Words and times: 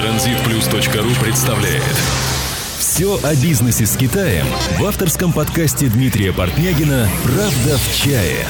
Транзитплюс.ру 0.00 1.22
представляет 1.22 1.82
Все 2.78 3.20
о 3.22 3.34
бизнесе 3.34 3.84
с 3.84 3.98
Китаем 3.98 4.46
в 4.78 4.84
авторском 4.86 5.30
подкасте 5.30 5.88
Дмитрия 5.88 6.32
Портнягина 6.32 7.06
«Правда 7.22 7.76
в 7.76 7.94
чае». 7.94 8.46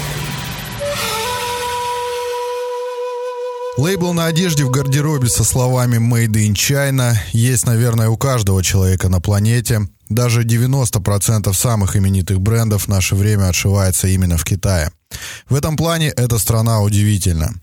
Лейбл 3.76 4.12
на 4.12 4.26
одежде 4.26 4.64
в 4.64 4.70
гардеробе 4.70 5.26
со 5.28 5.42
словами 5.42 5.96
«Made 5.96 6.34
in 6.34 6.52
China» 6.52 7.14
есть, 7.32 7.66
наверное, 7.66 8.10
у 8.10 8.16
каждого 8.16 8.62
человека 8.62 9.08
на 9.08 9.20
планете. 9.20 9.80
Даже 10.08 10.44
90% 10.44 11.52
самых 11.52 11.96
именитых 11.96 12.40
брендов 12.40 12.84
в 12.84 12.88
наше 12.88 13.16
время 13.16 13.48
отшивается 13.48 14.06
именно 14.06 14.36
в 14.36 14.44
Китае. 14.44 14.92
В 15.48 15.54
этом 15.54 15.76
плане 15.76 16.08
эта 16.08 16.38
страна 16.38 16.80
удивительна. 16.80 17.54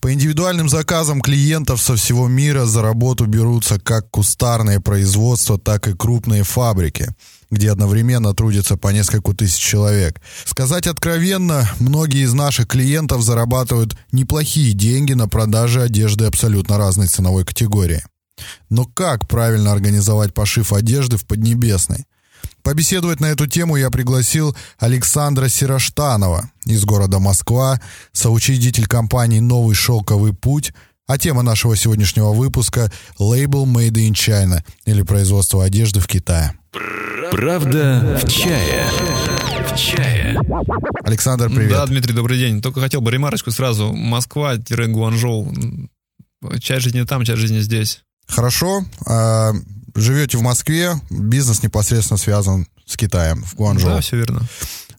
По 0.00 0.12
индивидуальным 0.12 0.68
заказам 0.68 1.20
клиентов 1.20 1.80
со 1.80 1.96
всего 1.96 2.26
мира 2.26 2.64
за 2.64 2.82
работу 2.82 3.26
берутся 3.26 3.78
как 3.78 4.10
кустарные 4.10 4.80
производства, 4.80 5.58
так 5.58 5.86
и 5.88 5.94
крупные 5.94 6.42
фабрики 6.42 7.14
где 7.50 7.70
одновременно 7.70 8.34
трудится 8.34 8.76
по 8.76 8.88
несколько 8.88 9.32
тысяч 9.32 9.58
человек. 9.58 10.20
Сказать 10.44 10.86
откровенно, 10.86 11.68
многие 11.78 12.24
из 12.24 12.32
наших 12.32 12.66
клиентов 12.66 13.22
зарабатывают 13.22 13.96
неплохие 14.12 14.72
деньги 14.72 15.12
на 15.12 15.28
продаже 15.28 15.82
одежды 15.82 16.24
абсолютно 16.24 16.76
разной 16.76 17.06
ценовой 17.06 17.44
категории. 17.44 18.02
Но 18.68 18.84
как 18.84 19.28
правильно 19.28 19.72
организовать 19.72 20.34
пошив 20.34 20.72
одежды 20.72 21.16
в 21.16 21.24
Поднебесной? 21.24 22.04
Побеседовать 22.66 23.20
на 23.20 23.26
эту 23.26 23.46
тему 23.46 23.76
я 23.76 23.90
пригласил 23.90 24.56
Александра 24.80 25.46
Сироштанова 25.46 26.50
из 26.64 26.84
города 26.84 27.20
Москва, 27.20 27.80
соучредитель 28.10 28.88
компании 28.88 29.38
«Новый 29.38 29.76
шелковый 29.76 30.34
путь», 30.34 30.72
а 31.06 31.16
тема 31.16 31.42
нашего 31.42 31.76
сегодняшнего 31.76 32.32
выпуска– 32.32 32.90
лейбл 33.20 33.66
«Made 33.66 33.92
in 33.92 34.14
China» 34.14 34.64
или 34.84 35.02
производство 35.02 35.62
одежды 35.64 36.00
в 36.00 36.08
Китае. 36.08 36.58
Правда 37.30 38.20
в 38.20 38.28
чае. 38.28 38.84
В 39.72 39.76
чае. 39.76 40.36
Александр, 41.04 41.48
привет. 41.48 41.70
Да, 41.70 41.86
Дмитрий, 41.86 42.14
добрый 42.14 42.36
день. 42.36 42.60
Только 42.60 42.80
хотел 42.80 43.00
бы 43.00 43.12
ремарочку 43.12 43.52
сразу. 43.52 43.92
Москва-Гуанчжоу. 43.92 45.54
Часть 46.58 46.82
жизни 46.82 47.02
там, 47.02 47.22
часть 47.22 47.38
жизни 47.38 47.60
здесь. 47.60 48.02
Хорошо. 48.26 48.82
Живете 49.96 50.36
в 50.36 50.42
Москве, 50.42 50.92
бизнес 51.10 51.62
непосредственно 51.62 52.18
связан 52.18 52.66
с 52.84 52.96
Китаем, 52.96 53.42
в 53.42 53.54
Гуанчжоу. 53.54 53.90
Да, 53.90 54.00
все 54.00 54.16
верно. 54.16 54.42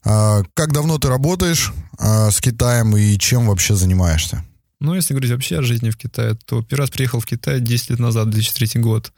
А, 0.04 0.42
как 0.56 0.74
давно 0.74 0.98
ты 0.98 1.08
работаешь 1.08 1.72
а, 2.00 2.32
с 2.32 2.42
Китаем 2.42 2.98
и 2.98 3.18
чем 3.18 3.48
вообще 3.48 3.76
занимаешься? 3.76 4.44
Ну, 4.80 4.96
если 4.96 5.14
говорить 5.14 5.32
вообще 5.32 5.60
о 5.60 5.64
жизни 5.64 5.92
в 5.92 5.98
Китае, 5.98 6.36
то 6.46 6.64
первый 6.64 6.82
раз 6.82 6.90
приехал 6.90 7.20
в 7.20 7.26
Китай 7.26 7.60
10 7.60 7.92
лет 7.92 8.00
назад, 8.00 8.30
2003 8.30 8.82
год. 8.82 9.12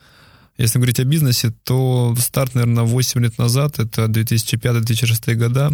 Если 0.58 0.78
говорить 0.78 1.00
о 1.00 1.06
бизнесе, 1.06 1.54
то 1.64 2.14
старт, 2.20 2.56
наверное, 2.56 2.84
8 2.84 3.22
лет 3.22 3.38
назад, 3.38 3.80
это 3.80 4.06
2005-2006 4.06 5.36
года. 5.36 5.72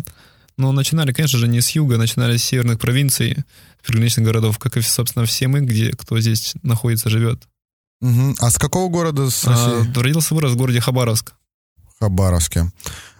Но 0.57 0.71
начинали, 0.71 1.13
конечно 1.13 1.39
же, 1.39 1.47
не 1.47 1.61
с 1.61 1.69
юга, 1.71 1.97
начинали 1.97 2.37
с 2.37 2.43
северных 2.43 2.79
провинций, 2.79 3.37
приграничных 3.85 4.25
городов, 4.25 4.59
как 4.59 4.77
и, 4.77 4.81
собственно, 4.81 5.25
все 5.25 5.47
мы, 5.47 5.61
где 5.61 5.91
кто 5.91 6.19
здесь 6.19 6.53
находится, 6.61 7.09
живет. 7.09 7.47
Угу. 8.01 8.35
А 8.39 8.49
с 8.49 8.57
какого 8.57 8.89
города 8.89 9.29
с 9.29 9.43
России? 9.45 9.91
А, 9.91 10.01
родился 10.01 10.35
вырос 10.35 10.53
в 10.53 10.57
городе 10.57 10.79
Хабаровск. 10.79 11.33
Хабаровске. 11.99 12.71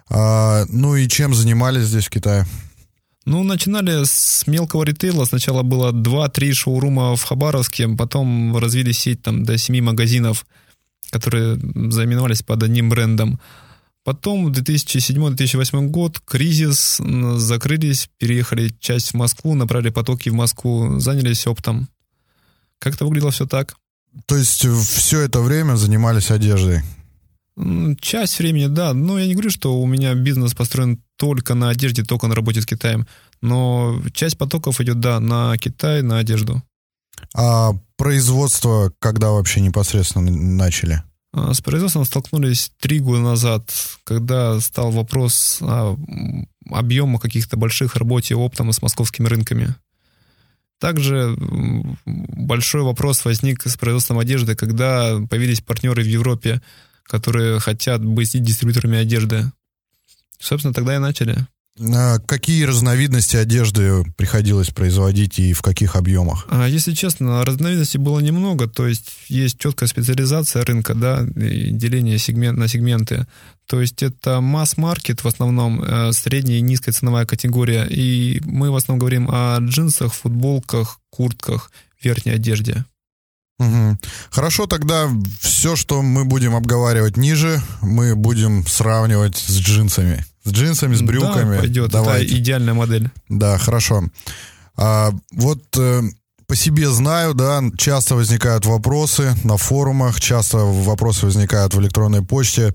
А, 0.08 0.64
ну 0.68 0.96
и 0.96 1.08
чем 1.08 1.34
занимались 1.34 1.86
здесь 1.86 2.06
в 2.06 2.10
Китае? 2.10 2.46
Ну, 3.24 3.42
начинали 3.42 4.04
с 4.04 4.46
мелкого 4.46 4.84
ритейла. 4.84 5.24
Сначала 5.24 5.62
было 5.62 5.90
2-3 5.92 6.52
шоурума 6.52 7.16
в 7.16 7.24
Хабаровске, 7.24 7.88
потом 7.88 8.56
развили 8.56 8.92
сеть 8.92 9.22
там 9.22 9.44
до 9.44 9.58
7 9.58 9.82
магазинов– 9.82 10.46
которые 11.10 11.56
заименовались 11.56 12.42
под 12.42 12.62
одним 12.62 12.88
брендом. 12.88 13.40
Потом 14.04 14.52
2007-2008 14.52 15.86
год, 15.88 16.20
кризис, 16.20 17.00
закрылись, 17.36 18.08
переехали 18.18 18.72
часть 18.78 19.12
в 19.12 19.14
Москву, 19.14 19.54
направили 19.54 19.90
потоки 19.90 20.28
в 20.28 20.34
Москву, 20.34 21.00
занялись 21.00 21.46
оптом. 21.46 21.88
Как-то 22.78 23.04
выглядело 23.04 23.30
все 23.30 23.46
так. 23.46 23.76
То 24.24 24.36
есть 24.36 24.66
все 24.66 25.20
это 25.20 25.40
время 25.40 25.76
занимались 25.76 26.30
одеждой? 26.30 26.82
Часть 28.00 28.38
времени, 28.38 28.66
да. 28.66 28.92
Но 28.92 29.18
я 29.18 29.26
не 29.26 29.32
говорю, 29.32 29.50
что 29.50 29.80
у 29.80 29.86
меня 29.86 30.14
бизнес 30.14 30.54
построен 30.54 31.02
только 31.16 31.54
на 31.54 31.70
одежде, 31.70 32.02
только 32.02 32.26
на 32.26 32.34
работе 32.34 32.60
с 32.60 32.66
Китаем. 32.66 33.06
Но 33.40 34.02
часть 34.12 34.38
потоков 34.38 34.80
идет, 34.80 35.00
да, 35.00 35.20
на 35.20 35.56
Китай, 35.58 36.02
на 36.02 36.18
одежду. 36.18 36.62
А 37.34 37.72
производство 37.96 38.92
когда 38.98 39.30
вообще 39.30 39.60
непосредственно 39.60 40.30
начали? 40.30 41.02
А, 41.32 41.54
с 41.54 41.60
производством 41.60 42.04
столкнулись 42.04 42.72
три 42.80 42.98
года 42.98 43.20
назад, 43.20 43.70
когда 44.04 44.60
стал 44.60 44.90
вопрос 44.90 45.58
о 45.60 45.96
объемах 46.70 47.22
каких-то 47.22 47.56
больших 47.56 47.96
работе 47.96 48.34
оптом 48.34 48.72
с 48.72 48.82
московскими 48.82 49.28
рынками. 49.28 49.74
Также 50.78 51.34
большой 52.04 52.82
вопрос 52.82 53.24
возник 53.24 53.62
с 53.66 53.76
производством 53.76 54.18
одежды, 54.18 54.54
когда 54.54 55.18
появились 55.30 55.60
партнеры 55.62 56.02
в 56.02 56.06
Европе, 56.06 56.60
которые 57.04 57.60
хотят 57.60 58.04
быть 58.04 58.40
дистрибьюторами 58.42 58.98
одежды. 58.98 59.50
Собственно, 60.38 60.74
тогда 60.74 60.96
и 60.96 60.98
начали. 60.98 61.46
Какие 61.78 62.64
разновидности 62.64 63.36
одежды 63.36 64.02
приходилось 64.16 64.68
производить 64.70 65.38
и 65.38 65.52
в 65.52 65.60
каких 65.60 65.94
объемах? 65.94 66.46
А, 66.48 66.66
если 66.66 66.92
честно, 66.92 67.44
разновидностей 67.44 68.00
было 68.00 68.20
немного, 68.20 68.66
то 68.66 68.86
есть 68.86 69.12
есть 69.28 69.58
четкая 69.58 69.86
специализация 69.86 70.64
рынка, 70.64 70.94
да, 70.94 71.26
и 71.36 71.70
деление 71.70 72.18
сегмент, 72.18 72.56
на 72.56 72.66
сегменты. 72.66 73.26
То 73.66 73.80
есть 73.80 74.02
это 74.02 74.40
масс-маркет 74.40 75.22
в 75.22 75.28
основном, 75.28 75.82
э, 75.82 76.12
средняя 76.12 76.58
и 76.58 76.62
низкая 76.62 76.94
ценовая 76.94 77.26
категория, 77.26 77.84
и 77.84 78.40
мы 78.44 78.70
в 78.70 78.76
основном 78.76 79.00
говорим 79.00 79.28
о 79.30 79.58
джинсах, 79.60 80.14
футболках, 80.14 81.00
куртках, 81.10 81.70
верхней 82.02 82.32
одежде. 82.32 82.86
Угу. 83.58 83.98
Хорошо, 84.30 84.66
тогда 84.66 85.10
все, 85.40 85.76
что 85.76 86.02
мы 86.02 86.24
будем 86.24 86.54
обговаривать 86.54 87.16
ниже, 87.16 87.62
мы 87.82 88.14
будем 88.14 88.66
сравнивать 88.66 89.36
с 89.36 89.58
джинсами. 89.58 90.24
С 90.46 90.52
джинсами, 90.52 90.94
с 90.94 91.02
брюками. 91.02 91.56
Да, 91.56 91.60
пойдет. 91.60 91.90
Давайте. 91.90 92.26
Это 92.26 92.38
идеальная 92.38 92.74
модель. 92.74 93.10
Да, 93.28 93.58
хорошо. 93.58 94.04
А, 94.76 95.10
вот 95.32 95.62
э, 95.76 96.02
по 96.46 96.54
себе 96.54 96.88
знаю, 96.88 97.34
да, 97.34 97.60
часто 97.76 98.14
возникают 98.14 98.64
вопросы 98.64 99.34
на 99.42 99.56
форумах, 99.56 100.20
часто 100.20 100.58
вопросы 100.58 101.26
возникают 101.26 101.74
в 101.74 101.80
электронной 101.80 102.22
почте. 102.22 102.72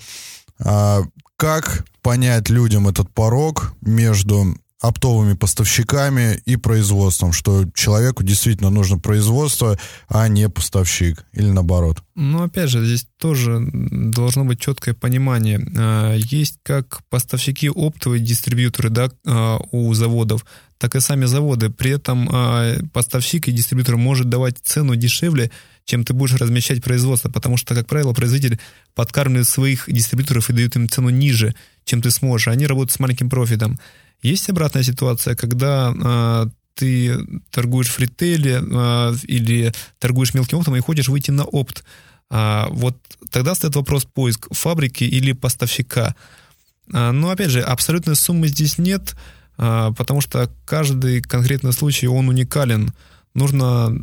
А, 0.60 1.02
как 1.38 1.86
понять 2.02 2.50
людям 2.50 2.90
этот 2.90 3.10
порог 3.14 3.74
между 3.82 4.58
оптовыми 4.82 5.34
поставщиками 5.34 6.42
и 6.46 6.56
производством, 6.56 7.34
что 7.34 7.66
человеку 7.76 8.24
действительно 8.24 8.72
нужно 8.72 8.98
производство, 8.98 9.78
а 10.10 10.28
не 10.28 10.50
поставщик, 10.50 11.24
или 11.34 11.50
наоборот. 11.50 12.02
Ну, 12.16 12.44
опять 12.44 12.70
же, 12.70 12.84
здесь 12.84 13.06
тоже 13.18 13.60
должно 13.72 14.44
быть 14.44 14.60
четкое 14.60 14.96
понимание. 14.96 15.64
А, 15.78 16.16
есть 16.16 16.58
как 16.64 17.02
поставщики 17.10 17.70
оптовые 17.70 18.22
дистрибьюторы 18.22 18.90
да, 18.90 19.12
а, 19.26 19.60
у 19.72 19.94
заводов, 19.94 20.46
так 20.80 20.96
и 20.96 21.00
сами 21.00 21.26
заводы. 21.26 21.70
При 21.70 21.92
этом 21.92 22.28
а, 22.32 22.78
поставщик 22.92 23.48
и 23.48 23.52
дистрибьютор 23.52 23.98
может 23.98 24.30
давать 24.30 24.58
цену 24.64 24.96
дешевле, 24.96 25.52
чем 25.86 26.04
ты 26.04 26.14
будешь 26.14 26.34
размещать 26.34 26.84
производство, 26.84 27.30
потому 27.30 27.58
что, 27.58 27.76
как 27.76 27.86
правило, 27.86 28.14
производитель 28.14 28.60
подкармливает 28.96 29.48
своих 29.48 29.86
дистрибьюторов 29.88 30.50
и 30.50 30.54
дает 30.54 30.76
им 30.76 30.90
цену 30.90 31.10
ниже, 31.10 31.56
чем 31.86 32.02
ты 32.02 32.12
сможешь. 32.12 32.48
Они 32.48 32.68
работают 32.68 32.92
с 32.92 33.00
маленьким 33.00 33.30
профитом. 33.30 33.80
Есть 34.22 34.50
обратная 34.50 34.84
ситуация, 34.84 35.36
когда 35.36 35.94
э, 35.94 36.46
ты 36.76 37.18
торгуешь 37.50 37.90
в 37.90 38.00
ритейле 38.00 38.62
э, 38.62 39.14
или 39.24 39.74
торгуешь 40.00 40.34
мелким 40.34 40.60
оптом 40.60 40.76
и 40.76 40.80
хочешь 40.80 41.10
выйти 41.10 41.32
на 41.32 41.44
опт. 41.44 41.84
А, 42.34 42.70
вот 42.72 42.98
тогда 43.30 43.54
стоит 43.56 43.76
вопрос 43.76 44.06
поиск 44.06 44.48
фабрики 44.52 45.04
или 45.04 45.34
поставщика. 45.34 46.16
А, 46.94 47.12
но 47.12 47.30
опять 47.30 47.50
же, 47.50 47.62
абсолютной 47.62 48.16
суммы 48.16 48.48
здесь 48.48 48.78
нет, 48.78 49.16
а, 49.58 49.92
потому 49.92 50.22
что 50.22 50.50
каждый 50.66 51.22
конкретный 51.22 51.74
случай, 51.74 52.08
он 52.08 52.30
уникален. 52.30 52.94
Нужно, 53.34 53.94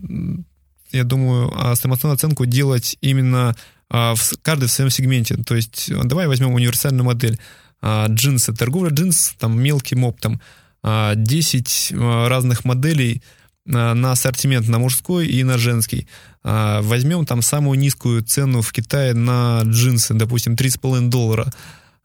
я 0.93 1.05
думаю, 1.05 1.51
самостоятельную 1.75 2.15
оценку 2.15 2.45
делать 2.45 2.99
именно 3.01 3.57
а, 3.89 4.15
в 4.15 4.35
каждый 4.43 4.69
в 4.69 4.73
своем 4.73 4.91
сегменте. 4.91 5.37
То 5.37 5.55
есть 5.55 5.91
давай 6.05 6.27
возьмем 6.27 6.53
универсальную 6.53 7.05
модель. 7.05 7.39
А, 7.81 8.07
джинсы, 8.09 8.53
торговля 8.53 8.91
джинс, 8.91 9.35
там 9.39 9.61
мелким 9.61 10.05
оптом, 10.05 10.41
10 10.83 11.93
а, 11.93 12.29
разных 12.29 12.65
моделей 12.65 13.23
на 13.65 14.13
ассортимент 14.13 14.67
на 14.69 14.79
мужской 14.79 15.27
и 15.27 15.45
на 15.45 15.59
женский. 15.59 16.09
А, 16.43 16.81
возьмем 16.81 17.27
там 17.27 17.43
самую 17.43 17.79
низкую 17.79 18.23
цену 18.23 18.63
в 18.63 18.73
Китае 18.73 19.13
на 19.15 19.61
джинсы, 19.65 20.15
допустим, 20.15 20.55
3,5 20.55 21.09
доллара. 21.09 21.53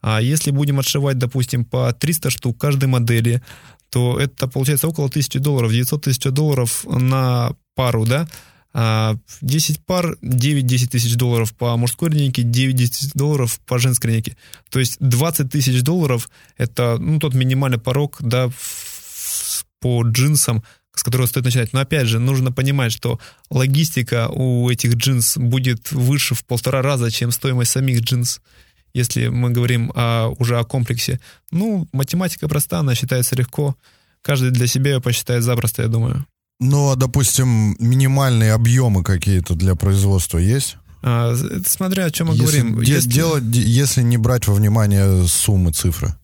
А 0.02 0.20
если 0.20 0.50
будем 0.50 0.78
отшивать, 0.78 1.16
допустим, 1.16 1.64
по 1.64 1.92
300 1.92 2.28
штук 2.28 2.60
каждой 2.60 2.86
модели, 2.86 3.42
то 3.88 4.20
это 4.20 4.48
получается 4.48 4.88
около 4.88 5.06
1000 5.06 5.40
долларов, 5.40 5.72
900 5.72 6.02
тысяч 6.02 6.22
долларов 6.24 6.84
на 6.84 7.52
пару, 7.74 8.04
да? 8.04 8.28
10 8.74 9.86
пар 9.86 10.16
9-10 10.20 10.88
тысяч 10.88 11.14
долларов 11.14 11.54
по 11.54 11.76
мужской 11.76 12.10
линейке, 12.10 12.42
9-10 12.42 13.12
долларов 13.14 13.60
по 13.66 13.78
женской 13.78 14.10
линейке. 14.10 14.36
То 14.68 14.80
есть 14.80 14.96
20 14.98 15.50
тысяч 15.50 15.82
долларов 15.82 16.28
это 16.56 16.96
ну, 16.98 17.20
тот 17.20 17.34
минимальный 17.34 17.78
порог 17.78 18.16
да, 18.18 18.50
по 19.80 20.02
джинсам, 20.02 20.64
с 20.92 21.04
которого 21.04 21.26
стоит 21.26 21.44
начинать. 21.44 21.72
Но 21.72 21.80
опять 21.80 22.08
же, 22.08 22.18
нужно 22.18 22.50
понимать, 22.50 22.92
что 22.92 23.20
логистика 23.48 24.28
у 24.28 24.68
этих 24.68 24.94
джинс 24.94 25.36
будет 25.36 25.92
выше 25.92 26.34
в 26.34 26.44
полтора 26.44 26.82
раза, 26.82 27.12
чем 27.12 27.30
стоимость 27.30 27.70
самих 27.70 28.00
джинс, 28.00 28.40
если 28.92 29.28
мы 29.28 29.50
говорим 29.50 29.92
о, 29.94 30.30
уже 30.38 30.58
о 30.58 30.64
комплексе. 30.64 31.20
Ну, 31.52 31.88
математика 31.92 32.48
проста, 32.48 32.80
она 32.80 32.96
считается 32.96 33.36
легко. 33.36 33.76
Каждый 34.22 34.50
для 34.50 34.66
себя 34.66 34.94
ее 34.94 35.00
посчитает 35.00 35.44
запросто, 35.44 35.82
я 35.82 35.88
думаю. 35.88 36.26
А, 36.60 36.94
допустим, 36.96 37.76
минимальные 37.78 38.52
объемы 38.52 39.02
какие-то 39.02 39.54
для 39.54 39.74
производства 39.74 40.38
есть? 40.38 40.76
А, 41.02 41.34
смотря 41.66 42.06
о 42.06 42.10
чем 42.10 42.28
мы 42.28 42.34
если 42.34 42.60
говорим. 42.60 42.82
Де- 42.82 42.92
Если- 42.92 43.10
Делать, 43.10 43.44
если 43.44 44.02
не 44.02 44.16
брать 44.16 44.46
во 44.46 44.54
внимание 44.54 45.26
суммы, 45.28 45.72
цифры. 45.72 46.14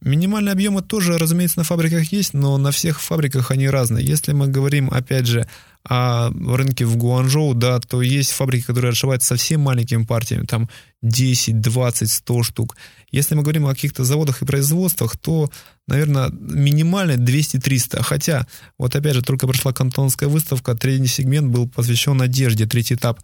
Минимальные 0.00 0.52
объемы 0.52 0.82
тоже, 0.82 1.16
разумеется, 1.18 1.58
на 1.58 1.64
фабриках 1.64 2.12
есть, 2.12 2.34
но 2.34 2.56
на 2.58 2.70
всех 2.70 3.00
фабриках 3.00 3.50
они 3.50 3.68
разные. 3.68 4.04
Если 4.06 4.32
мы 4.32 4.48
говорим, 4.48 4.90
опять 4.90 5.26
же, 5.26 5.46
о 5.86 6.30
рынке 6.30 6.86
в 6.86 6.96
Гуанчжоу, 6.96 7.54
да, 7.54 7.78
то 7.78 8.00
есть 8.00 8.32
фабрики, 8.32 8.64
которые 8.64 8.92
отшивают 8.92 9.22
совсем 9.22 9.60
маленькими 9.60 10.04
партиями, 10.04 10.46
там 10.46 10.68
10, 11.02 11.60
20, 11.60 12.10
100 12.10 12.42
штук. 12.42 12.76
Если 13.10 13.34
мы 13.34 13.42
говорим 13.42 13.66
о 13.66 13.74
каких-то 13.74 14.04
заводах 14.04 14.40
и 14.40 14.46
производствах, 14.46 15.16
то, 15.18 15.50
наверное, 15.86 16.30
минимально 16.30 17.12
200-300. 17.12 18.02
Хотя, 18.02 18.46
вот 18.78 18.96
опять 18.96 19.14
же, 19.14 19.22
только 19.22 19.46
прошла 19.46 19.72
кантонская 19.72 20.28
выставка, 20.28 20.74
третий 20.74 21.06
сегмент 21.06 21.48
был 21.48 21.68
посвящен 21.68 22.20
одежде, 22.22 22.66
третий 22.66 22.94
этап. 22.94 23.20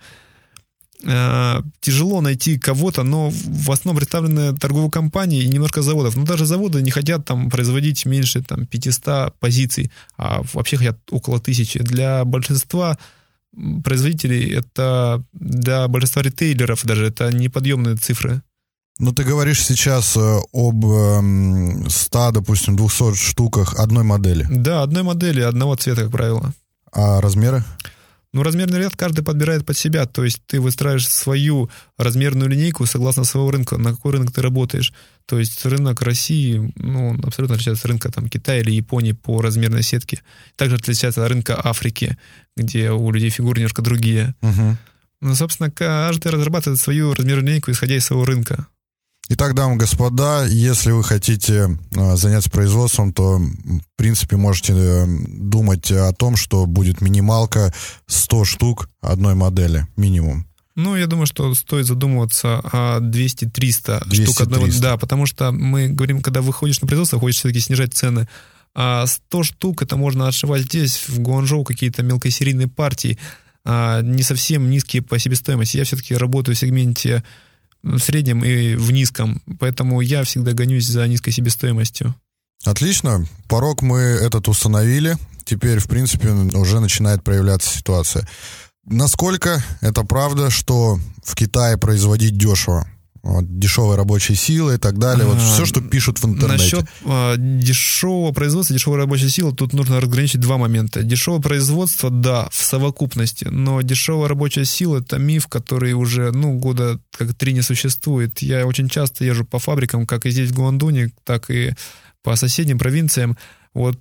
Э, 1.02 1.62
тяжело 1.80 2.20
найти 2.20 2.58
кого-то, 2.58 3.02
но 3.04 3.30
в 3.30 3.70
основном 3.70 3.96
представлены 3.96 4.56
торговые 4.56 4.90
компании 4.90 5.42
и 5.42 5.48
немножко 5.48 5.82
заводов. 5.82 6.16
Но 6.16 6.24
даже 6.24 6.44
заводы 6.44 6.82
не 6.82 6.90
хотят 6.90 7.24
там 7.24 7.50
производить 7.50 8.04
меньше 8.06 8.42
там, 8.42 8.66
500 8.66 9.34
позиций, 9.38 9.90
а 10.18 10.42
вообще 10.52 10.76
хотят 10.76 10.98
около 11.10 11.40
тысячи. 11.40 11.78
Для 11.80 12.24
большинства 12.24 12.98
производителей 13.82 14.54
это, 14.54 15.24
для 15.32 15.88
большинства 15.88 16.22
ритейлеров 16.22 16.84
даже 16.84 17.06
это 17.06 17.32
неподъемные 17.32 17.96
цифры. 17.96 18.42
Ну, 18.98 19.12
ты 19.12 19.24
говоришь 19.24 19.64
сейчас 19.64 20.14
э, 20.18 20.40
об 20.52 20.84
эм, 20.84 21.88
100, 21.88 22.32
допустим, 22.32 22.76
200 22.76 23.14
штуках 23.14 23.80
одной 23.80 24.04
модели. 24.04 24.46
Да, 24.50 24.82
одной 24.82 25.02
модели, 25.02 25.40
одного 25.40 25.76
цвета, 25.76 26.02
как 26.02 26.10
правило. 26.10 26.52
А 26.92 27.22
размеры? 27.22 27.64
Ну, 28.32 28.44
размерный 28.44 28.78
ряд 28.78 28.96
каждый 28.96 29.24
подбирает 29.24 29.66
под 29.66 29.76
себя, 29.76 30.06
то 30.06 30.22
есть 30.22 30.40
ты 30.46 30.60
выстраиваешь 30.60 31.08
свою 31.08 31.68
размерную 31.98 32.48
линейку 32.48 32.86
согласно 32.86 33.24
своего 33.24 33.50
рынка, 33.50 33.76
на 33.76 33.90
какой 33.90 34.12
рынок 34.12 34.32
ты 34.32 34.40
работаешь. 34.40 34.92
То 35.26 35.38
есть 35.38 35.64
рынок 35.66 36.00
России, 36.02 36.72
ну, 36.76 37.08
он 37.08 37.24
абсолютно 37.24 37.54
отличается 37.56 37.86
от 37.86 37.90
рынка 37.90 38.12
там, 38.12 38.28
Китая 38.28 38.60
или 38.60 38.70
Японии 38.70 39.12
по 39.12 39.40
размерной 39.40 39.82
сетке. 39.82 40.22
Также 40.54 40.76
отличается 40.76 41.24
от 41.24 41.28
рынка 41.28 41.60
Африки, 41.62 42.18
где 42.56 42.92
у 42.92 43.10
людей 43.10 43.30
фигуры 43.30 43.58
немножко 43.58 43.82
другие. 43.82 44.34
Угу. 44.42 44.76
Ну, 45.22 45.34
собственно, 45.34 45.70
каждый 45.70 46.30
разрабатывает 46.30 46.80
свою 46.80 47.12
размерную 47.14 47.48
линейку, 47.48 47.72
исходя 47.72 47.96
из 47.96 48.04
своего 48.04 48.24
рынка. 48.24 48.68
Итак, 49.32 49.54
дамы 49.54 49.76
и 49.76 49.78
господа, 49.78 50.44
если 50.44 50.90
вы 50.90 51.04
хотите 51.04 51.78
э, 51.94 52.16
заняться 52.16 52.50
производством, 52.50 53.12
то, 53.12 53.38
в 53.38 53.96
принципе, 53.96 54.36
можете 54.36 54.72
э, 54.74 55.06
думать 55.06 55.92
о 55.92 56.12
том, 56.12 56.34
что 56.34 56.66
будет 56.66 57.00
минималка 57.00 57.72
100 58.08 58.44
штук 58.44 58.88
одной 59.00 59.36
модели, 59.36 59.86
минимум. 59.96 60.48
Ну, 60.74 60.96
я 60.96 61.06
думаю, 61.06 61.26
что 61.26 61.54
стоит 61.54 61.86
задумываться 61.86 62.58
о 62.72 62.98
200-300 62.98 64.12
штук 64.12 64.40
одного. 64.40 64.66
200-300. 64.66 64.80
Да, 64.80 64.96
потому 64.96 65.26
что 65.26 65.52
мы 65.52 65.86
говорим, 65.86 66.22
когда 66.22 66.42
выходишь 66.42 66.80
на 66.80 66.88
производство, 66.88 67.20
хочешь 67.20 67.38
все-таки 67.38 67.60
снижать 67.60 67.94
цены. 67.94 68.26
А 68.74 69.06
100 69.06 69.44
штук 69.44 69.82
это 69.82 69.96
можно 69.96 70.26
отшивать 70.26 70.62
здесь, 70.62 71.08
в 71.08 71.20
Гуанчжоу, 71.20 71.62
какие-то 71.62 72.02
мелкосерийные 72.02 72.66
партии, 72.66 73.16
а, 73.64 74.00
не 74.02 74.24
совсем 74.24 74.68
низкие 74.68 75.02
по 75.02 75.20
себестоимости. 75.20 75.76
Я 75.76 75.84
все-таки 75.84 76.16
работаю 76.16 76.56
в 76.56 76.58
сегменте 76.58 77.22
в 77.82 77.98
среднем 77.98 78.44
и 78.44 78.74
в 78.74 78.90
низком, 78.92 79.42
поэтому 79.58 80.00
я 80.00 80.24
всегда 80.24 80.52
гонюсь 80.52 80.86
за 80.86 81.06
низкой 81.06 81.30
себестоимостью. 81.30 82.14
Отлично, 82.64 83.26
порог 83.48 83.82
мы 83.82 83.98
этот 83.98 84.48
установили. 84.48 85.16
Теперь, 85.44 85.78
в 85.78 85.88
принципе, 85.88 86.28
уже 86.28 86.80
начинает 86.80 87.24
проявляться 87.24 87.70
ситуация. 87.78 88.28
Насколько 88.84 89.64
это 89.80 90.04
правда, 90.04 90.50
что 90.50 90.98
в 91.24 91.34
Китае 91.34 91.78
производить 91.78 92.36
дешево? 92.36 92.86
Вот, 93.22 93.58
дешевая 93.58 93.96
рабочая 93.96 94.34
сила 94.34 94.74
и 94.74 94.78
так 94.78 94.98
далее. 94.98 95.26
Вот 95.26 95.36
А, 95.36 95.40
все, 95.40 95.66
что 95.66 95.80
пишут 95.82 96.18
в 96.22 96.24
интернете. 96.24 96.62
Насчет 96.62 96.86
а, 97.04 97.36
дешевого 97.36 98.32
производства, 98.32 98.74
дешевой 98.74 98.98
рабочей 98.98 99.28
силы, 99.28 99.54
тут 99.54 99.74
нужно 99.74 100.00
разграничить 100.00 100.40
два 100.40 100.56
момента. 100.56 101.02
Дешевое 101.02 101.40
производство, 101.40 102.08
да, 102.08 102.48
в 102.50 102.62
совокупности, 102.62 103.44
но 103.44 103.82
дешевая 103.82 104.28
рабочая 104.28 104.64
сила— 104.64 104.98
это 105.00 105.18
миф, 105.18 105.48
который 105.48 105.92
уже, 105.92 106.32
ну, 106.32 106.58
года 106.58 106.98
как 107.16 107.34
три 107.34 107.52
не 107.52 107.62
существует. 107.62 108.40
Я 108.40 108.66
очень 108.66 108.88
часто 108.88 109.24
езжу 109.24 109.44
по 109.44 109.58
фабрикам, 109.58 110.06
как 110.06 110.24
и 110.24 110.30
здесь 110.30 110.50
в 110.50 110.54
Гуандуне, 110.54 111.12
так 111.24 111.50
и 111.50 111.74
по 112.22 112.36
соседним 112.36 112.78
провинциям. 112.78 113.36
Вот 113.74 113.98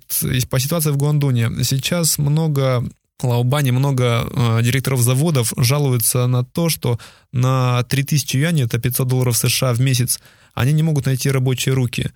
по 0.48 0.58
ситуации 0.58 0.90
в 0.90 0.96
Гуандуне. 0.96 1.50
Сейчас 1.62 2.18
много 2.18 2.82
Лаобане 3.24 3.72
много 3.72 4.26
э, 4.30 4.62
директоров 4.62 5.00
заводов 5.00 5.52
жалуются 5.56 6.26
на 6.26 6.44
то, 6.44 6.68
что 6.68 6.98
на 7.32 7.82
3000 7.84 8.36
юаней, 8.36 8.64
это 8.64 8.78
500 8.78 9.08
долларов 9.08 9.36
США 9.36 9.72
в 9.72 9.80
месяц, 9.80 10.20
они 10.54 10.72
не 10.72 10.82
могут 10.82 11.06
найти 11.06 11.30
рабочие 11.30 11.74
руки. 11.74 12.10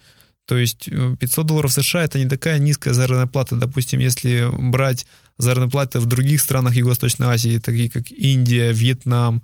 То 0.47 0.57
есть 0.57 0.89
э, 0.89 1.17
500 1.19 1.47
долларов 1.47 1.73
США 1.73 2.05
это 2.05 2.19
не 2.19 2.29
такая 2.29 2.59
низкая 2.59 2.95
заработная 2.95 3.27
плата. 3.27 3.57
Допустим, 3.57 4.01
если 4.01 4.49
брать 4.53 5.07
заработные 5.39 5.71
платы 5.71 6.01
в 6.01 6.07
других 6.07 6.41
странах 6.41 6.75
Юго-Восточной 6.75 7.29
Азии, 7.29 7.59
такие 7.59 7.91
как 7.91 8.11
Индия, 8.11 8.73
Вьетнам, 8.73 9.43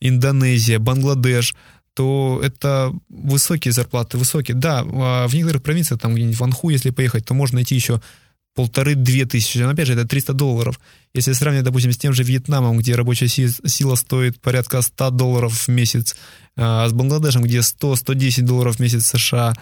Индонезия, 0.00 0.78
Бангладеш, 0.78 1.54
то 1.94 2.40
это 2.42 2.92
высокие 3.08 3.72
зарплаты, 3.72 4.18
высокие. 4.18 4.56
Да, 4.56 4.84
а 4.84 5.28
в 5.28 5.34
некоторых 5.34 5.62
провинциях, 5.62 6.00
там 6.00 6.14
где-нибудь 6.14 6.38
в 6.38 6.44
Анху, 6.44 6.70
если 6.70 6.90
поехать, 6.90 7.24
то 7.24 7.34
можно 7.34 7.56
найти 7.56 7.74
еще 7.74 8.02
полторы-две 8.54 9.26
тысячи. 9.26 9.58
Но 9.58 9.70
опять 9.70 9.86
же, 9.86 9.94
это 9.94 10.06
300 10.06 10.32
долларов. 10.32 10.80
Если 11.12 11.32
сравнивать, 11.32 11.64
допустим, 11.64 11.92
с 11.92 11.98
тем 11.98 12.12
же 12.12 12.22
Вьетнамом, 12.22 12.78
где 12.78 12.94
рабочая 12.94 13.28
си- 13.28 13.48
сила 13.66 13.96
стоит 13.96 14.40
порядка 14.40 14.82
100 14.82 15.10
долларов 15.10 15.52
в 15.52 15.68
месяц, 15.68 16.16
а 16.56 16.88
с 16.88 16.92
Бангладешем, 16.92 17.42
где 17.42 17.58
100-110 17.58 18.42
долларов 18.42 18.76
в 18.76 18.80
месяц 18.80 19.06
США, 19.06 19.54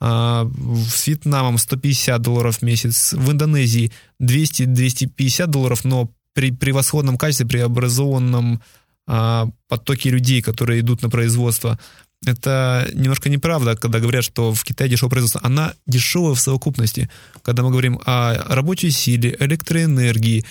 а 0.00 0.50
с 0.88 1.06
Вьетнамом 1.06 1.58
150 1.58 2.20
долларов 2.20 2.58
в 2.58 2.62
месяц, 2.62 3.12
в 3.12 3.30
Индонезии 3.30 3.92
200-250 4.20 5.46
долларов, 5.46 5.84
но 5.84 6.10
при 6.34 6.50
превосходном 6.50 7.16
качестве, 7.16 7.46
при 7.46 7.58
образованном 7.58 8.60
а, 9.06 9.48
потоке 9.68 10.10
людей, 10.10 10.42
которые 10.42 10.80
идут 10.80 11.02
на 11.02 11.10
производство. 11.10 11.78
Это 12.26 12.88
немножко 12.94 13.28
неправда, 13.28 13.76
когда 13.76 14.00
говорят, 14.00 14.24
что 14.24 14.52
в 14.54 14.64
Китае 14.64 14.90
дешевое 14.90 15.10
производство. 15.10 15.40
Она 15.44 15.74
дешевая 15.86 16.34
в 16.34 16.40
совокупности. 16.40 17.10
Когда 17.42 17.62
мы 17.62 17.70
говорим 17.70 18.00
о 18.06 18.34
рабочей 18.54 18.90
силе, 18.90 19.36
электроэнергии, 19.38 20.44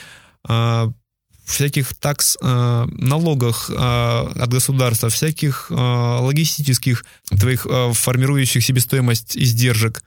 всяких 1.45 1.93
такс, 1.95 2.37
налогах 2.41 3.69
от 3.69 4.49
государства, 4.49 5.09
всяких 5.09 5.71
логистических 5.71 7.03
твоих 7.29 7.67
формирующих 7.93 8.63
себестоимость 8.63 9.35
издержек. 9.35 10.03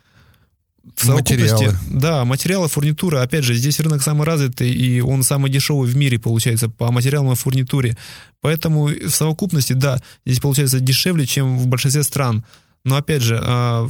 В 0.95 1.05
совокупности, 1.05 1.53
Материалы. 1.53 1.79
да, 1.91 2.25
материалы, 2.25 2.69
фурнитура. 2.69 3.23
Опять 3.23 3.45
же, 3.45 3.55
здесь 3.55 3.81
рынок 3.81 4.03
самый 4.03 4.25
развитый, 4.25 4.71
и 4.71 5.01
он 5.01 5.25
самый 5.25 5.51
дешевый 5.51 5.91
в 5.91 5.97
мире, 5.97 6.19
получается, 6.19 6.69
по 6.69 6.93
материалам 6.93 7.33
и 7.33 7.37
фурнитуре. 7.37 7.97
Поэтому 8.41 8.87
в 8.87 9.11
совокупности, 9.11 9.73
да, 9.73 10.01
здесь 10.25 10.41
получается 10.41 10.79
дешевле, 10.79 11.27
чем 11.27 11.59
в 11.59 11.67
большинстве 11.67 12.03
стран. 12.05 12.45
Но 12.85 12.97
опять 12.97 13.23
же, 13.23 13.41
а, 13.43 13.89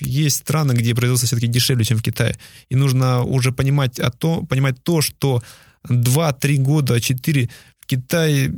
есть 0.00 0.38
страны, 0.38 0.72
где 0.72 0.94
производство 0.94 1.26
все-таки 1.26 1.48
дешевле, 1.48 1.84
чем 1.84 1.98
в 1.98 2.02
Китае. 2.02 2.36
И 2.70 2.76
нужно 2.76 3.22
уже 3.22 3.52
понимать, 3.52 4.00
о 4.00 4.10
то, 4.10 4.42
понимать 4.42 4.82
то, 4.82 5.02
что 5.02 5.42
2-3 5.86 6.56
года, 6.56 7.00
4 7.00 7.50
в 7.80 7.86
Китае 7.86 8.54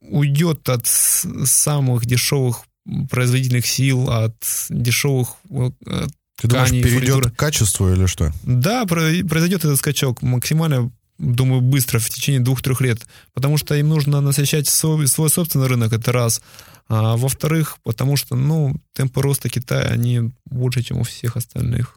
уйдет 0.00 0.68
от 0.68 0.86
самых 0.86 2.04
дешевых 2.04 2.64
производительных 3.10 3.66
сил, 3.66 4.10
от 4.10 4.36
дешевых 4.70 5.36
Ты 6.40 6.48
думаешь, 6.48 6.68
тканей, 6.68 6.82
перейдет 6.82 7.08
фурнитуры. 7.08 7.30
к 7.30 7.36
качеству 7.36 7.92
или 7.92 8.06
что? 8.06 8.32
Да, 8.44 8.84
про- 8.86 9.24
произойдет 9.28 9.64
этот 9.64 9.78
скачок 9.78 10.22
максимально, 10.22 10.90
думаю, 11.18 11.60
быстро, 11.60 11.98
в 11.98 12.08
течение 12.08 12.40
двух-трех 12.40 12.80
лет. 12.80 13.06
Потому 13.34 13.58
что 13.58 13.74
им 13.74 13.88
нужно 13.88 14.20
насыщать 14.20 14.68
свой, 14.68 15.06
свой 15.08 15.30
собственный 15.30 15.66
рынок, 15.66 15.92
это 15.92 16.12
раз. 16.12 16.40
А 16.88 17.16
во-вторых, 17.16 17.76
потому 17.82 18.16
что, 18.16 18.36
ну, 18.36 18.76
темпы 18.94 19.20
роста 19.20 19.48
Китая, 19.50 19.88
они 19.90 20.30
больше, 20.46 20.82
чем 20.82 20.98
у 20.98 21.02
всех 21.02 21.36
остальных. 21.36 21.94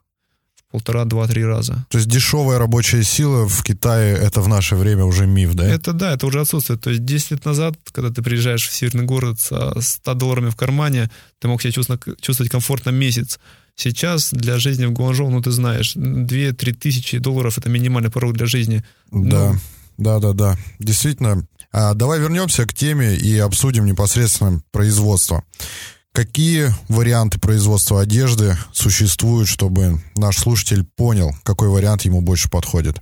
полтора, 0.72 1.04
два, 1.04 1.28
три 1.28 1.44
раза. 1.44 1.86
То 1.90 1.98
есть 1.98 2.10
дешевая 2.10 2.58
рабочая 2.58 3.04
сила 3.04 3.46
в 3.46 3.62
Китае— 3.62 4.16
это 4.22 4.40
в 4.40 4.48
наше 4.48 4.78
время 4.78 5.04
уже 5.04 5.28
миф, 5.28 5.54
да? 5.54 5.68
Это 5.68 5.92
да, 5.92 6.14
это 6.14 6.26
уже 6.28 6.40
отсутствует. 6.40 6.80
То 6.80 6.92
есть 6.92 7.04
10 7.04 7.32
лет 7.32 7.44
назад, 7.46 7.76
когда 7.92 8.10
ты 8.10 8.22
приезжаешь 8.22 8.66
в 8.66 8.74
северный 8.74 9.04
город 9.04 9.38
со 9.42 9.74
100 9.82 10.14
долларами 10.14 10.50
в 10.50 10.56
кармане, 10.56 11.12
ты 11.40 11.50
мог 11.50 11.62
себя 11.62 11.74
чувствовать, 11.74 12.02
чувствовать 12.22 12.50
комфортно 12.52 12.90
месяц. 12.92 13.38
Сейчас 13.76 14.32
для 14.32 14.58
жизни 14.58 14.86
в 14.86 14.92
Гуанчжоу, 14.92 15.30
ну 15.30 15.42
ты 15.42 15.52
знаешь, 15.52 15.96
2-3 15.96 16.74
тысячи 16.74 17.18
долларов— 17.18 17.58
это 17.58 17.70
минимальный 17.70 18.12
порог 18.12 18.34
для 18.34 18.46
жизни. 18.46 18.84
Да, 19.12 19.54
ну, 19.54 19.60
да, 19.98 20.20
да, 20.20 20.34
да. 20.34 20.58
Действительно. 20.80 21.48
А, 21.72 21.94
давай 21.94 22.20
вернемся 22.20 22.66
к 22.66 22.74
теме 22.74 23.16
и 23.16 23.38
обсудим 23.38 23.86
непосредственно 23.86 24.62
производство. 24.72 25.44
Какие 26.12 26.76
варианты 26.90 27.40
производства 27.40 28.02
одежды 28.02 28.58
существуют, 28.74 29.48
чтобы 29.48 30.02
наш 30.18 30.38
слушатель 30.38 30.84
понял, 30.84 31.32
какой 31.44 31.70
вариант 31.70 32.02
ему 32.02 32.20
больше 32.22 32.50
подходит? 32.50 33.02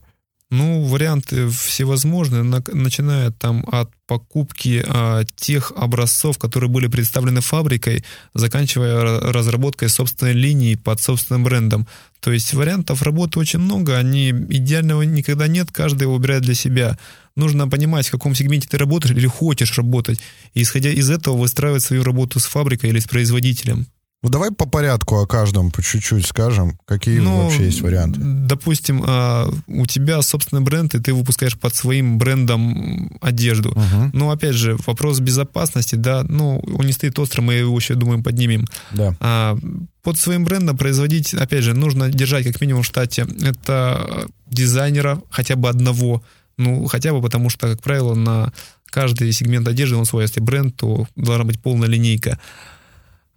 Ну, 0.52 0.82
варианты 0.82 1.48
всевозможные, 1.50 2.42
начиная 2.42 3.30
там 3.30 3.64
от 3.72 3.92
покупки 4.08 4.84
а, 4.84 5.24
тех 5.36 5.72
образцов, 5.76 6.40
которые 6.40 6.72
были 6.72 6.88
представлены 6.88 7.42
фабрикой, 7.42 8.04
заканчивая 8.34 9.20
разработкой 9.20 9.90
собственной 9.90 10.34
линии 10.34 10.74
под 10.74 11.00
собственным 11.00 11.44
брендом. 11.44 11.88
То 12.20 12.32
есть 12.32 12.52
вариантов 12.56 13.04
работы 13.04 13.38
очень 13.38 13.60
много, 13.60 13.96
они 13.96 14.32
идеального 14.32 15.04
никогда 15.04 15.48
нет, 15.48 15.72
каждый 15.72 16.04
его 16.04 16.16
выбирает 16.16 16.42
для 16.42 16.56
себя. 16.56 16.98
Нужно 17.36 17.68
понимать, 17.68 18.08
в 18.08 18.12
каком 18.12 18.34
сегменте 18.34 18.68
ты 18.68 18.80
работаешь 18.80 19.16
или 19.16 19.28
хочешь 19.28 19.78
работать, 19.78 20.20
и 20.56 20.64
исходя 20.64 20.90
из 20.90 21.12
этого 21.12 21.38
выстраивать 21.38 21.84
свою 21.84 22.04
работу 22.04 22.40
с 22.40 22.46
фабрикой 22.46 22.90
или 22.90 22.98
с 22.98 23.06
производителем. 23.06 23.86
Ну, 24.22 24.30
давай 24.30 24.52
по 24.52 24.68
порядку 24.68 25.16
о 25.16 25.26
каждом 25.26 25.72
по 25.72 25.82
чуть-чуть 25.82 26.26
скажем, 26.26 26.78
какие 26.86 27.20
ну, 27.20 27.44
вообще 27.44 27.66
есть 27.66 27.80
варианты. 27.80 28.20
Допустим, 28.22 29.02
а, 29.08 29.50
у 29.68 29.86
тебя 29.86 30.22
собственный 30.22 30.62
бренд, 30.62 30.94
и 30.94 31.00
ты 31.00 31.14
выпускаешь 31.14 31.58
под 31.58 31.74
своим 31.74 32.18
брендом 32.18 33.18
одежду. 33.22 33.70
Угу. 33.70 34.10
Но, 34.12 34.32
опять 34.32 34.56
же, 34.56 34.78
вопрос 34.86 35.22
безопасности, 35.22 35.96
да, 35.96 36.24
ну, 36.28 36.60
он 36.60 36.86
не 36.86 36.92
стоит 36.92 37.18
остро, 37.18 37.42
мы 37.42 37.54
его 37.54 37.78
еще, 37.78 37.96
думаем, 37.96 38.22
поднимем. 38.22 38.68
Да. 38.92 39.16
А, 39.22 39.58
под 40.04 40.18
своим 40.18 40.44
брендом 40.44 40.78
производить, 40.78 41.34
опять 41.34 41.64
же, 41.64 41.74
нужно 41.74 42.10
держать 42.10 42.46
как 42.46 42.60
минимум 42.60 42.84
в 42.84 42.86
штате 42.86 43.26
это 43.42 44.28
дизайнера 44.48 45.22
хотя 45.30 45.56
бы 45.56 45.70
одного, 45.70 46.24
ну, 46.58 46.88
хотя 46.88 47.14
бы 47.14 47.22
потому 47.22 47.50
что, 47.50 47.70
как 47.70 47.82
правило, 47.82 48.16
на 48.16 48.52
каждый 48.88 49.32
сегмент 49.32 49.66
одежды 49.68 49.96
он 49.96 50.06
свой. 50.06 50.24
Если 50.24 50.42
бренд, 50.42 50.76
то 50.76 51.08
должна 51.16 51.46
быть 51.46 51.62
полная 51.62 51.88
линейка. 51.88 52.38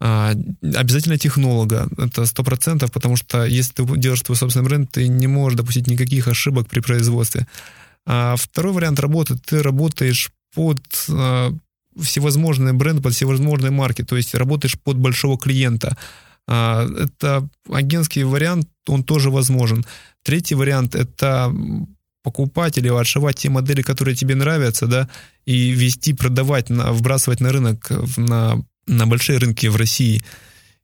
А, 0.05 0.33
обязательно 0.63 1.17
технолога, 1.17 1.89
это 1.97 2.27
сто 2.27 2.43
процентов, 2.43 2.91
потому 2.91 3.15
что 3.15 3.45
если 3.45 3.73
ты 3.73 3.97
делаешь 3.97 4.23
твой 4.23 4.37
собственный 4.37 4.67
бренд, 4.67 4.91
ты 4.91 5.07
не 5.07 5.29
можешь 5.29 5.57
допустить 5.57 5.87
никаких 5.87 6.27
ошибок 6.27 6.67
при 6.67 6.81
производстве. 6.81 7.47
А 8.05 8.35
второй 8.35 8.73
вариант 8.73 8.99
работы, 8.99 9.39
ты 9.39 9.63
работаешь 9.63 10.33
под 10.57 10.81
а, 11.09 11.53
всевозможные 11.97 12.73
бренды, 12.73 13.01
под 13.01 13.15
всевозможные 13.15 13.71
марки, 13.71 14.03
то 14.03 14.17
есть 14.17 14.35
работаешь 14.35 14.77
под 14.77 14.99
большого 14.99 15.39
клиента. 15.39 15.97
А, 16.49 16.85
это 16.85 17.49
агентский 17.71 18.25
вариант, 18.25 18.69
он 18.89 19.05
тоже 19.05 19.31
возможен. 19.31 19.87
Третий 20.25 20.57
вариант— 20.57 20.95
это 20.97 21.55
покупать 22.25 22.77
или 22.77 22.89
отшивать 22.89 23.37
те 23.37 23.51
модели, 23.51 23.83
которые 23.83 24.17
тебе 24.17 24.35
нравятся, 24.35 24.89
да, 24.89 25.09
и 25.45 25.71
вести, 25.71 26.13
продавать, 26.13 26.71
на, 26.71 26.93
вбрасывать 26.93 27.39
на 27.39 27.53
рынок 27.53 27.89
на 28.17 28.65
на 28.87 29.07
большие 29.07 29.39
рынки 29.39 29.67
в 29.67 29.77
России. 29.77 30.23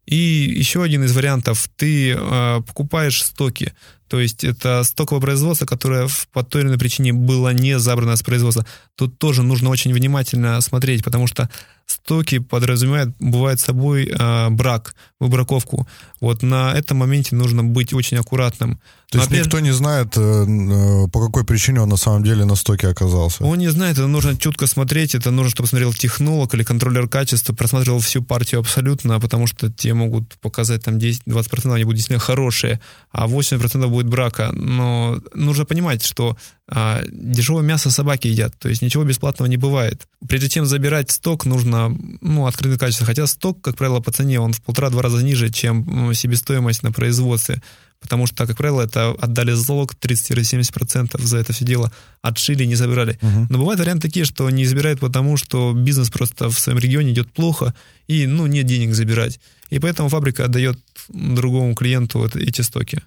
И 0.07 0.17
еще 0.17 0.83
один 0.83 1.05
из 1.05 1.15
вариантов, 1.15 1.69
ты 1.77 2.13
э, 2.13 2.61
покупаешь 2.67 3.23
стоки, 3.23 3.75
то 4.09 4.19
есть 4.19 4.43
это 4.43 4.83
стоковое 4.85 5.21
производство, 5.21 5.67
которое 5.67 6.09
по 6.33 6.43
той 6.43 6.63
или 6.63 6.69
иной 6.69 6.79
причине 6.79 7.13
было 7.13 7.53
не 7.53 7.79
забрано 7.79 8.17
с 8.17 8.23
производства. 8.23 8.65
Тут 8.97 9.19
тоже 9.19 9.43
нужно 9.43 9.69
очень 9.69 9.93
внимательно 9.93 10.59
смотреть, 10.63 11.05
потому 11.05 11.27
что 11.27 11.51
стоки 11.85 12.39
подразумевают, 12.39 13.15
бывает 13.19 13.61
собой 13.61 14.07
э, 14.07 14.49
брак, 14.49 14.95
выбраковку. 15.21 15.87
Вот 16.21 16.43
на 16.43 16.73
этом 16.73 16.97
моменте 16.99 17.37
нужно 17.37 17.63
быть 17.63 17.93
очень 17.93 18.17
аккуратным. 18.17 18.81
То 19.11 19.19
есть 19.19 19.31
опять... 19.31 19.47
никто 19.47 19.61
не 19.61 19.73
знает, 19.73 20.19
э, 20.19 20.21
э, 20.21 21.09
по 21.09 21.25
какой 21.25 21.43
причине 21.43 21.81
он 21.81 21.89
на 21.89 21.97
самом 21.97 22.23
деле 22.25 22.45
на 22.45 22.57
стоке 22.57 22.89
оказался? 22.89 23.43
Он 23.43 23.59
не 23.59 23.69
знает, 23.69 23.97
это 23.97 24.07
нужно 24.07 24.37
чутко 24.37 24.67
смотреть, 24.67 25.15
это 25.15 25.31
нужно, 25.31 25.51
чтобы 25.51 25.67
смотрел 25.67 25.95
технолог 25.95 26.55
или 26.55 26.63
контроллер 26.63 27.09
качества, 27.09 27.55
просматривал 27.55 28.01
всю 28.01 28.23
партию 28.23 28.61
абсолютно, 28.61 29.19
потому 29.19 29.47
что 29.47 29.73
те 29.73 29.95
могут 29.95 30.37
показать 30.41 30.85
там 30.85 30.99
10-20%, 30.99 31.73
они 31.73 31.85
будут 31.85 31.97
действительно 31.97 32.19
хорошие, 32.19 32.81
а 33.11 33.27
80% 33.27 33.89
будет 33.89 34.09
брака. 34.09 34.51
Но 34.53 35.19
нужно 35.33 35.65
понимать, 35.65 36.05
что 36.05 36.37
а, 36.71 37.03
дешевое 37.11 37.63
мясо 37.63 37.91
собаки 37.91 38.27
едят, 38.27 38.59
то 38.59 38.69
есть 38.69 38.83
ничего 38.83 39.05
бесплатного 39.05 39.49
не 39.49 39.57
бывает. 39.57 40.07
Прежде 40.29 40.51
чем 40.51 40.67
забирать 40.67 41.11
сток, 41.11 41.47
нужно 41.47 41.97
ну, 42.21 42.47
открытое 42.47 42.77
качество. 42.77 43.07
Хотя 43.07 43.27
сток, 43.27 43.63
как 43.63 43.77
правило, 43.77 44.01
по 44.01 44.13
цене, 44.13 44.39
он 44.39 44.53
в 44.53 44.61
полтора-два 44.61 45.01
раза 45.01 45.25
ниже, 45.25 45.49
чем 45.49 46.13
себестоимость 46.13 46.83
на 46.83 46.93
производстве. 46.93 47.63
Потому 48.01 48.27
что, 48.27 48.47
как 48.47 48.57
правило, 48.57 48.83
это 48.83 49.11
отдали 49.11 49.53
залог 49.53 49.95
30-70% 49.95 51.21
за 51.21 51.39
это 51.39 51.53
все 51.53 51.65
дело, 51.65 51.93
отшили, 52.23 52.65
не 52.65 52.77
забирали. 52.77 53.19
Uh-huh. 53.21 53.47
Но 53.51 53.59
бывают 53.59 53.81
варианты 53.81 54.09
такие, 54.09 54.25
что 54.25 54.49
не 54.51 54.67
забирают 54.67 55.01
потому, 55.01 55.37
что 55.37 55.73
бизнес 55.73 56.11
просто 56.11 56.49
в 56.49 56.59
своем 56.59 56.79
регионе 56.79 57.13
идет 57.13 57.33
плохо, 57.33 57.75
и 58.07 58.27
ну, 58.27 58.47
нет 58.47 58.67
денег 58.67 58.95
забирать. 58.95 59.41
И 59.71 59.79
поэтому 59.79 60.09
фабрика 60.09 60.45
отдает 60.45 60.79
другому 61.09 61.75
клиенту 61.75 62.25
эти 62.35 62.63
стоки. 62.63 63.03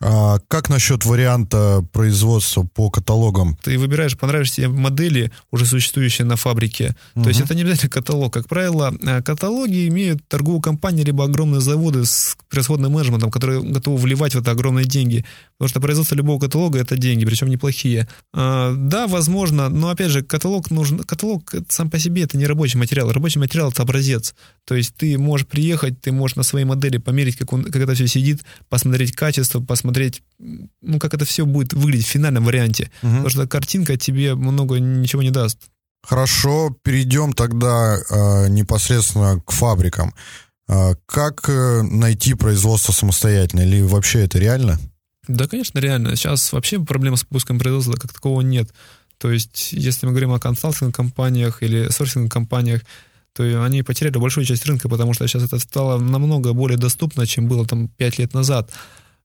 А 0.00 0.38
как 0.48 0.68
насчет 0.68 1.04
варианта 1.04 1.84
производства 1.92 2.62
по 2.62 2.90
каталогам? 2.90 3.56
Ты 3.62 3.78
выбираешь 3.78 4.16
понравишься 4.16 4.56
тебе 4.56 4.68
модели, 4.68 5.32
уже 5.50 5.66
существующие 5.66 6.24
на 6.24 6.36
фабрике. 6.36 6.94
Угу. 7.14 7.24
То 7.24 7.28
есть 7.30 7.40
это 7.40 7.54
не 7.54 7.62
обязательно 7.62 7.90
каталог. 7.90 8.32
Как 8.32 8.48
правило, 8.48 8.94
э, 9.02 9.22
каталоги 9.22 9.88
имеют 9.88 10.26
торговые 10.28 10.62
компании, 10.62 11.02
либо 11.02 11.24
огромные 11.24 11.60
заводы 11.60 12.04
с 12.04 12.36
превосходным 12.48 12.92
менеджментом, 12.92 13.30
которые 13.30 13.60
готовы 13.60 13.98
вливать 13.98 14.34
в 14.34 14.38
это 14.38 14.52
огромные 14.52 14.84
деньги. 14.84 15.24
Потому 15.58 15.68
что 15.68 15.80
производство 15.80 16.14
любого 16.14 16.38
каталога— 16.38 16.78
это 16.80 16.96
деньги, 16.96 17.24
причем 17.24 17.48
неплохие. 17.48 18.08
А, 18.32 18.74
да, 18.76 19.08
возможно, 19.08 19.68
но 19.68 19.90
опять 19.90 20.10
же, 20.10 20.22
каталог 20.22 20.70
нужен... 20.70 21.00
Каталог 21.00 21.52
сам 21.68 21.90
по 21.90 21.98
себе— 21.98 22.22
это 22.24 22.38
не 22.38 22.46
рабочий 22.46 22.78
материал. 22.78 23.10
Рабочий 23.10 23.40
материал— 23.40 23.70
это 23.72 23.82
образец. 23.82 24.34
То 24.64 24.74
есть 24.74 24.94
ты 24.94 25.18
можешь 25.18 25.46
приехать, 25.46 26.00
ты 26.00 26.12
можешь 26.12 26.36
на 26.36 26.42
своей 26.42 26.64
модели 26.64 26.98
померить, 26.98 27.36
как, 27.36 27.52
он, 27.52 27.64
как 27.64 27.76
это 27.76 27.94
все 27.94 28.06
сидит, 28.06 28.42
посмотреть 28.68 29.12
качество, 29.12 29.60
посмотреть, 29.60 29.87
ну, 30.38 30.98
как 30.98 31.14
это 31.14 31.24
все 31.24 31.44
будет 31.44 31.72
выглядеть 31.72 32.06
в 32.06 32.10
финальном 32.10 32.44
варианте. 32.44 32.90
Угу. 33.02 33.10
Потому 33.10 33.28
что 33.30 33.46
картинка 33.46 33.96
тебе 33.96 34.34
много 34.34 34.78
ничего 34.78 35.22
не 35.22 35.30
даст. 35.30 35.58
Хорошо, 36.02 36.74
перейдем 36.82 37.32
тогда 37.32 37.98
э, 37.98 38.48
непосредственно 38.48 39.40
к 39.44 39.50
фабрикам. 39.50 40.14
Э, 40.68 40.94
как 41.06 41.48
э, 41.48 41.82
найти 41.82 42.34
производство 42.34 42.92
самостоятельно? 42.92 43.62
Или 43.62 43.82
вообще 43.82 44.20
это 44.20 44.38
реально? 44.38 44.78
Да, 45.26 45.46
конечно, 45.46 45.78
реально. 45.78 46.16
Сейчас 46.16 46.52
вообще 46.52 46.80
проблема 46.80 47.16
с 47.16 47.24
поиском 47.24 47.58
производства 47.58 47.94
как 47.94 48.12
такового 48.12 48.40
нет. 48.40 48.72
То 49.18 49.30
есть, 49.32 49.72
если 49.72 50.06
мы 50.06 50.12
говорим 50.12 50.32
о 50.32 50.38
консалтинг-компаниях 50.38 51.62
или 51.62 51.88
сорсинг-компаниях, 51.90 52.82
то 53.34 53.64
они 53.64 53.82
потеряли 53.82 54.18
большую 54.18 54.44
часть 54.44 54.64
рынка, 54.66 54.88
потому 54.88 55.14
что 55.14 55.26
сейчас 55.26 55.42
это 55.42 55.58
стало 55.58 55.98
намного 55.98 56.52
более 56.52 56.78
доступно, 56.78 57.26
чем 57.26 57.48
было 57.48 57.66
там 57.66 57.88
5 57.88 58.18
лет 58.18 58.34
назад. 58.34 58.70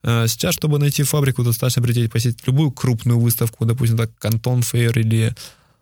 Э, 0.03 0.27
сейчас, 0.27 0.55
чтобы 0.55 0.79
найти 0.79 1.03
фабрику, 1.03 1.43
достаточно 1.43 1.81
прийти 1.81 2.07
посетить 2.07 2.45
любую 2.45 2.71
крупную 2.71 3.19
выставку, 3.19 3.65
допустим, 3.65 3.97
так, 3.97 4.11
Кантон 4.17 4.61
Фейр 4.61 4.97
или, 4.99 5.33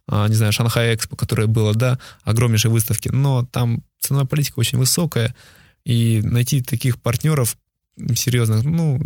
а, 0.08 0.28
не 0.28 0.36
знаю, 0.36 0.54
Шанхай 0.54 0.96
Экспо, 0.96 1.16
которая 1.16 1.48
была, 1.48 1.74
да, 1.74 2.00
огромнейшие 2.24 2.72
выставки, 2.72 3.10
но 3.10 3.46
там 3.52 3.84
ценовая 4.00 4.28
политика 4.28 4.60
очень 4.60 4.78
высокая, 4.78 5.36
и 5.86 6.22
найти 6.24 6.62
таких 6.62 7.02
партнеров 7.02 7.58
серьезных, 8.16 8.64
ну, 8.64 9.02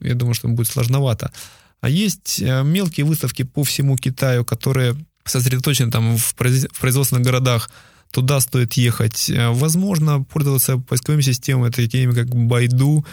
я 0.00 0.14
думаю, 0.14 0.34
что 0.34 0.48
будет 0.48 0.68
сложновато. 0.68 1.32
А 1.80 1.88
есть 1.88 2.40
э, 2.40 2.62
мелкие 2.62 3.04
выставки 3.04 3.42
по 3.42 3.64
всему 3.64 3.96
Китаю, 3.96 4.44
которые 4.44 4.96
сосредоточены 5.24 5.90
там 5.90 6.16
в 6.16 6.34
производственных 6.34 7.24
городах, 7.24 7.70
туда 8.10 8.40
стоит 8.40 8.74
ехать. 8.74 9.28
Э, 9.28 9.50
возможно, 9.50 10.22
пользоваться 10.22 10.78
поисковыми 10.78 11.22
системами, 11.22 11.70
такими 11.70 12.14
как 12.14 12.28
Байду, 12.28 13.04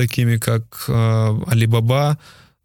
такими 0.00 0.36
как 0.36 0.84
э, 0.88 0.92
Alibaba. 0.92 2.16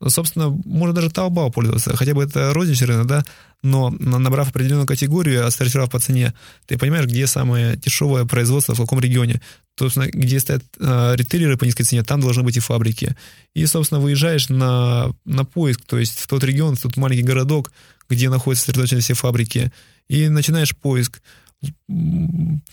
Собственно, 0.08 0.50
можно 0.65 0.94
даже 0.94 1.08
Taobao 1.08 1.51
пользоваться, 1.51 1.96
хотя 1.96 2.13
бы 2.13 2.24
это 2.24 2.54
розничный 2.54 2.88
рынок, 2.88 3.08
да, 3.08 3.25
но 3.63 3.89
набрав 3.89 4.50
определенную 4.50 4.86
категорию, 4.86 5.48
отсортировав 5.48 5.89
по 5.89 6.00
цене, 6.00 6.34
ты 6.68 6.77
понимаешь, 6.77 7.06
где 7.06 7.25
самое 7.27 7.77
дешевое 7.77 8.25
производство, 8.25 8.75
в 8.75 8.80
каком 8.80 9.00
регионе. 9.00 9.42
Собственно, 9.80 10.08
где 10.08 10.39
стоят 10.39 10.63
э, 10.80 11.15
ритейлеры 11.15 11.58
по 11.58 11.65
низкой 11.65 11.84
цене, 11.84 12.04
там 12.04 12.22
должны 12.22 12.44
быть 12.44 12.58
и 12.58 12.60
фабрики. 12.60 13.15
И, 13.56 13.65
собственно, 13.65 14.00
выезжаешь 14.00 14.50
на, 14.50 15.12
на 15.25 15.46
поиск, 15.46 15.82
то 15.86 15.98
есть 15.98 16.20
в 16.20 16.27
тот 16.27 16.44
регион, 16.44 16.75
в 16.75 16.82
тот 16.82 16.98
маленький 16.98 17.24
городок, 17.24 17.72
где 18.10 18.30
находятся 18.30 18.65
сосредоточены 18.65 19.01
все 19.01 19.13
фабрики, 19.15 19.72
и 20.08 20.30
начинаешь 20.30 20.75
поиск. 20.75 21.22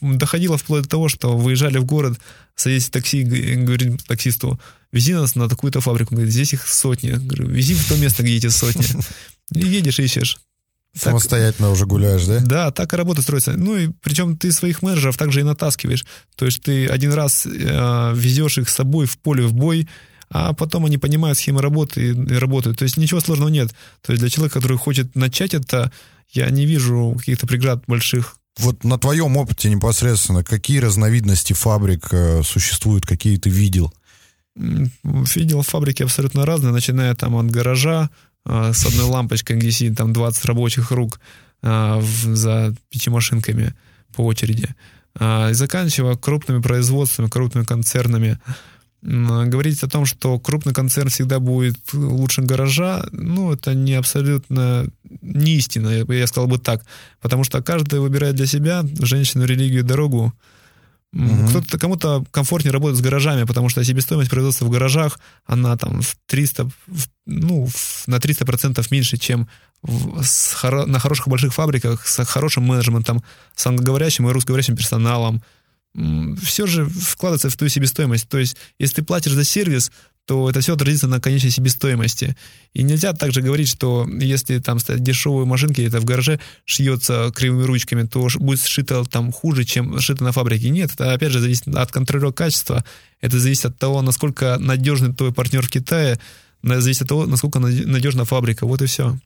Доходило 0.01 0.59
вплоть 0.59 0.83
до 0.83 0.89
того, 0.89 1.09
что 1.09 1.37
выезжали 1.37 1.79
в 1.79 1.85
город, 1.85 2.19
садись 2.55 2.87
в 2.87 2.91
такси, 2.91 3.23
говорим 3.23 3.99
таксисту, 3.99 4.61
вези 4.93 5.15
нас 5.15 5.35
на 5.35 5.49
такую-то 5.49 5.81
фабрику. 5.81 6.15
Он 6.15 6.17
говорит, 6.17 6.33
здесь 6.33 6.53
их 6.53 6.67
сотни. 6.67 7.11
Говорю, 7.13 7.49
вези 7.49 7.75
в 7.75 7.89
то 7.89 7.97
место, 7.97 8.23
где 8.23 8.37
эти 8.37 8.49
сотни. 8.49 8.85
И 9.55 9.67
едешь, 9.67 9.99
ищешь. 9.99 10.39
Самостоятельно 10.95 11.69
так, 11.69 11.75
уже 11.75 11.87
гуляешь, 11.87 12.25
да? 12.27 12.41
Да, 12.41 12.71
так 12.71 12.93
и 12.93 12.97
работа 12.97 13.23
строится. 13.23 13.53
Ну 13.53 13.77
и 13.77 13.89
причем 14.03 14.37
ты 14.37 14.53
своих 14.53 14.83
менеджеров 14.83 15.17
также 15.17 15.41
и 15.41 15.43
натаскиваешь. 15.43 16.05
То 16.37 16.45
есть 16.45 16.63
ты 16.63 16.87
один 16.87 17.15
раз 17.15 17.47
э, 17.47 18.13
везешь 18.15 18.59
их 18.59 18.69
с 18.69 18.75
собой 18.75 19.07
в 19.07 19.17
поле 19.19 19.43
в 19.43 19.55
бой, 19.55 19.89
а 20.29 20.53
потом 20.53 20.85
они 20.85 20.99
понимают 20.99 21.39
схемы 21.39 21.63
работы 21.63 22.09
и, 22.09 22.11
и 22.11 22.35
работают. 22.35 22.79
То 22.79 22.83
есть 22.83 22.99
ничего 22.99 23.21
сложного 23.21 23.49
нет. 23.49 23.71
То 24.03 24.13
есть 24.13 24.21
для 24.21 24.29
человека, 24.29 24.61
который 24.61 24.77
хочет 24.77 25.15
начать 25.15 25.55
это, 25.55 25.91
я 26.29 26.51
не 26.51 26.67
вижу 26.67 27.15
каких-то 27.19 27.47
преград 27.47 27.85
больших. 27.87 28.37
Вот 28.59 28.85
на 28.85 28.99
твоем 28.99 29.37
опыте 29.37 29.71
непосредственно, 29.71 30.45
какие 30.45 30.79
разновидности 30.79 31.53
фабрик 31.53 32.09
э, 32.13 32.43
существуют, 32.43 33.07
какие 33.07 33.39
ты 33.39 33.49
видел? 33.49 33.93
Видел 34.55 35.63
фабрики 35.63 36.03
абсолютно 36.03 36.45
разные, 36.45 36.73
начиная 36.73 37.15
там 37.15 37.37
от 37.37 37.51
гаража, 37.51 38.11
а, 38.45 38.73
с 38.73 38.85
одной 38.85 39.07
лампочкой, 39.07 39.57
где 39.57 39.71
сидит 39.71 39.97
там 39.97 40.13
20 40.13 40.45
рабочих 40.45 40.91
рук 40.91 41.21
а, 41.63 42.03
за 42.03 42.75
пяти 42.91 43.09
машинками 43.09 43.75
по 44.15 44.23
очереди. 44.25 44.69
И 45.21 45.53
заканчивая 45.53 46.17
крупными 46.17 46.63
производствами, 46.63 47.29
крупными 47.29 47.65
концернами. 47.65 48.39
Говорить 49.03 49.83
о 49.83 49.89
том, 49.89 50.07
что 50.07 50.39
крупный 50.39 50.73
концерн 50.73 51.09
всегда 51.09 51.41
будет 51.41 51.77
лучше 51.93 52.43
гаража, 52.43 53.05
ну, 53.11 53.53
это 53.53 53.75
не 53.75 53.95
абсолютно 53.95 54.87
не 55.23 55.57
истина, 55.57 56.05
я 56.09 56.27
сказал 56.29 56.47
бы 56.47 56.59
так. 56.59 56.85
Потому 57.21 57.43
что 57.43 57.63
каждый 57.63 57.99
выбирает 57.99 58.37
для 58.37 58.47
себя 58.47 58.85
женщину, 59.01 59.45
религию, 59.45 59.83
дорогу. 59.83 60.33
Угу. 61.13 61.49
Кто-то, 61.49 61.79
кому-то 61.79 62.25
комфортнее 62.31 62.73
работать 62.73 62.99
с 62.99 63.03
гаражами, 63.03 63.45
потому 63.45 63.69
что 63.69 63.85
себестоимость 63.85 64.31
производства 64.31 64.65
в 64.65 64.71
гаражах, 64.71 65.19
она 65.45 65.77
там 65.77 66.01
в 66.01 66.17
300, 66.27 66.71
ну, 67.27 67.69
на 68.07 68.17
300% 68.17 68.87
меньше, 68.91 69.19
чем 69.19 69.49
в, 69.83 70.23
с, 70.23 70.57
на 70.63 70.99
хороших 70.99 71.29
больших 71.29 71.53
фабриках 71.53 72.07
с 72.07 72.25
хорошим 72.25 72.65
менеджментом, 72.65 73.23
с 73.55 73.67
англоговорящим 73.67 74.29
и 74.29 74.33
русскоговорящим 74.33 74.77
персоналом. 74.77 75.43
Все 75.95 76.67
же 76.67 76.87
вкладывается 76.87 77.51
в 77.51 77.57
твою 77.57 77.71
себестоимость. 77.71 78.29
То 78.29 78.39
есть, 78.39 78.57
если 78.79 78.97
ты 78.97 79.03
платишь 79.03 79.33
за 79.33 79.45
сервис, 79.45 79.91
то 80.27 80.49
это 80.49 80.61
все 80.61 80.75
отразится 80.75 81.09
на 81.09 81.21
конечной 81.21 81.51
себестоимости. 81.51 82.37
И 82.75 82.83
нельзя 82.83 83.13
также 83.13 83.43
говорить, 83.43 83.69
что 83.69 84.09
если 84.09 84.59
там 84.59 84.79
стоят 84.79 85.03
дешевые 85.03 85.47
машинки, 85.47 85.81
это 85.81 86.01
в 86.01 86.05
гараже 86.05 86.39
шьется 86.65 87.33
кривыми 87.35 87.65
ручками, 87.65 88.07
то 88.07 88.29
будет 88.37 88.63
сшито 88.63 89.05
там 89.05 89.33
хуже, 89.33 89.65
чем 89.65 89.99
сшито 89.99 90.23
на 90.23 90.33
фабрике. 90.33 90.71
Нет, 90.71 90.93
это 90.95 91.13
опять 91.13 91.33
же 91.33 91.41
зависит 91.41 91.67
от 91.69 91.91
контроля 91.91 92.31
качества, 92.31 92.85
это 93.21 93.39
зависит 93.39 93.67
от 93.67 93.79
того, 93.79 94.01
насколько 94.01 94.59
надежный 94.59 95.13
твой 95.13 95.33
партнер 95.33 95.67
в 95.67 95.71
Китае, 95.71 96.21
зависит 96.63 97.03
от 97.03 97.09
того, 97.09 97.27
насколько 97.27 97.59
надежна 97.59 98.25
фабрика. 98.25 98.65
Вот 98.65 98.81
и 98.81 98.87
все. 98.87 99.19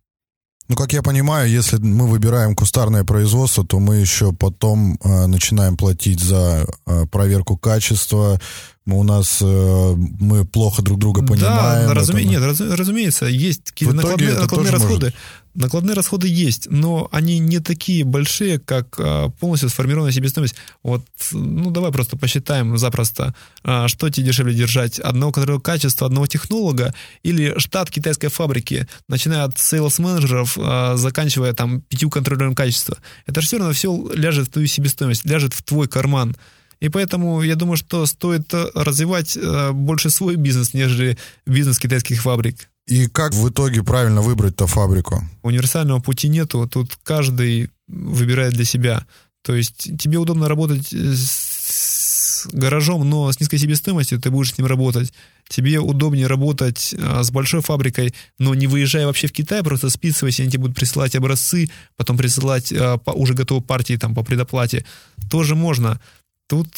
Ну, 0.69 0.75
как 0.75 0.93
я 0.93 1.03
понимаю, 1.03 1.49
если 1.49 1.77
мы 1.79 2.09
выбираем 2.09 2.57
кустарное 2.57 3.05
производство, 3.05 3.65
то 3.65 3.79
мы 3.79 3.97
еще 3.97 4.33
потом 4.33 4.99
э, 5.03 5.27
начинаем 5.27 5.77
платить 5.77 6.21
за 6.21 6.67
э, 6.87 7.07
проверку 7.07 7.57
качества. 7.57 8.41
Мы, 8.85 8.99
у 8.99 9.05
нас 9.05 9.39
э, 9.41 9.95
мы 9.97 10.45
плохо 10.45 10.83
друг 10.83 10.99
друга 10.99 11.23
понимаем. 11.23 11.89
Да, 11.89 11.95
разуме... 11.95 12.25
нет, 12.25 12.43
раз... 12.43 12.61
разумеется, 12.61 13.27
есть 13.27 13.71
какие-то 13.71 13.95
накладные, 13.95 14.35
накладные 14.35 14.73
расходы. 14.73 15.05
Может 15.05 15.15
накладные 15.57 15.95
расходы 15.95 16.29
есть, 16.29 16.69
но 16.71 17.09
они 17.11 17.39
не 17.39 17.59
такие 17.59 18.05
большие, 18.05 18.59
как 18.59 18.97
а, 18.99 19.31
полностью 19.31 19.69
сформированная 19.69 20.13
себестоимость. 20.13 20.55
Вот, 20.83 21.03
ну, 21.33 21.71
давай 21.71 21.91
просто 21.93 22.17
посчитаем 22.17 22.77
запросто, 22.79 23.35
а, 23.65 23.89
что 23.89 24.09
тебе 24.11 24.27
дешевле 24.27 24.55
держать, 24.55 25.01
одного 25.01 25.33
контролера 25.33 25.61
качества, 25.61 26.07
одного 26.07 26.27
технолога 26.27 26.95
или 27.23 27.59
штат 27.59 27.91
китайской 27.91 28.29
фабрики, 28.29 28.87
начиная 29.09 29.45
от 29.45 29.59
сейлс-менеджеров, 29.59 30.57
а, 30.61 30.97
заканчивая 30.97 31.53
там 31.53 31.81
пятью 31.81 32.11
контролером 32.11 32.55
качества. 32.55 32.99
Это 33.27 33.41
же 33.41 33.47
все 33.47 33.59
равно 33.59 33.73
все 33.73 34.09
ляжет 34.15 34.49
в 34.49 34.53
твою 34.53 34.69
себестоимость, 34.69 35.25
ляжет 35.25 35.55
в 35.55 35.63
твой 35.63 35.89
карман. 35.89 36.37
И 36.81 36.91
поэтому 36.91 37.41
я 37.43 37.57
думаю, 37.57 37.79
что 37.79 38.05
стоит 38.05 38.53
развивать 38.53 39.39
больше 39.73 40.11
свой 40.11 40.37
бизнес, 40.37 40.75
нежели 40.75 41.17
бизнес 41.47 41.79
китайских 41.79 42.21
фабрик. 42.21 42.69
И 42.87 43.09
как 43.09 43.35
в 43.35 43.49
итоге 43.49 43.83
правильно 43.83 44.23
выбрать-то 44.23 44.67
фабрику? 44.67 45.25
Универсального 45.43 46.01
пути 46.01 46.29
нету, 46.29 46.69
тут 46.69 46.99
каждый 47.03 47.71
выбирает 47.89 48.55
для 48.55 48.65
себя. 48.65 49.07
То 49.43 49.55
есть 49.55 49.99
тебе 49.99 50.19
удобно 50.19 50.49
работать 50.49 50.93
с 50.93 52.47
гаражом, 52.53 53.09
но 53.09 53.31
с 53.31 53.41
низкой 53.41 53.59
себестоимостью 53.59 54.21
ты 54.21 54.31
будешь 54.31 54.53
с 54.53 54.59
ним 54.59 54.67
работать. 54.67 55.13
Тебе 55.49 55.79
удобнее 55.79 56.27
работать 56.27 56.95
а, 56.99 57.23
с 57.23 57.31
большой 57.31 57.61
фабрикой, 57.61 58.15
но 58.39 58.55
не 58.55 58.67
выезжая 58.67 59.07
вообще 59.07 59.27
в 59.27 59.33
Китай, 59.33 59.63
просто 59.63 59.91
списываясь, 59.91 60.41
они 60.41 60.51
тебе 60.51 60.63
будут 60.63 60.77
присылать 60.77 61.15
образцы, 61.15 61.71
потом 61.97 62.17
присылать 62.17 62.73
а, 62.73 63.01
уже 63.07 63.35
готовые 63.35 63.63
партии 63.63 63.97
там, 63.97 64.15
по 64.15 64.23
предоплате. 64.23 64.85
Тоже 65.31 65.55
можно. 65.55 66.01
Тут 66.49 66.69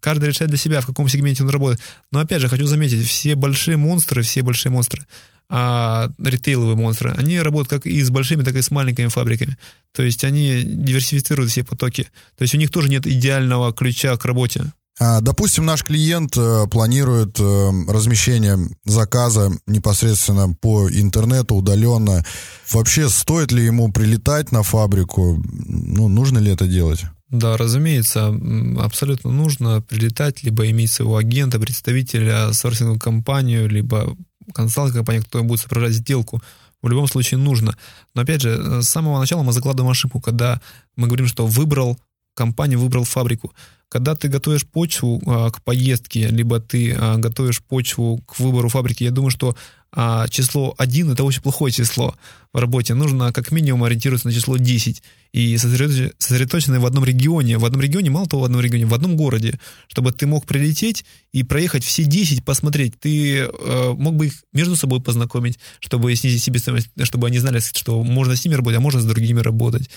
каждый 0.00 0.28
решает 0.28 0.50
для 0.50 0.58
себя, 0.58 0.80
в 0.80 0.86
каком 0.86 1.08
сегменте 1.08 1.42
он 1.42 1.50
работает. 1.50 1.80
Но 2.12 2.20
опять 2.20 2.40
же, 2.40 2.48
хочу 2.48 2.66
заметить, 2.66 3.06
все 3.06 3.34
большие 3.34 3.76
монстры, 3.76 4.22
все 4.22 4.42
большие 4.42 4.70
монстры, 4.70 5.06
а 5.48 6.10
ритейловые 6.18 6.76
монстры, 6.76 7.14
они 7.16 7.38
работают 7.40 7.82
как 7.82 7.86
и 7.86 8.02
с 8.02 8.10
большими, 8.10 8.42
так 8.42 8.54
и 8.56 8.62
с 8.62 8.70
маленькими 8.70 9.08
фабриками. 9.08 9.56
То 9.92 10.02
есть 10.02 10.24
они 10.24 10.62
диверсифицируют 10.62 11.50
все 11.50 11.64
потоки. 11.64 12.08
То 12.36 12.42
есть 12.42 12.54
у 12.54 12.58
них 12.58 12.70
тоже 12.70 12.88
нет 12.88 13.06
идеального 13.06 13.72
ключа 13.72 14.16
к 14.16 14.24
работе. 14.24 14.72
А, 14.98 15.20
допустим, 15.20 15.66
наш 15.66 15.84
клиент 15.84 16.36
э, 16.38 16.66
планирует 16.70 17.38
э, 17.38 17.70
размещение 17.86 18.58
заказа 18.86 19.52
непосредственно 19.66 20.54
по 20.54 20.88
интернету, 20.88 21.54
удаленно. 21.54 22.24
Вообще, 22.72 23.10
стоит 23.10 23.52
ли 23.52 23.64
ему 23.64 23.92
прилетать 23.92 24.52
на 24.52 24.62
фабрику? 24.62 25.42
Ну, 25.66 26.08
нужно 26.08 26.38
ли 26.38 26.50
это 26.50 26.66
делать? 26.66 27.04
Да, 27.28 27.56
разумеется, 27.56 28.34
абсолютно 28.78 29.32
нужно 29.32 29.82
прилетать, 29.82 30.42
либо 30.44 30.70
иметь 30.70 30.92
своего 30.92 31.16
агента, 31.16 31.58
представителя, 31.58 32.52
сорсинговую 32.52 33.00
компанию, 33.00 33.68
либо 33.68 34.16
консалтинг 34.52 34.96
компания, 34.96 35.22
кто 35.22 35.42
будет 35.42 35.60
сопровождать 35.60 35.96
сделку, 35.96 36.42
в 36.82 36.88
любом 36.88 37.08
случае 37.08 37.38
нужно. 37.38 37.76
Но 38.14 38.22
опять 38.22 38.42
же, 38.42 38.82
с 38.82 38.88
самого 38.88 39.18
начала 39.18 39.42
мы 39.42 39.52
закладываем 39.52 39.90
ошибку, 39.90 40.20
когда 40.20 40.60
мы 40.94 41.06
говорим, 41.06 41.26
что 41.26 41.46
выбрал 41.46 41.98
компанию, 42.34 42.78
выбрал 42.78 43.04
фабрику. 43.04 43.52
Когда 43.88 44.14
ты 44.14 44.28
готовишь 44.28 44.66
почву 44.66 45.22
а, 45.26 45.50
к 45.50 45.62
поездке, 45.62 46.28
либо 46.28 46.60
ты 46.60 46.92
а, 46.92 47.16
готовишь 47.16 47.62
почву 47.62 48.20
к 48.26 48.38
выбору 48.38 48.68
фабрики, 48.68 49.04
я 49.04 49.10
думаю, 49.10 49.30
что 49.30 49.56
а, 49.98 50.28
число 50.28 50.74
1 50.76 51.12
это 51.12 51.24
очень 51.24 51.40
плохое 51.40 51.72
число 51.72 52.14
в 52.52 52.58
работе. 52.58 52.92
Нужно 52.92 53.32
как 53.32 53.50
минимум 53.50 53.84
ориентироваться 53.84 54.28
на 54.28 54.34
число 54.34 54.58
10 54.58 55.02
и 55.32 55.56
сосредоточены 55.56 56.80
в 56.80 56.84
одном 56.84 57.02
регионе. 57.04 57.56
В 57.56 57.64
одном 57.64 57.80
регионе, 57.80 58.10
мало 58.10 58.26
того, 58.26 58.42
в 58.42 58.44
одном 58.44 58.60
регионе, 58.60 58.84
в 58.84 58.92
одном 58.92 59.16
городе, 59.16 59.58
чтобы 59.88 60.12
ты 60.12 60.26
мог 60.26 60.44
прилететь 60.44 61.06
и 61.32 61.42
проехать 61.44 61.82
все 61.82 62.04
10, 62.04 62.44
посмотреть. 62.44 63.00
Ты 63.00 63.38
э, 63.38 63.94
мог 63.96 64.16
бы 64.16 64.26
их 64.26 64.34
между 64.52 64.76
собой 64.76 65.00
познакомить, 65.00 65.58
чтобы 65.80 66.14
снизить 66.14 66.42
себестоимость, 66.42 66.90
чтобы 67.04 67.28
они 67.28 67.38
знали, 67.38 67.60
что 67.60 68.04
можно 68.04 68.36
с 68.36 68.44
ними 68.44 68.54
работать, 68.54 68.78
а 68.78 68.82
можно 68.82 69.00
с 69.00 69.06
другими 69.06 69.40
работать. 69.40 69.88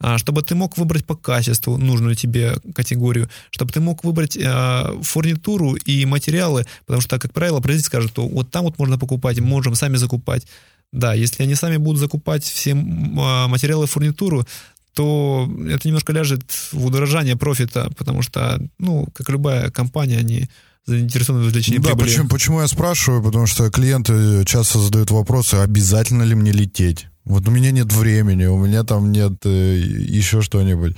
А, 0.00 0.18
чтобы 0.18 0.42
ты 0.42 0.54
мог 0.54 0.76
выбрать 0.76 1.04
по 1.04 1.14
качеству 1.14 1.78
нужную 1.78 2.14
тебе 2.14 2.56
категорию, 2.74 3.28
чтобы 3.50 3.72
ты 3.72 3.80
мог 3.80 4.04
выбрать 4.04 4.36
э, 4.36 5.00
фурнитуру 5.02 5.74
и 5.74 6.04
материалы, 6.04 6.66
потому 6.84 7.00
что, 7.00 7.18
как 7.18 7.32
правило, 7.32 7.60
производитель 7.60 7.86
скажет, 7.86 8.10
что 8.10 8.26
вот 8.26 8.50
там 8.50 8.64
вот 8.64 8.78
можно 8.78 8.98
покупать, 8.98 9.40
можем 9.40 9.74
сами 9.74 9.96
закупать. 9.96 10.46
Да, 10.92 11.14
если 11.14 11.42
они 11.42 11.54
сами 11.54 11.76
будут 11.76 12.00
закупать 12.00 12.44
все 12.44 12.70
э, 12.70 12.74
материалы 12.74 13.84
и 13.84 13.88
фурнитуру, 13.88 14.46
то 14.94 15.50
это 15.68 15.88
немножко 15.88 16.12
ляжет 16.12 16.42
в 16.72 16.86
удорожание 16.86 17.36
профита, 17.36 17.90
потому 17.96 18.22
что, 18.22 18.60
ну, 18.78 19.06
как 19.12 19.28
любая 19.28 19.70
компания, 19.70 20.18
они 20.18 20.48
заинтересованы 20.86 21.44
в 21.44 21.48
извлечении 21.48 21.78
да, 21.78 21.90
прибыли. 21.90 22.06
Почему, 22.06 22.28
почему 22.28 22.60
я 22.60 22.68
спрашиваю? 22.68 23.22
Потому 23.22 23.46
что 23.46 23.70
клиенты 23.70 24.44
часто 24.44 24.78
задают 24.78 25.10
вопросы, 25.10 25.54
обязательно 25.56 26.22
ли 26.22 26.34
мне 26.34 26.52
лететь? 26.52 27.06
Вот 27.24 27.48
у 27.48 27.50
меня 27.50 27.70
нет 27.70 27.90
времени, 27.90 28.44
у 28.44 28.58
меня 28.58 28.84
там 28.84 29.10
нет 29.10 29.32
э, 29.44 29.78
еще 29.78 30.42
что-нибудь. 30.42 30.94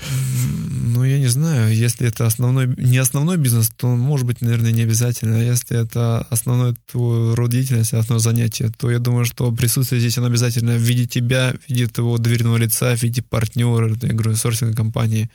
Ну, 0.96 1.05
я 1.05 1.20
не 1.20 1.29
знаю, 1.29 1.72
если 1.72 2.09
это 2.09 2.27
основной, 2.27 2.75
не 2.79 2.99
основной 2.99 3.37
бизнес, 3.37 3.70
то, 3.77 3.87
может 3.94 4.27
быть, 4.27 4.40
наверное, 4.40 4.72
не 4.72 4.83
обязательно. 4.83 5.37
А 5.37 5.42
если 5.42 5.81
это 5.81 6.27
основной 6.31 6.75
твой 6.90 7.35
род 7.35 7.51
деятельности, 7.51 7.94
основное 7.94 8.22
занятие, 8.22 8.72
то 8.77 8.90
я 8.90 8.99
думаю, 8.99 9.25
что 9.25 9.53
присутствие 9.53 10.01
здесь, 10.01 10.18
оно 10.18 10.27
обязательно 10.27 10.77
в 10.77 10.81
виде 10.81 11.07
тебя, 11.07 11.55
в 11.64 11.70
виде 11.70 11.87
твоего 11.87 12.18
доверенного 12.18 12.57
лица, 12.57 12.96
в 12.96 13.03
виде 13.03 13.22
партнера, 13.22 13.88
я 14.03 14.09
говорю, 14.09 14.35
сорсинговой 14.35 14.75
компании. 14.77 15.31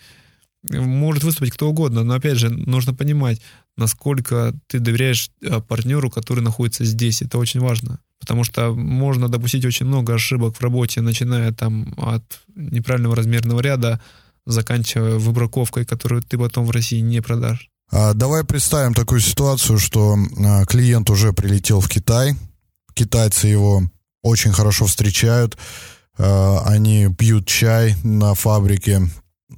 Может 0.64 1.24
выступить 1.24 1.54
кто 1.54 1.70
угодно, 1.70 2.04
но, 2.04 2.16
опять 2.16 2.38
же, 2.38 2.50
нужно 2.50 2.94
понимать, 2.94 3.40
насколько 3.78 4.54
ты 4.68 4.80
доверяешь 4.80 5.32
э, 5.42 5.62
партнеру, 5.62 6.10
который 6.10 6.44
находится 6.44 6.86
здесь. 6.86 7.22
Это 7.22 7.38
очень 7.38 7.60
важно. 7.60 8.00
Потому 8.20 8.44
что 8.44 8.74
можно 8.74 9.28
допустить 9.28 9.66
очень 9.66 9.88
много 9.88 10.14
ошибок 10.14 10.56
в 10.56 10.62
работе, 10.62 11.02
начиная 11.02 11.52
там 11.52 11.94
от 11.98 12.24
неправильного 12.56 13.16
размерного 13.16 13.62
ряда, 13.62 14.00
заканчивая 14.46 15.18
выбраковкой, 15.18 15.86
которую 15.86 16.22
ты 16.22 16.38
потом 16.38 16.66
в 16.66 16.72
России 16.72 17.00
не 17.00 17.22
продашь. 17.22 17.70
А, 17.92 18.14
давай 18.14 18.44
представим 18.44 18.94
такую 18.94 19.20
ситуацию, 19.20 19.78
что 19.78 20.16
а, 20.16 20.66
клиент 20.66 21.10
уже 21.10 21.34
прилетел 21.34 21.82
в 21.82 21.90
Китай, 21.90 22.36
китайцы 22.94 23.48
его 23.48 23.84
очень 24.22 24.52
хорошо 24.52 24.86
встречают, 24.86 25.58
а, 26.18 26.62
они 26.66 27.08
пьют 27.18 27.48
чай 27.48 27.96
на 28.04 28.34
фабрике, 28.34 29.02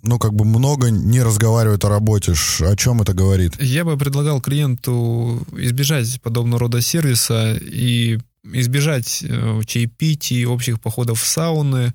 ну, 0.03 0.19
как 0.19 0.33
бы 0.33 0.43
много 0.45 0.91
не 0.91 1.23
разговаривают 1.23 1.83
о 1.85 1.89
работе. 1.89 2.33
О 2.59 2.75
чем 2.75 3.01
это 3.01 3.13
говорит? 3.13 3.59
Я 3.61 3.85
бы 3.85 3.97
предлагал 3.97 4.41
клиенту 4.41 5.45
избежать 5.53 6.21
подобного 6.21 6.59
рода 6.59 6.81
сервиса 6.81 7.55
и 7.55 8.19
избежать 8.43 9.23
э, 9.23 9.61
чаепитий, 9.65 10.45
общих 10.45 10.81
походов 10.81 11.21
в 11.21 11.25
сауны, 11.25 11.93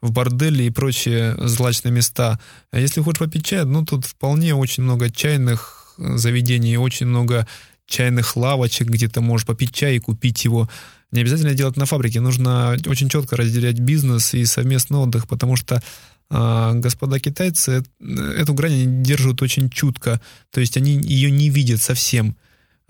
в 0.00 0.10
бордели 0.10 0.64
и 0.64 0.70
прочие 0.70 1.36
злачные 1.46 1.92
места. 1.92 2.40
А 2.72 2.80
если 2.80 3.02
хочешь 3.02 3.18
попить 3.18 3.44
чай, 3.44 3.66
ну, 3.66 3.84
тут 3.84 4.06
вполне 4.06 4.54
очень 4.54 4.82
много 4.82 5.10
чайных 5.10 5.94
заведений, 5.98 6.78
очень 6.78 7.06
много 7.06 7.46
чайных 7.86 8.36
лавочек, 8.36 8.88
где 8.88 9.08
ты 9.08 9.20
можешь 9.20 9.46
попить 9.46 9.74
чай 9.74 9.96
и 9.96 10.00
купить 10.00 10.44
его. 10.44 10.70
Не 11.12 11.20
обязательно 11.20 11.54
делать 11.54 11.76
на 11.76 11.86
фабрике, 11.86 12.20
нужно 12.20 12.76
очень 12.86 13.08
четко 13.08 13.36
разделять 13.36 13.80
бизнес 13.80 14.32
и 14.32 14.46
совместный 14.46 14.98
отдых, 14.98 15.26
потому 15.26 15.56
что 15.56 15.82
а, 16.30 16.72
господа 16.74 17.18
китайцы 17.18 17.82
эту 18.00 18.54
грань 18.54 18.72
они 18.72 19.02
держат 19.02 19.42
очень 19.42 19.68
чутко, 19.68 20.20
то 20.50 20.60
есть 20.60 20.76
они 20.76 20.92
ее 20.92 21.30
не 21.30 21.50
видят 21.50 21.82
совсем. 21.82 22.36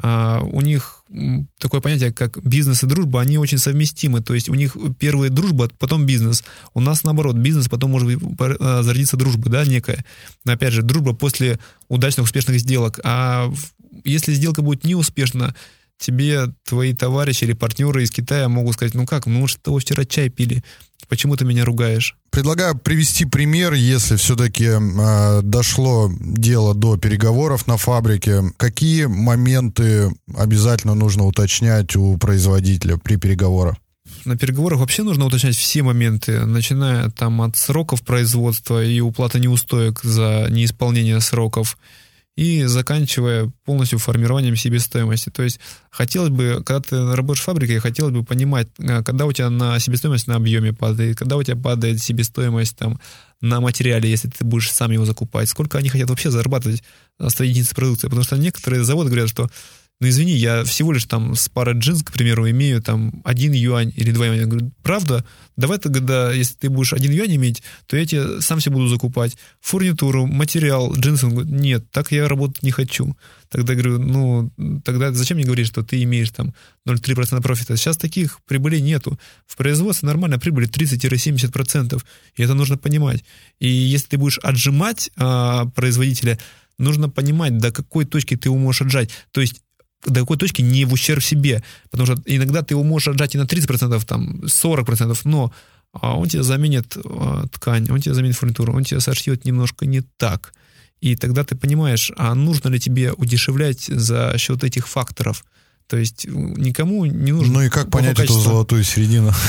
А, 0.03 0.41
у 0.43 0.61
них 0.61 1.05
такое 1.59 1.81
понятие, 1.81 2.13
как 2.13 2.43
бизнес 2.45 2.83
и 2.83 2.87
дружба, 2.87 3.21
они 3.21 3.39
очень 3.39 3.59
совместимы. 3.59 4.21
То 4.23 4.35
есть 4.35 4.49
у 4.49 4.55
них 4.55 4.77
первая 4.99 5.31
дружба, 5.31 5.71
потом 5.79 6.07
бизнес. 6.07 6.45
У 6.75 6.81
нас 6.81 7.03
наоборот, 7.03 7.37
бизнес, 7.37 7.69
потом 7.69 7.91
может 7.91 8.21
а, 8.39 8.83
зародиться 8.83 9.17
дружба, 9.17 9.51
да, 9.51 9.65
некая. 9.65 10.05
Но 10.45 10.53
опять 10.53 10.73
же, 10.73 10.83
дружба 10.83 11.15
после 11.15 11.59
удачных, 11.89 12.25
успешных 12.25 12.61
сделок. 12.61 13.01
А 13.05 13.53
если 14.05 14.33
сделка 14.33 14.63
будет 14.63 14.85
неуспешна, 14.85 15.55
тебе 15.99 16.47
твои 16.65 16.95
товарищи 16.95 17.45
или 17.45 17.53
партнеры 17.53 18.03
из 18.03 18.11
Китая 18.11 18.49
могут 18.49 18.75
сказать, 18.75 18.95
ну 18.95 19.07
как, 19.07 19.27
может, 19.27 19.63
того 19.63 19.79
вчера 19.79 20.05
чай 20.05 20.31
пили, 20.31 20.65
почему 21.11 21.37
ты 21.37 21.45
меня 21.45 21.67
ругаешь? 21.67 22.17
Предлагаю 22.31 22.79
привести 22.79 23.27
пример, 23.27 23.75
если 23.75 24.17
все-таки 24.17 24.65
э, 24.65 25.41
дошло 25.43 26.11
дело 26.19 26.75
до 26.75 26.97
переговоров 26.97 27.67
на 27.67 27.77
фабрике. 27.77 28.45
Какие 28.57 29.07
моменты 29.07 30.11
обязательно 30.35 30.95
нужно 30.95 31.27
уточнять 31.27 31.95
у 31.97 32.17
производителя 32.17 32.97
при 32.97 33.17
переговорах? 33.17 33.77
На 34.25 34.37
переговорах 34.37 34.81
вообще 34.81 35.03
нужно 35.03 35.27
уточнять 35.27 35.57
все 35.57 35.83
моменты, 35.83 36.47
начиная 36.47 37.11
там 37.11 37.43
от 37.43 37.57
сроков 37.57 38.03
производства 38.03 38.83
и 38.83 39.01
уплаты 39.01 39.41
неустоек 39.41 40.01
за 40.03 40.47
неисполнение 40.51 41.21
сроков, 41.21 41.77
и 42.41 42.65
заканчивая 42.65 43.53
полностью 43.67 43.99
формированием 43.99 44.57
себестоимости. 44.57 45.29
То 45.29 45.43
есть 45.43 45.61
хотелось 45.91 46.31
бы, 46.31 46.63
когда 46.65 46.81
ты 46.81 47.15
работаешь 47.15 47.43
в 47.43 47.45
фабрике, 47.45 47.81
хотелось 47.81 48.15
бы 48.15 48.25
понимать, 48.25 48.67
э, 48.79 49.03
когда 49.03 49.27
у 49.27 49.33
тебя 49.33 49.51
на 49.51 49.79
себестоимость 49.79 50.27
на 50.27 50.37
объеме 50.37 50.73
падает, 50.73 51.19
когда 51.19 51.37
у 51.37 51.43
тебя 51.43 51.57
падает 51.57 52.01
себестоимость 52.01 52.79
там, 52.79 52.99
на 53.43 53.61
материале, 53.61 54.09
если 54.09 54.29
ты 54.29 54.43
будешь 54.43 54.73
сам 54.73 54.91
его 54.91 55.05
закупать, 55.05 55.51
сколько 55.51 55.77
они 55.77 55.91
хотят 55.91 56.09
вообще 56.09 56.31
зарабатывать 56.31 56.83
с 57.19 57.39
единицы 57.41 57.75
продукции. 57.75 58.07
Потому 58.07 58.23
что 58.23 58.39
некоторые 58.39 58.85
заводы 58.85 59.11
говорят, 59.11 59.29
что 59.29 59.51
ну 60.01 60.09
извини, 60.09 60.33
я 60.33 60.65
всего 60.65 60.93
лишь 60.93 61.05
там 61.05 61.35
с 61.35 61.51
парой 61.51 61.79
джинс, 61.79 62.03
к 62.03 62.13
примеру, 62.13 62.49
имею 62.49 62.81
там 62.81 63.21
один 63.23 63.53
юань 63.53 63.93
или 63.95 64.13
два 64.13 64.27
юаня. 64.27 64.41
Я 64.41 64.47
говорю, 64.47 64.73
правда? 64.83 65.27
Давай 65.59 65.79
тогда, 65.79 66.33
если 66.33 66.55
ты 66.55 66.71
будешь 66.71 66.95
один 66.95 67.13
юань 67.13 67.37
иметь, 67.37 67.63
то 67.87 67.99
я 67.99 68.07
тебе 68.07 68.41
сам 68.41 68.61
себе 68.61 68.77
буду 68.77 68.89
закупать 68.89 69.37
фурнитуру, 69.61 70.27
материал, 70.27 70.95
джинсы. 70.95 71.27
Он 71.27 71.35
говорит, 71.35 71.53
нет, 71.53 71.91
так 71.91 72.13
я 72.13 72.29
работать 72.29 72.63
не 72.63 72.71
хочу. 72.71 73.15
Тогда 73.51 73.75
говорю, 73.75 73.99
ну, 73.99 74.51
тогда 74.85 75.13
зачем 75.13 75.37
мне 75.37 75.45
говорить, 75.45 75.67
что 75.67 75.83
ты 75.83 76.03
имеешь 76.05 76.31
там 76.31 76.55
0,3% 76.89 77.43
профита? 77.43 77.77
Сейчас 77.77 77.99
таких 77.99 78.41
прибылей 78.47 78.81
нету. 78.81 79.19
В 79.47 79.57
производстве 79.57 80.07
нормально 80.07 80.39
прибыль 80.39 80.65
30-70%. 80.65 82.03
И 82.37 82.43
это 82.43 82.55
нужно 82.55 82.79
понимать. 82.79 83.23
И 83.59 83.69
если 83.69 84.07
ты 84.07 84.17
будешь 84.17 84.39
отжимать 84.39 85.11
а, 85.17 85.67
производителя, 85.67 86.39
нужно 86.79 87.11
понимать, 87.11 87.59
до 87.59 87.71
какой 87.71 88.07
точки 88.07 88.37
ты 88.37 88.49
его 88.49 88.57
можешь 88.57 88.81
отжать. 88.81 89.11
То 89.33 89.43
есть 89.43 89.61
до 90.07 90.21
какой 90.21 90.37
точки 90.37 90.63
не 90.63 90.85
в 90.85 90.93
ущерб 90.93 91.23
себе. 91.23 91.63
Потому 91.91 92.07
что 92.07 92.23
иногда 92.27 92.63
ты 92.63 92.75
его 92.75 92.83
можешь 92.83 93.09
отжать 93.09 93.35
и 93.35 93.39
на 93.39 93.45
30%, 93.45 94.05
там, 94.07 94.41
40%, 94.45 95.19
но 95.25 95.53
а 95.93 96.17
он 96.17 96.29
тебе 96.29 96.43
заменит 96.43 96.97
а, 96.97 97.47
ткань, 97.49 97.91
он 97.91 98.01
тебе 98.01 98.15
заменит 98.15 98.37
фурнитуру, 98.37 98.73
он 98.73 98.85
тебе 98.85 99.01
сошьет 99.01 99.45
немножко 99.45 99.87
не 99.87 100.03
так. 100.03 100.55
И 101.01 101.17
тогда 101.17 101.45
ты 101.45 101.57
понимаешь, 101.57 102.13
а 102.17 102.35
нужно 102.35 102.69
ли 102.69 102.79
тебе 102.79 103.13
удешевлять 103.13 103.87
за 103.87 104.35
счет 104.39 104.63
этих 104.63 104.87
факторов. 104.87 105.45
То 105.87 105.97
есть 105.97 106.27
никому 106.27 107.05
не 107.07 107.33
нужно... 107.33 107.55
Ну 107.55 107.63
и 107.63 107.69
как 107.69 107.91
понять 107.91 108.17
качества. 108.17 108.41
эту 108.41 108.49
золотую 108.49 108.85
середину? 108.85 109.33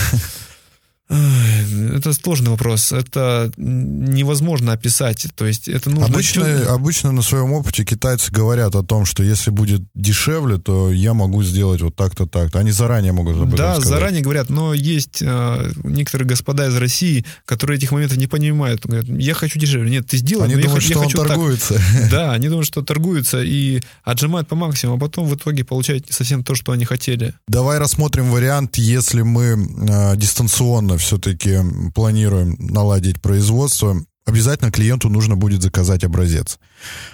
Это 1.71 2.13
сложный 2.13 2.51
вопрос. 2.51 2.91
Это 2.91 3.51
невозможно 3.57 4.73
описать. 4.73 5.27
То 5.35 5.45
есть 5.45 5.67
это 5.67 5.89
нужно... 5.89 6.05
Обычно, 6.05 6.73
обычно 6.73 7.11
на 7.11 7.21
своем 7.21 7.53
опыте 7.53 7.83
китайцы 7.85 8.31
говорят 8.31 8.75
о 8.75 8.83
том, 8.83 9.05
что 9.05 9.23
если 9.23 9.49
будет 9.51 9.81
дешевле, 9.95 10.57
то 10.57 10.91
я 10.91 11.13
могу 11.13 11.43
сделать 11.43 11.81
вот 11.81 11.95
так-то, 11.95 12.25
так-то. 12.27 12.59
Они 12.59 12.71
заранее 12.71 13.11
могут 13.11 13.37
об 13.37 13.47
этом 13.47 13.57
Да, 13.57 13.73
сказать. 13.75 13.89
заранее 13.89 14.21
говорят, 14.21 14.49
но 14.49 14.73
есть 14.73 15.21
э, 15.21 15.71
некоторые 15.83 16.27
господа 16.27 16.67
из 16.67 16.75
России, 16.75 17.25
которые 17.45 17.77
этих 17.77 17.91
моментов 17.91 18.17
не 18.17 18.27
понимают. 18.27 18.85
Говорят, 18.85 19.07
я 19.07 19.33
хочу 19.33 19.59
дешевле. 19.59 19.89
Нет, 19.89 20.07
ты 20.07 20.17
сделай, 20.17 20.45
Они 20.45 20.55
но 20.55 20.61
думают, 20.61 20.83
я, 20.83 20.85
что 20.85 20.93
я 20.93 20.99
он 20.99 21.05
хочу 21.05 21.17
торгуется. 21.17 21.73
Так. 21.75 21.81
Да, 22.11 22.33
они 22.33 22.49
думают, 22.49 22.67
что 22.67 22.81
торгуются 22.81 23.41
и 23.41 23.81
отжимают 24.03 24.47
по 24.47 24.55
максимуму, 24.55 24.97
а 24.97 24.99
потом 24.99 25.27
в 25.27 25.35
итоге 25.35 25.63
получают 25.63 26.07
не 26.07 26.11
совсем 26.13 26.43
то, 26.43 26.55
что 26.55 26.71
они 26.71 26.85
хотели. 26.85 27.33
Давай 27.47 27.79
рассмотрим 27.79 28.29
вариант, 28.31 28.77
если 28.77 29.21
мы 29.21 29.43
э, 29.45 30.17
дистанционно 30.17 30.97
все-таки 30.97 31.60
планируем 31.93 32.55
наладить 32.59 33.21
производство, 33.21 33.95
обязательно 34.25 34.71
клиенту 34.71 35.09
нужно 35.09 35.35
будет 35.35 35.61
заказать 35.61 36.03
образец. 36.03 36.59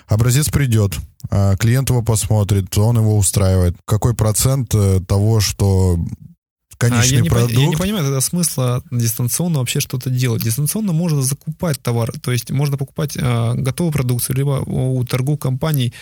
Образец 0.08 0.50
придет, 0.50 0.94
а 1.30 1.56
клиент 1.58 1.90
его 1.90 2.02
посмотрит, 2.02 2.78
он 2.78 2.98
его 2.98 3.18
устраивает. 3.18 3.76
Какой 3.86 4.14
процент 4.14 4.74
э, 4.74 5.02
того, 5.08 5.40
что 5.40 5.98
конечный 6.78 7.22
а 7.22 7.24
я 7.24 7.30
продукт... 7.30 7.56
Не, 7.56 7.64
я 7.64 7.70
не 7.70 7.76
понимаю 7.76 8.06
тогда 8.06 8.22
смысла 8.22 8.84
дистанционно 8.92 9.60
вообще 9.60 9.80
что-то 9.80 10.10
делать. 10.10 10.44
Дистанционно 10.44 10.94
можно 10.94 11.22
закупать 11.22 11.82
товар, 11.82 12.12
то 12.20 12.32
есть 12.32 12.52
можно 12.52 12.78
покупать 12.78 13.18
а, 13.20 13.54
готовую 13.56 13.94
продукцию, 13.94 14.36
либо 14.36 14.64
у 14.66 15.04
торговых 15.04 15.40
компаний 15.40 15.94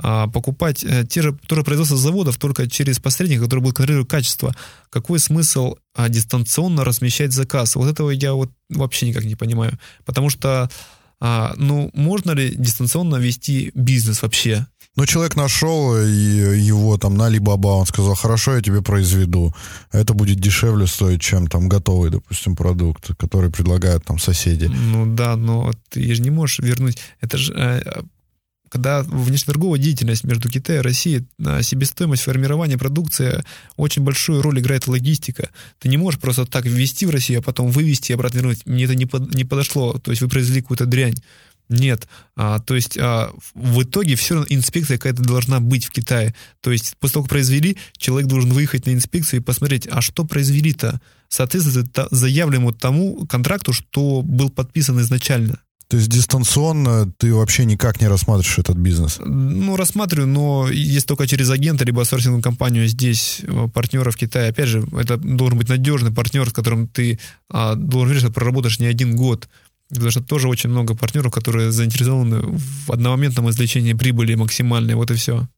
покупать 0.00 0.84
э, 0.84 1.04
те 1.08 1.22
же, 1.22 1.36
тоже 1.46 1.64
производство 1.64 1.96
заводов 1.96 2.36
только 2.36 2.68
через 2.70 3.00
посредника, 3.00 3.44
который 3.44 3.60
будет 3.60 3.76
контролировать 3.76 4.08
качество. 4.08 4.54
Какой 4.90 5.18
смысл 5.18 5.74
а, 5.94 6.08
дистанционно 6.08 6.84
размещать 6.84 7.32
заказ? 7.32 7.74
Вот 7.74 7.90
этого 7.90 8.10
я 8.10 8.34
вот 8.34 8.50
вообще 8.70 9.08
никак 9.08 9.24
не 9.24 9.34
понимаю. 9.34 9.76
Потому 10.04 10.30
что, 10.30 10.70
а, 11.20 11.52
ну, 11.56 11.90
можно 11.94 12.30
ли 12.30 12.54
дистанционно 12.54 13.16
вести 13.16 13.72
бизнес 13.74 14.22
вообще? 14.22 14.66
Ну, 14.94 15.06
человек 15.06 15.36
нашел 15.36 15.96
его 15.96 16.96
там 16.98 17.16
на 17.16 17.28
Alibaba, 17.28 17.78
он 17.78 17.86
сказал, 17.86 18.14
хорошо, 18.14 18.56
я 18.56 18.62
тебе 18.62 18.82
произведу. 18.82 19.54
Это 19.92 20.12
будет 20.12 20.40
дешевле 20.40 20.86
стоить, 20.86 21.20
чем 21.20 21.46
там 21.46 21.68
готовый, 21.68 22.10
допустим, 22.10 22.56
продукт, 22.56 23.16
который 23.16 23.50
предлагают 23.50 24.04
там 24.04 24.18
соседи. 24.18 24.66
Ну 24.66 25.06
да, 25.14 25.36
но 25.36 25.72
ты 25.88 26.14
же 26.14 26.22
не 26.22 26.30
можешь 26.30 26.58
вернуть. 26.58 26.98
Это 27.20 27.38
же 27.38 27.52
э, 27.52 28.02
когда 28.68 29.02
внешнеторговая 29.02 29.78
деятельность 29.80 30.24
между 30.24 30.48
Китаем 30.48 30.80
и 30.80 30.84
Россией, 30.84 31.26
себестоимость 31.62 32.22
формирования 32.22 32.78
продукции, 32.78 33.44
очень 33.76 34.02
большую 34.02 34.42
роль 34.42 34.60
играет 34.60 34.86
логистика. 34.86 35.50
Ты 35.78 35.88
не 35.88 35.96
можешь 35.96 36.20
просто 36.20 36.46
так 36.46 36.64
ввести 36.64 37.06
в 37.06 37.10
Россию, 37.10 37.40
а 37.40 37.42
потом 37.42 37.70
вывести 37.70 38.12
и 38.12 38.14
обратно 38.14 38.38
вернуть. 38.38 38.66
Мне 38.66 38.84
это 38.84 38.94
не, 38.94 39.06
под, 39.06 39.34
не 39.34 39.44
подошло. 39.44 39.98
То 39.98 40.10
есть 40.10 40.22
вы 40.22 40.28
произвели 40.28 40.60
какую-то 40.60 40.86
дрянь. 40.86 41.16
Нет. 41.68 42.08
А, 42.34 42.60
то 42.60 42.74
есть 42.74 42.96
а, 42.98 43.30
в 43.54 43.82
итоге 43.82 44.14
все 44.14 44.34
равно 44.34 44.46
инспекция 44.48 44.96
какая-то 44.96 45.22
должна 45.22 45.60
быть 45.60 45.84
в 45.84 45.90
Китае. 45.90 46.34
То 46.62 46.72
есть 46.72 46.96
после 46.98 47.14
того, 47.14 47.24
как 47.24 47.30
произвели, 47.30 47.76
человек 47.96 48.28
должен 48.28 48.50
выехать 48.50 48.86
на 48.86 48.94
инспекцию 48.94 49.40
и 49.40 49.42
посмотреть, 49.42 49.86
а 49.90 50.00
что 50.00 50.24
произвели-то? 50.24 51.00
Соответствует 51.28 51.94
заявленному 52.10 52.72
тому 52.72 53.26
контракту, 53.26 53.74
что 53.74 54.22
был 54.22 54.48
подписан 54.48 54.98
изначально. 55.00 55.60
То 55.88 55.96
есть 55.96 56.10
дистанционно 56.10 57.10
ты 57.16 57.32
вообще 57.32 57.64
никак 57.64 58.00
не 58.00 58.08
рассматриваешь 58.08 58.58
этот 58.58 58.76
бизнес? 58.76 59.20
Ну, 59.24 59.74
рассматриваю, 59.74 60.28
но 60.28 60.68
есть 60.68 61.06
только 61.06 61.26
через 61.26 61.48
агента, 61.50 61.84
либо 61.84 62.04
сорсинговую 62.04 62.42
компанию 62.42 62.86
здесь, 62.86 63.40
э, 63.42 63.68
партнера 63.72 64.10
в 64.10 64.16
Китае. 64.16 64.50
Опять 64.50 64.68
же, 64.68 64.86
это 64.92 65.16
должен 65.16 65.58
быть 65.58 65.70
надежный 65.70 66.12
партнер, 66.12 66.50
с 66.50 66.52
которым 66.52 66.88
ты 66.88 67.18
а, 67.50 67.74
должен 67.74 68.08
верить, 68.08 68.22
что 68.22 68.32
проработаешь 68.32 68.80
не 68.80 68.86
один 68.86 69.16
год. 69.16 69.48
Потому 69.88 70.10
что 70.10 70.22
тоже 70.22 70.48
очень 70.48 70.68
много 70.68 70.94
партнеров, 70.94 71.32
которые 71.32 71.72
заинтересованы 71.72 72.40
в 72.42 72.92
одномоментном 72.92 73.48
извлечении 73.48 73.94
прибыли 73.94 74.34
максимальной. 74.34 74.94
Вот 74.94 75.10
и 75.10 75.14
все. 75.14 75.48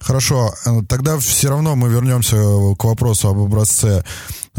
Хорошо, 0.00 0.54
э, 0.64 0.80
тогда 0.88 1.18
все 1.18 1.50
равно 1.50 1.76
мы 1.76 1.90
вернемся 1.90 2.36
к 2.78 2.84
вопросу 2.84 3.28
об 3.28 3.38
образце. 3.38 4.04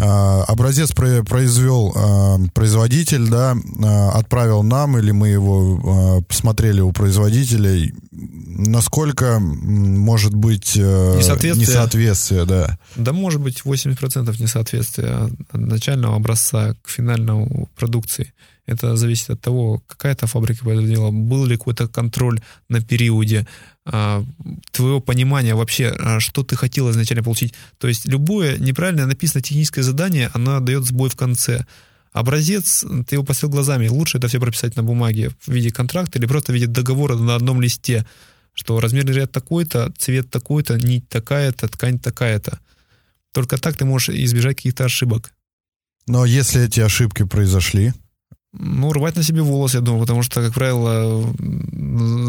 А, 0.01 0.43
образец 0.43 0.91
произвел 0.91 1.93
а, 1.95 2.37
производитель, 2.53 3.27
да, 3.29 3.55
а, 3.83 4.11
отправил 4.11 4.63
нам, 4.63 4.97
или 4.97 5.11
мы 5.11 5.29
его 5.29 6.23
посмотрели 6.27 6.81
у 6.81 6.91
производителя. 6.91 7.91
насколько 8.11 9.39
может 9.39 10.33
быть 10.33 10.75
э, 10.75 11.17
несоответствие. 11.17 11.67
несоответствие, 11.67 12.45
да? 12.45 12.77
Да, 12.95 13.13
может 13.13 13.41
быть 13.41 13.61
80% 13.63 14.41
несоответствия 14.41 15.29
от 15.51 15.53
начального 15.53 16.15
образца 16.15 16.75
к 16.81 16.89
финальному 16.89 17.69
продукции. 17.75 18.33
Это 18.69 18.95
зависит 18.95 19.31
от 19.31 19.41
того, 19.41 19.81
какая 19.87 20.11
это 20.11 20.27
фабрика 20.27 20.63
производила, 20.63 21.09
был 21.09 21.45
ли 21.45 21.57
какой-то 21.57 21.87
контроль 21.87 22.39
на 22.69 22.81
периоде, 22.81 23.47
а, 23.85 24.23
твоего 24.71 24.99
понимания 25.01 25.55
вообще, 25.55 25.87
а, 25.99 26.19
что 26.19 26.43
ты 26.43 26.55
хотел 26.55 26.91
изначально 26.91 27.23
получить. 27.23 27.55
То 27.79 27.87
есть 27.87 28.05
любое 28.05 28.59
неправильно 28.59 29.07
написанное 29.07 29.41
техническое 29.41 29.81
задание, 29.81 30.29
оно 30.35 30.59
дает 30.59 30.85
сбой 30.85 31.09
в 31.09 31.15
конце. 31.15 31.65
Образец, 32.11 32.85
ты 33.07 33.15
его 33.15 33.23
посмотрел 33.23 33.49
глазами, 33.49 33.87
лучше 33.87 34.19
это 34.19 34.27
все 34.27 34.39
прописать 34.39 34.75
на 34.75 34.83
бумаге 34.83 35.31
в 35.39 35.51
виде 35.51 35.71
контракта 35.71 36.19
или 36.19 36.27
просто 36.27 36.51
в 36.51 36.55
виде 36.55 36.67
договора 36.67 37.15
на 37.15 37.33
одном 37.33 37.61
листе, 37.61 38.05
что 38.53 38.79
размерный 38.79 39.13
ряд 39.13 39.31
такой-то, 39.31 39.91
цвет 39.97 40.29
такой-то, 40.29 40.77
нить 40.77 41.09
такая-то, 41.09 41.67
ткань 41.69 41.97
такая-то. 41.97 42.59
Только 43.31 43.57
так 43.57 43.77
ты 43.77 43.85
можешь 43.85 44.09
избежать 44.09 44.57
каких-то 44.57 44.85
ошибок. 44.85 45.33
Но 46.05 46.25
если 46.25 46.65
эти 46.65 46.81
ошибки 46.81 47.23
произошли, 47.23 47.93
ну, 48.53 48.91
рвать 48.93 49.15
на 49.15 49.23
себе 49.23 49.41
волосы, 49.41 49.77
я 49.77 49.81
думаю, 49.81 50.01
потому 50.01 50.23
что, 50.23 50.41
как 50.41 50.53
правило, 50.53 51.23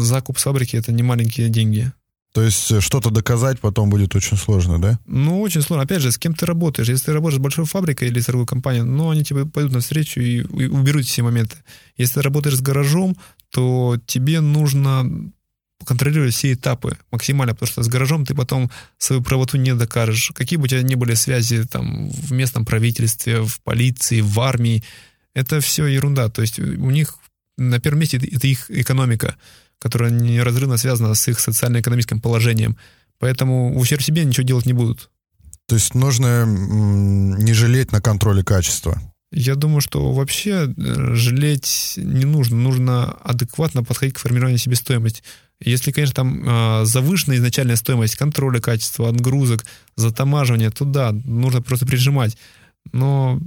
закуп 0.01 0.37
с 0.39 0.43
фабрики— 0.43 0.75
это 0.77 0.91
не 0.91 1.03
маленькие 1.03 1.49
деньги. 1.49 1.91
То 2.33 2.43
есть 2.43 2.71
э, 2.71 2.79
что-то 2.79 3.09
доказать 3.09 3.59
потом 3.59 3.89
будет 3.89 4.15
очень 4.15 4.37
сложно, 4.37 4.79
да? 4.79 4.99
Ну, 5.05 5.41
очень 5.41 5.61
сложно. 5.61 5.83
Опять 5.83 6.01
же, 6.01 6.11
с 6.11 6.17
кем 6.17 6.33
ты 6.33 6.45
работаешь? 6.45 6.87
Если 6.87 7.05
ты 7.05 7.13
работаешь 7.13 7.39
с 7.39 7.43
большой 7.43 7.65
фабрикой 7.65 8.07
или 8.07 8.19
с 8.19 8.25
торговой 8.25 8.47
компанией, 8.47 8.83
ну, 8.83 9.09
они 9.09 9.23
тебе 9.23 9.45
пойдут 9.45 9.73
навстречу 9.73 10.21
и, 10.21 10.37
и 10.37 10.67
уберут 10.67 11.05
все 11.05 11.23
моменты. 11.23 11.57
Если 11.97 12.15
ты 12.15 12.21
работаешь 12.21 12.57
с 12.57 12.61
гаражом, 12.61 13.17
то 13.49 13.97
тебе 14.05 14.39
нужно 14.39 15.31
контролировать 15.85 16.33
все 16.33 16.53
этапы 16.53 16.97
максимально, 17.11 17.53
потому 17.53 17.67
что 17.67 17.83
с 17.83 17.87
гаражом 17.87 18.25
ты 18.25 18.35
потом 18.35 18.69
свою 18.97 19.21
правоту 19.21 19.57
не 19.57 19.73
докажешь. 19.73 20.31
Какие 20.35 20.57
бы 20.57 20.65
у 20.65 20.67
тебя 20.67 20.83
ни 20.83 20.95
были 20.95 21.15
связи 21.15 21.63
там 21.65 22.09
в 22.09 22.31
местном 22.31 22.65
правительстве, 22.65 23.41
в 23.41 23.59
полиции, 23.61 24.21
в 24.21 24.39
армии, 24.39 24.83
это 25.33 25.59
все 25.61 25.85
ерунда. 25.85 26.29
То 26.29 26.41
есть 26.41 26.59
у 26.59 26.89
них 26.89 27.15
на 27.57 27.79
первом 27.79 27.99
месте 27.99 28.17
это 28.17 28.47
их 28.47 28.69
экономика, 28.69 29.35
которая 29.79 30.11
неразрывно 30.11 30.77
связана 30.77 31.13
с 31.13 31.27
их 31.27 31.39
социально-экономическим 31.39 32.19
положением. 32.19 32.77
Поэтому 33.19 33.73
в 33.73 33.77
ущерб 33.77 34.01
себе 34.01 34.25
ничего 34.25 34.45
делать 34.45 34.65
не 34.65 34.73
будут. 34.73 35.09
То 35.67 35.75
есть 35.75 35.93
нужно 35.95 36.45
не 36.45 37.53
жалеть 37.53 37.91
на 37.91 38.01
контроле 38.01 38.43
качества. 38.43 39.01
Я 39.31 39.55
думаю, 39.55 39.79
что 39.79 40.11
вообще 40.11 40.67
э, 40.75 41.13
жалеть 41.13 41.93
не 41.95 42.25
нужно. 42.25 42.57
Нужно 42.57 43.11
адекватно 43.23 43.81
подходить 43.81 44.15
к 44.15 44.19
формированию 44.19 44.57
себестоимости. 44.57 45.23
Если, 45.61 45.91
конечно, 45.91 46.15
там 46.15 46.81
э, 46.81 46.85
завышенная 46.85 47.37
изначальная 47.37 47.77
стоимость 47.77 48.15
контроля 48.15 48.59
качества, 48.59 49.07
отгрузок, 49.07 49.63
затамаживания, 49.95 50.69
то 50.71 50.83
да, 50.83 51.11
нужно 51.13 51.61
просто 51.61 51.85
прижимать. 51.85 52.35
Но 52.91 53.39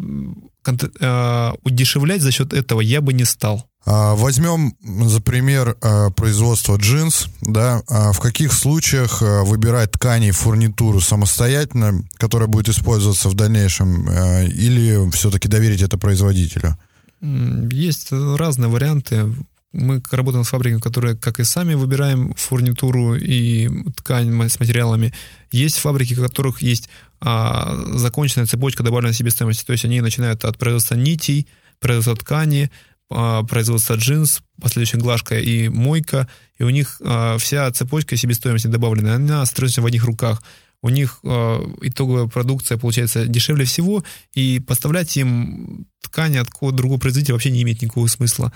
э, 1.01 1.53
удешевлять 1.63 2.23
за 2.23 2.33
счет 2.33 2.53
этого 2.53 2.81
я 2.81 3.01
бы 3.01 3.13
не 3.13 3.25
стал. 3.25 3.69
А, 3.87 4.15
возьмем 4.15 4.75
за 4.83 5.21
пример 5.21 5.77
а, 5.83 6.11
производство 6.11 6.77
джинс, 6.77 7.27
да, 7.43 7.83
а 7.89 8.13
в 8.13 8.21
каких 8.21 8.53
случаях 8.53 9.21
выбирать 9.21 9.93
ткани 9.93 10.29
и 10.29 10.33
фурнитуру 10.33 11.01
самостоятельно, 11.01 12.03
которая 12.17 12.49
будет 12.49 12.71
использоваться 12.71 13.29
в 13.29 13.35
дальнейшем, 13.35 14.09
или 14.11 15.11
все-таки 15.11 15.49
доверить 15.49 15.83
это 15.83 15.99
производителю? 15.99 16.79
Есть 17.21 18.09
разные 18.11 18.71
варианты. 18.71 19.35
Мы 19.73 20.01
работаем 20.11 20.45
с 20.45 20.49
фабриками, 20.49 20.81
которые, 20.81 21.17
как 21.17 21.41
и 21.41 21.45
сами, 21.45 21.75
выбираем 21.75 22.33
фурнитуру 22.35 23.17
и 23.17 23.69
ткань 23.97 24.49
с 24.49 24.61
материалами. 24.61 25.13
Есть 25.51 25.79
фабрики, 25.79 26.15
у 26.15 26.23
которых 26.23 26.63
есть 26.63 26.89
а, 27.25 27.75
законченная 27.95 28.47
цепочка 28.47 28.83
добавленной 28.83 29.15
себестоимости. 29.15 29.65
То 29.65 29.73
есть 29.73 29.85
они 29.87 30.01
начинают 30.03 30.45
от 30.45 30.59
производства 30.59 30.95
нитей, 30.95 31.49
производства 31.81 32.17
ткани, 32.17 32.71
а, 33.11 33.43
производства 33.45 33.95
джинс, 33.95 34.43
последующая 34.61 34.99
глажка 34.99 35.39
и 35.39 35.69
мойка. 35.69 36.29
И 36.59 36.65
у 36.65 36.71
них 36.71 37.01
а, 37.03 37.39
вся 37.39 37.71
цепочка 37.73 38.17
себестоимости 38.17 38.67
добавлена, 38.67 39.15
она 39.15 39.45
строится 39.47 39.81
в 39.81 39.87
одних 39.87 40.05
руках. 40.05 40.43
У 40.83 40.91
них 40.91 41.21
а, 41.25 41.65
итоговая 41.81 42.27
продукция 42.27 42.77
получается 42.77 43.27
дешевле 43.27 43.65
всего, 43.65 44.05
и 44.35 44.61
поставлять 44.61 45.17
им 45.17 45.87
ткани 46.03 46.37
от 46.37 46.49
другого 46.73 47.01
производителя 47.01 47.35
вообще 47.35 47.51
не 47.51 47.63
имеет 47.63 47.81
никакого 47.81 48.07
смысла. 48.07 48.53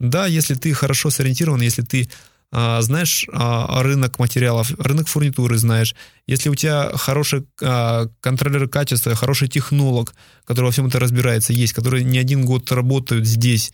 Да, 0.00 0.26
если 0.26 0.54
ты 0.54 0.72
хорошо 0.74 1.10
сориентирован, 1.10 1.60
если 1.60 1.82
ты 1.82 2.08
знаешь 2.50 3.26
а, 3.32 3.82
рынок 3.82 4.18
материалов, 4.18 4.70
рынок 4.78 5.06
фурнитуры 5.08 5.58
знаешь, 5.58 5.94
если 6.26 6.48
у 6.48 6.54
тебя 6.54 6.90
хороший 6.94 7.46
а, 7.62 8.08
контролер 8.20 8.68
качества, 8.68 9.14
хороший 9.14 9.48
технолог, 9.48 10.14
который 10.44 10.66
во 10.66 10.72
всем 10.72 10.86
это 10.86 10.98
разбирается, 10.98 11.52
есть, 11.52 11.74
который 11.74 12.04
не 12.04 12.18
один 12.18 12.46
год 12.46 12.72
работают 12.72 13.26
здесь, 13.26 13.72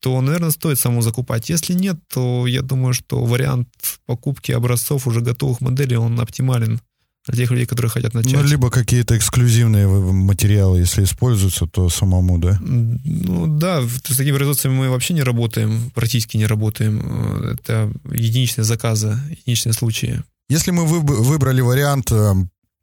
то, 0.00 0.20
наверное, 0.20 0.50
стоит 0.50 0.78
саму 0.78 1.02
закупать. 1.02 1.50
Если 1.50 1.74
нет, 1.74 1.96
то 2.12 2.46
я 2.46 2.62
думаю, 2.62 2.94
что 2.94 3.24
вариант 3.24 3.68
покупки 4.06 4.52
образцов 4.52 5.06
уже 5.06 5.20
готовых 5.20 5.60
моделей, 5.60 5.96
он 5.96 6.18
оптимален 6.20 6.80
для 7.28 7.44
тех 7.44 7.50
людей, 7.50 7.66
которые 7.66 7.90
хотят 7.90 8.14
начать. 8.14 8.32
Ну, 8.32 8.42
либо 8.42 8.70
какие-то 8.70 9.16
эксклюзивные 9.16 9.86
материалы, 9.86 10.80
если 10.80 11.04
используются, 11.04 11.66
то 11.66 11.88
самому, 11.88 12.38
да? 12.38 12.58
Ну, 12.60 13.46
да, 13.46 13.82
с 13.82 14.16
такими 14.16 14.36
производствами 14.36 14.74
мы 14.74 14.90
вообще 14.90 15.14
не 15.14 15.22
работаем, 15.22 15.90
практически 15.94 16.36
не 16.36 16.46
работаем. 16.46 17.52
Это 17.52 17.92
единичные 18.10 18.64
заказы, 18.64 19.18
единичные 19.40 19.72
случаи. 19.72 20.22
Если 20.48 20.70
мы 20.70 20.86
выбрали 20.86 21.60
вариант 21.60 22.10
э, 22.10 22.32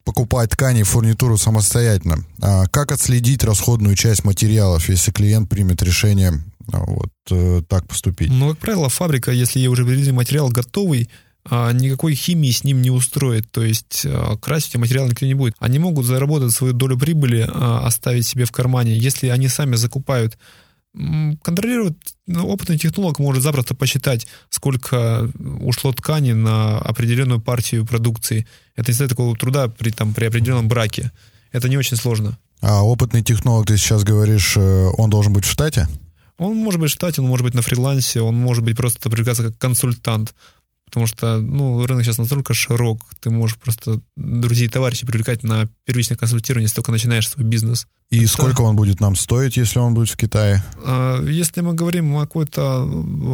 покупать 0.04 0.52
ткани 0.52 0.82
и 0.82 0.84
фурнитуру 0.84 1.38
самостоятельно, 1.38 2.24
а 2.40 2.68
как 2.68 2.92
отследить 2.92 3.44
расходную 3.44 3.96
часть 3.96 4.24
материалов, 4.24 4.88
если 4.88 5.12
клиент 5.12 5.50
примет 5.50 5.82
решение 5.82 6.44
а, 6.72 6.84
вот 6.86 7.12
э, 7.32 7.64
так 7.68 7.88
поступить? 7.88 8.30
Ну, 8.30 8.50
как 8.50 8.60
правило, 8.60 8.88
фабрика, 8.88 9.32
если 9.32 9.60
ей 9.60 9.68
уже 9.68 9.84
привезли 9.84 10.12
материал 10.12 10.50
готовый, 10.50 11.10
никакой 11.50 12.16
химии 12.16 12.50
с 12.50 12.64
ним 12.64 12.82
не 12.82 12.90
устроит, 12.90 13.50
то 13.52 13.64
есть 13.64 14.04
а, 14.06 14.36
красить 14.38 14.76
материал 14.78 15.08
никто 15.08 15.26
не 15.26 15.36
будет. 15.36 15.56
Они 15.60 15.78
могут 15.78 16.06
заработать 16.06 16.52
свою 16.52 16.74
долю 16.74 16.98
прибыли, 16.98 17.48
а, 17.48 17.86
оставить 17.86 18.26
себе 18.26 18.46
в 18.46 18.52
кармане, 18.52 18.98
если 18.98 19.28
они 19.28 19.48
сами 19.48 19.76
закупают. 19.76 20.38
Контролировать 21.44 21.98
ну, 22.26 22.48
опытный 22.48 22.78
технолог 22.78 23.20
может 23.20 23.44
запросто 23.44 23.76
посчитать, 23.76 24.28
сколько 24.50 25.30
ушло 25.60 25.92
ткани 25.92 26.32
на 26.32 26.78
определенную 26.80 27.42
партию 27.42 27.86
продукции. 27.86 28.48
Это 28.76 28.92
не 28.92 28.96
стоит 28.96 29.10
такого 29.10 29.36
труда 29.36 29.68
при, 29.68 29.92
там, 29.92 30.14
при 30.14 30.26
определенном 30.26 30.68
браке. 30.68 31.12
Это 31.52 31.70
не 31.70 31.78
очень 31.78 31.98
сложно. 31.98 32.38
А 32.62 32.84
опытный 32.84 33.22
технолог, 33.22 33.68
ты 33.68 33.78
сейчас 33.78 34.04
говоришь, 34.04 34.56
э, 34.58 34.90
он 34.98 35.10
должен 35.10 35.34
быть 35.34 35.46
в 35.46 35.52
штате? 35.52 35.88
Он 36.38 36.56
может 36.56 36.80
быть 36.80 36.92
в 36.92 36.94
штате, 36.94 37.22
он 37.22 37.28
может 37.28 37.46
быть 37.46 37.54
на 37.54 37.62
фрилансе, 37.62 38.22
он 38.22 38.36
может 38.36 38.64
быть 38.64 38.76
просто 38.76 39.10
привлекаться 39.10 39.44
как 39.44 39.58
консультант. 39.58 40.34
Потому 40.96 41.08
что 41.08 41.42
ну, 41.42 41.86
рынок 41.86 42.06
сейчас 42.06 42.20
настолько 42.20 42.54
широк, 42.54 43.02
ты 43.20 43.30
можешь 43.30 43.58
просто 43.58 44.00
друзей 44.16 44.68
и 44.68 44.70
товарищей 44.70 45.06
привлекать 45.06 45.44
на 45.44 45.68
первичное 45.84 46.16
консультирование, 46.16 46.68
если 46.68 46.78
только 46.78 46.94
начинаешь 46.94 47.28
свой 47.30 47.46
бизнес. 47.46 47.86
И 48.12 48.20
Это... 48.20 48.30
сколько 48.30 48.62
он 48.62 48.78
будет 48.78 49.02
нам 49.02 49.18
стоить, 49.18 49.58
если 49.58 49.80
он 49.80 49.94
будет 49.94 50.08
в 50.08 50.16
Китае? 50.16 50.64
А, 50.86 51.22
если 51.22 51.60
мы 51.60 51.74
говорим 51.74 52.16
о 52.16 52.22
какой-то 52.22 52.90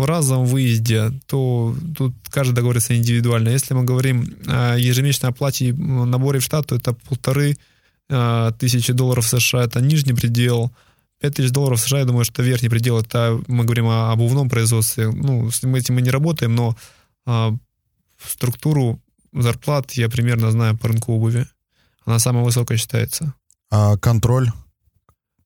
разовом 0.08 0.48
выезде, 0.48 1.12
то 1.28 1.76
тут 1.96 2.16
каждый 2.32 2.54
договорится 2.56 2.98
индивидуально. 2.98 3.50
Если 3.50 3.76
мы 3.76 3.84
говорим 3.84 4.36
о 4.48 4.76
ежемесячной 4.76 5.30
оплате 5.30 5.72
наборе 5.72 6.40
в 6.40 6.44
штат, 6.44 6.66
то 6.66 6.76
это 6.76 6.94
полторы 6.94 7.60
а, 8.10 8.54
тысячи 8.54 8.92
долларов 8.92 9.28
США, 9.28 9.66
это 9.66 9.82
нижний 9.82 10.14
предел. 10.14 10.72
5 11.20 11.36
тысяч 11.36 11.52
долларов 11.52 11.80
США, 11.80 12.00
я 12.00 12.06
думаю, 12.06 12.26
что 12.26 12.42
верхний 12.42 12.70
предел, 12.70 12.98
это 12.98 13.40
мы 13.48 13.66
говорим 13.66 13.88
о 13.88 14.12
обувном 14.12 14.50
производстве. 14.50 15.12
Ну, 15.12 15.52
с 15.52 15.64
этим 15.64 15.94
мы 15.94 16.02
не 16.02 16.10
работаем, 16.10 16.56
но 16.56 16.76
структуру 18.18 19.02
зарплат 19.34 19.92
я 19.94 20.10
примерно 20.10 20.52
знаю 20.52 20.78
по 20.78 20.88
рынку 20.88 21.14
обуви. 21.14 21.48
Она 22.06 22.20
самая 22.20 22.44
высокая 22.44 22.78
считается. 22.78 23.34
А 23.70 23.98
контроль? 23.98 24.50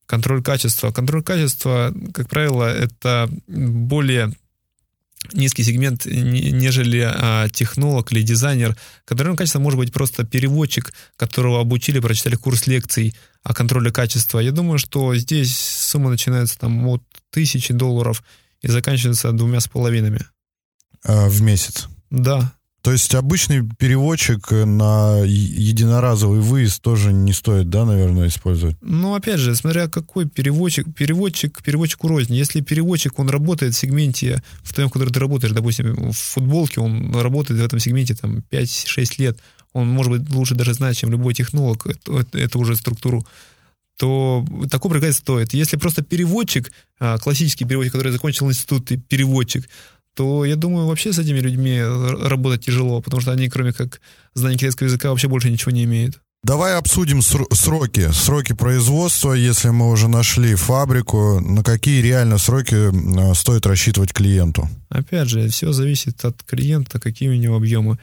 Контроль 0.06 0.44
качества. 0.44 0.92
Контроль 0.92 1.24
качества, 1.24 1.94
как 2.14 2.30
правило, 2.30 2.64
это 2.66 3.30
более 3.48 4.34
низкий 5.34 5.64
сегмент, 5.64 6.06
нежели 6.06 7.00
а, 7.00 7.50
технолог 7.50 8.12
или 8.12 8.22
дизайнер. 8.22 8.76
Контроль 9.06 9.36
качества 9.36 9.60
может 9.60 9.80
быть 9.80 9.92
просто 9.92 10.24
переводчик, 10.24 10.94
которого 11.18 11.60
обучили, 11.62 12.00
прочитали 12.00 12.36
курс 12.36 12.68
лекций 12.68 13.16
о 13.44 13.54
контроле 13.54 13.92
качества. 13.92 14.40
Я 14.40 14.52
думаю, 14.52 14.78
что 14.78 15.16
здесь 15.16 15.58
сумма 15.58 16.10
начинается 16.10 16.60
там 16.60 16.88
от 16.88 17.04
тысячи 17.32 17.74
долларов 17.74 18.24
и 18.62 18.68
заканчивается 18.68 19.32
двумя 19.32 19.60
с 19.60 19.68
половинами. 19.68 20.22
Э, 21.06 21.28
в 21.28 21.42
месяц. 21.42 21.88
Да. 22.10 22.54
То 22.82 22.92
есть 22.92 23.16
обычный 23.16 23.68
переводчик 23.80 24.52
на 24.52 25.22
единоразовый 25.26 26.40
выезд 26.40 26.82
тоже 26.84 27.14
не 27.14 27.34
стоит, 27.34 27.70
да, 27.70 27.84
наверное, 27.84 28.28
использовать? 28.28 28.76
Ну, 28.82 29.16
опять 29.16 29.40
же, 29.40 29.56
смотря 29.56 29.88
какой 29.88 30.28
переводчик, 30.28 30.94
переводчик, 30.94 31.64
переводчику 31.64 32.08
рознь. 32.08 32.36
Если 32.36 32.62
переводчик, 32.62 33.18
он 33.18 33.30
работает 33.30 33.74
в 33.74 33.78
сегменте, 33.78 34.44
в 34.62 34.74
том, 34.74 34.90
в 34.90 34.92
котором 34.92 35.12
ты 35.12 35.20
работаешь, 35.20 35.54
допустим, 35.54 36.12
в 36.12 36.18
футболке, 36.18 36.80
он 36.80 37.16
работает 37.16 37.60
в 37.60 37.64
этом 37.64 37.80
сегменте 37.80 38.14
там 38.14 38.44
5-6 38.52 39.16
лет, 39.18 39.40
он, 39.74 39.88
может 39.90 40.12
быть, 40.12 40.30
лучше 40.32 40.54
даже 40.54 40.76
знает, 40.76 40.96
чем 40.96 41.10
любой 41.10 41.34
технолог, 41.34 41.88
эту, 41.88 42.24
эту 42.34 42.60
уже 42.60 42.76
структуру 42.76 43.26
то 43.98 44.46
такой 44.70 44.92
приказ 44.92 45.18
стоит. 45.18 45.54
Если 45.54 45.78
просто 45.78 46.04
переводчик, 46.04 46.72
а, 47.00 47.18
классический 47.18 47.66
переводчик, 47.66 47.94
который 47.94 48.12
закончил 48.12 48.50
институт 48.50 48.92
и 48.92 48.98
переводчик, 48.98 49.70
то 50.16 50.46
я 50.46 50.56
думаю, 50.56 50.88
вообще 50.88 51.14
с 51.14 51.20
этими 51.20 51.40
людьми 51.40 51.80
работать 51.82 52.66
тяжело, 52.66 53.02
потому 53.02 53.22
что 53.22 53.32
они, 53.32 53.50
кроме 53.50 53.74
как 53.74 54.02
знания 54.34 54.58
китайского 54.58 54.88
языка, 54.88 55.10
вообще 55.10 55.28
больше 55.28 55.52
ничего 55.52 55.72
не 55.72 55.84
имеют. 55.84 56.20
Давай 56.44 56.78
обсудим 56.78 57.22
сроки. 57.24 58.12
Сроки 58.12 58.54
производства, 58.54 59.34
если 59.34 59.70
мы 59.70 59.90
уже 59.90 60.08
нашли 60.08 60.54
фабрику, 60.54 61.40
на 61.40 61.64
какие 61.64 62.04
реально 62.04 62.38
сроки 62.38 63.34
стоит 63.34 63.66
рассчитывать 63.66 64.14
клиенту? 64.14 64.70
Опять 64.90 65.28
же, 65.28 65.50
все 65.50 65.72
зависит 65.74 66.24
от 66.24 66.44
клиента, 66.44 67.00
какие 67.00 67.30
у 67.30 67.36
него 67.36 67.56
объемы. 67.56 67.98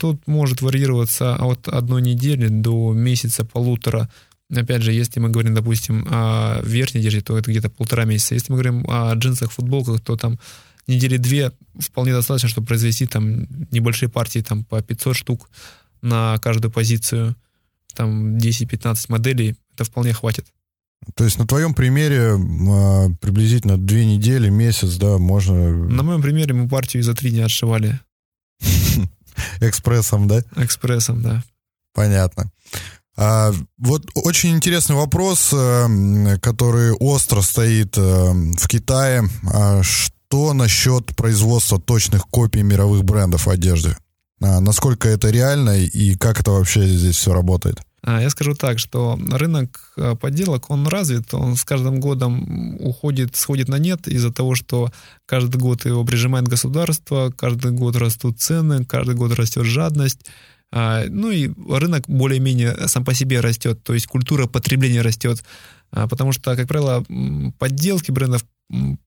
Тут 0.00 0.26
может 0.26 0.60
варьироваться 0.60 1.36
от 1.36 1.68
одной 1.68 2.02
недели 2.02 2.48
до 2.48 2.92
месяца, 2.92 3.44
полутора. 3.44 4.10
Опять 4.52 4.82
же, 4.82 4.92
если 4.92 5.20
мы 5.20 5.28
говорим, 5.28 5.54
допустим, 5.54 6.04
о 6.10 6.60
верхней 6.64 7.00
одежде, 7.00 7.20
то 7.20 7.38
это 7.38 7.48
где-то 7.50 7.70
полтора 7.70 8.06
месяца. 8.06 8.34
Если 8.34 8.52
мы 8.52 8.58
говорим 8.58 8.84
о 8.88 9.14
джинсах, 9.14 9.52
футболках, 9.52 10.00
то 10.00 10.16
там 10.16 10.40
недели 10.86 11.16
две 11.16 11.52
вполне 11.78 12.12
достаточно, 12.12 12.48
чтобы 12.48 12.66
произвести 12.66 13.06
там 13.06 13.46
небольшие 13.70 14.08
партии 14.08 14.40
там 14.40 14.64
по 14.64 14.82
500 14.82 15.16
штук 15.16 15.50
на 16.02 16.38
каждую 16.38 16.70
позицию, 16.70 17.36
там 17.94 18.36
10-15 18.36 19.06
моделей, 19.08 19.56
это 19.74 19.84
вполне 19.84 20.12
хватит. 20.12 20.46
То 21.14 21.24
есть 21.24 21.38
на 21.38 21.46
твоем 21.46 21.74
примере 21.74 22.32
а, 22.32 23.08
приблизительно 23.20 23.76
две 23.76 24.06
недели, 24.06 24.48
месяц, 24.48 24.96
да, 24.96 25.18
можно... 25.18 25.54
На 25.74 26.02
моем 26.02 26.22
примере 26.22 26.54
мы 26.54 26.68
партию 26.68 27.02
за 27.02 27.14
три 27.14 27.30
дня 27.30 27.44
отшивали. 27.44 28.00
Экспрессом, 29.60 30.28
да? 30.28 30.42
Экспрессом, 30.56 31.22
да. 31.22 31.42
Понятно. 31.92 32.50
А, 33.16 33.52
вот 33.78 34.06
очень 34.14 34.50
интересный 34.50 34.96
вопрос, 34.96 35.50
э, 35.52 36.38
который 36.40 36.92
остро 36.92 37.42
стоит 37.42 37.96
э, 37.96 38.00
в 38.00 38.66
Китае. 38.66 39.28
А 39.52 39.82
что 40.34 40.52
насчет 40.52 41.14
производства 41.14 41.80
точных 41.80 42.26
копий 42.26 42.62
мировых 42.62 43.04
брендов 43.04 43.46
одежды? 43.46 43.96
А, 44.42 44.58
насколько 44.58 45.08
это 45.08 45.30
реально 45.30 45.78
и 45.78 46.16
как 46.16 46.40
это 46.40 46.50
вообще 46.50 46.88
здесь 46.88 47.14
все 47.14 47.32
работает? 47.32 47.78
А, 48.02 48.20
я 48.20 48.28
скажу 48.30 48.56
так, 48.56 48.80
что 48.80 49.16
рынок 49.30 49.92
а, 49.96 50.16
подделок, 50.16 50.70
он 50.70 50.88
развит, 50.88 51.32
он 51.34 51.54
с 51.54 51.62
каждым 51.62 52.00
годом 52.00 52.80
уходит, 52.80 53.36
сходит 53.36 53.68
на 53.68 53.78
нет 53.78 54.08
из-за 54.08 54.32
того, 54.32 54.56
что 54.56 54.90
каждый 55.24 55.58
год 55.58 55.84
его 55.84 56.04
прижимает 56.04 56.48
государство, 56.48 57.30
каждый 57.30 57.70
год 57.70 57.94
растут 57.94 58.40
цены, 58.40 58.84
каждый 58.84 59.14
год 59.14 59.34
растет 59.34 59.64
жадность. 59.64 60.26
Ну 60.72 61.30
и 61.30 61.52
рынок 61.70 62.08
более-менее 62.08 62.88
сам 62.88 63.04
по 63.04 63.14
себе 63.14 63.38
растет, 63.38 63.84
то 63.84 63.94
есть 63.94 64.08
культура 64.08 64.48
потребления 64.48 65.02
растет, 65.02 65.44
потому 65.92 66.32
что, 66.32 66.56
как 66.56 66.66
правило, 66.66 67.04
подделки 67.60 68.10
брендов 68.10 68.44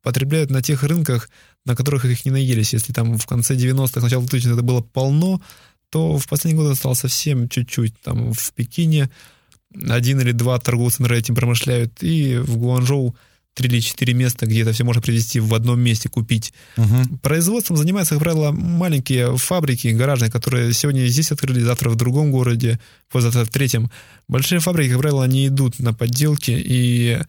потребляют 0.02 0.50
на 0.50 0.62
тех 0.62 0.84
рынках, 0.84 1.30
на 1.66 1.76
которых 1.76 2.06
их 2.06 2.26
не 2.26 2.32
наелись. 2.32 2.74
Если 2.74 2.94
там 2.94 3.18
в 3.18 3.26
конце 3.26 3.56
90-х, 3.56 4.02
начало 4.02 4.24
2000-х 4.24 4.54
это 4.54 4.62
было 4.62 4.82
полно, 4.82 5.42
то 5.90 6.18
в 6.18 6.28
последние 6.28 6.64
годы 6.64 6.76
стало 6.76 6.94
совсем 6.94 7.50
чуть-чуть. 7.50 8.00
Там 8.02 8.34
в 8.34 8.54
Пекине 8.54 9.10
один 9.90 10.20
или 10.22 10.32
два 10.32 10.60
торговца 10.60 11.02
на 11.02 11.14
этим 11.14 11.36
промышляют, 11.36 12.02
и 12.02 12.38
в 12.38 12.58
Гуанчжоу 12.58 13.16
три 13.58 13.70
или 13.70 13.80
четыре 13.80 14.14
места, 14.14 14.46
где 14.46 14.62
это 14.62 14.72
все 14.72 14.84
можно 14.84 15.02
привезти 15.02 15.40
в 15.40 15.54
одном 15.54 15.80
месте, 15.80 16.10
купить. 16.10 16.54
Угу. 16.78 17.18
Производством 17.24 17.76
занимаются, 17.76 18.14
как 18.14 18.24
правило, 18.24 18.52
маленькие 18.52 19.36
фабрики 19.36 19.88
гаражные, 19.88 20.30
которые 20.30 20.72
сегодня 20.74 21.08
здесь 21.08 21.32
открыли, 21.32 21.62
завтра 21.62 21.90
в 21.90 21.96
другом 21.96 22.32
городе, 22.32 22.80
завтра 23.12 23.46
в 23.46 23.50
третьем. 23.50 23.90
Большие 24.28 24.60
фабрики, 24.60 24.92
как 24.92 25.00
правило, 25.00 25.24
не 25.24 25.48
идут 25.48 25.80
на 25.80 25.94
подделки, 25.94 26.52
и 26.52 27.20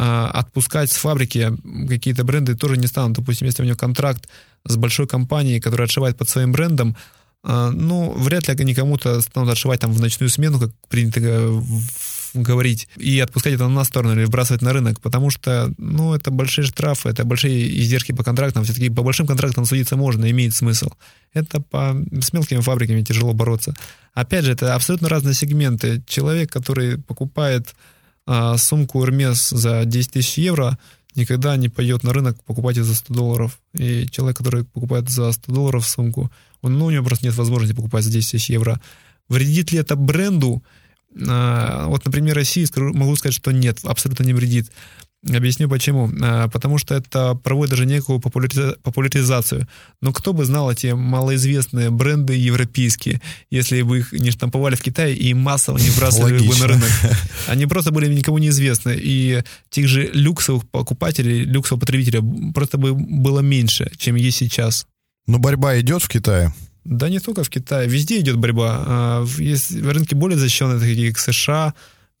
отпускать 0.00 0.92
с 0.92 0.96
фабрики 0.96 1.52
какие-то 1.88 2.22
бренды 2.22 2.54
тоже 2.54 2.76
не 2.76 2.86
станут. 2.86 3.16
Допустим, 3.16 3.46
если 3.46 3.62
у 3.62 3.66
него 3.66 3.76
контракт 3.76 4.28
с 4.64 4.76
большой 4.76 5.08
компанией, 5.08 5.60
которая 5.60 5.86
отшивает 5.86 6.16
под 6.16 6.28
своим 6.28 6.52
брендом, 6.52 6.96
а, 7.44 7.70
ну, 7.70 8.12
вряд 8.12 8.48
ли 8.48 8.54
они 8.58 8.74
кому-то 8.74 9.20
станут 9.20 9.50
отшивать 9.50 9.80
там 9.80 9.92
в 9.92 10.00
ночную 10.00 10.30
смену, 10.30 10.58
как 10.58 10.70
принято 10.88 11.62
говорить, 12.34 12.88
и 12.96 13.18
отпускать 13.20 13.54
это 13.54 13.68
на 13.68 13.84
сторону 13.84 14.14
или 14.14 14.24
вбрасывать 14.24 14.62
на 14.62 14.72
рынок, 14.72 15.00
потому 15.00 15.30
что, 15.30 15.72
ну, 15.78 16.14
это 16.14 16.30
большие 16.30 16.64
штрафы, 16.64 17.08
это 17.08 17.24
большие 17.24 17.80
издержки 17.80 18.12
по 18.12 18.22
контрактам, 18.22 18.64
все-таки 18.64 18.90
по 18.90 19.02
большим 19.02 19.26
контрактам 19.26 19.64
судиться 19.64 19.96
можно, 19.96 20.30
имеет 20.30 20.54
смысл. 20.54 20.90
Это 21.32 21.60
по, 21.60 21.96
с 22.20 22.32
мелкими 22.32 22.60
фабриками 22.60 23.02
тяжело 23.02 23.32
бороться. 23.32 23.74
Опять 24.14 24.44
же, 24.44 24.52
это 24.52 24.74
абсолютно 24.74 25.08
разные 25.08 25.34
сегменты. 25.34 26.02
Человек, 26.06 26.52
который 26.52 26.98
покупает 26.98 27.74
а 28.30 28.58
сумку 28.58 29.02
Hermes 29.02 29.56
за 29.56 29.86
10 29.86 30.12
тысяч 30.12 30.36
евро 30.36 30.78
никогда 31.14 31.56
не 31.56 31.70
пойдет 31.70 32.02
на 32.02 32.12
рынок 32.12 32.36
покупать 32.44 32.76
ее 32.76 32.84
за 32.84 32.94
100 32.94 33.14
долларов. 33.14 33.58
И 33.72 34.06
человек, 34.10 34.36
который 34.36 34.64
покупает 34.64 35.08
за 35.08 35.32
100 35.32 35.50
долларов 35.50 35.88
сумку, 35.88 36.30
он, 36.60 36.78
ну, 36.78 36.84
у 36.84 36.90
него 36.90 37.06
просто 37.06 37.24
нет 37.24 37.34
возможности 37.34 37.74
покупать 37.74 38.04
за 38.04 38.10
10 38.10 38.32
тысяч 38.32 38.50
евро. 38.50 38.82
Вредит 39.30 39.72
ли 39.72 39.78
это 39.78 39.96
бренду? 39.96 40.62
А, 41.26 41.86
вот, 41.86 42.04
например, 42.04 42.34
России 42.34 42.66
могу 42.76 43.16
сказать, 43.16 43.34
что 43.34 43.50
нет, 43.50 43.78
абсолютно 43.84 44.24
не 44.24 44.34
вредит. 44.34 44.70
Объясню 45.26 45.68
почему. 45.68 46.10
А, 46.22 46.48
потому 46.48 46.78
что 46.78 46.94
это 46.94 47.34
проводит 47.34 47.70
даже 47.70 47.86
некую 47.86 48.20
популяризацию. 48.20 49.66
Но 50.00 50.12
кто 50.12 50.32
бы 50.32 50.44
знал 50.44 50.70
эти 50.70 50.92
малоизвестные 50.92 51.90
бренды 51.90 52.34
европейские, 52.34 53.20
если 53.50 53.82
бы 53.82 53.98
их 53.98 54.12
не 54.12 54.30
штамповали 54.30 54.76
в 54.76 54.82
Китае 54.82 55.16
и 55.16 55.34
массово 55.34 55.78
не 55.78 55.90
вбрасывали 55.90 56.38
бы 56.38 56.54
на 56.56 56.66
рынок. 56.68 56.90
Они 57.48 57.66
просто 57.66 57.90
были 57.90 58.12
никому 58.12 58.38
неизвестны. 58.38 58.96
И 58.96 59.42
тех 59.70 59.88
же 59.88 60.08
люксовых 60.12 60.68
покупателей, 60.68 61.44
люксового 61.44 61.80
потребителя 61.80 62.22
просто 62.54 62.78
бы 62.78 62.94
было 62.94 63.40
меньше, 63.40 63.90
чем 63.96 64.14
есть 64.14 64.38
сейчас. 64.38 64.86
Но 65.26 65.38
борьба 65.38 65.80
идет 65.80 66.02
в 66.02 66.08
Китае? 66.08 66.54
Да 66.84 67.08
не 67.08 67.18
только 67.18 67.42
в 67.42 67.50
Китае, 67.50 67.88
везде 67.88 68.20
идет 68.20 68.36
борьба. 68.36 68.84
А, 68.86 69.26
есть 69.36 69.72
рынки 69.72 70.14
более 70.14 70.38
защищенные, 70.38 70.78
такие 70.78 71.08
как 71.08 71.18
США, 71.18 71.74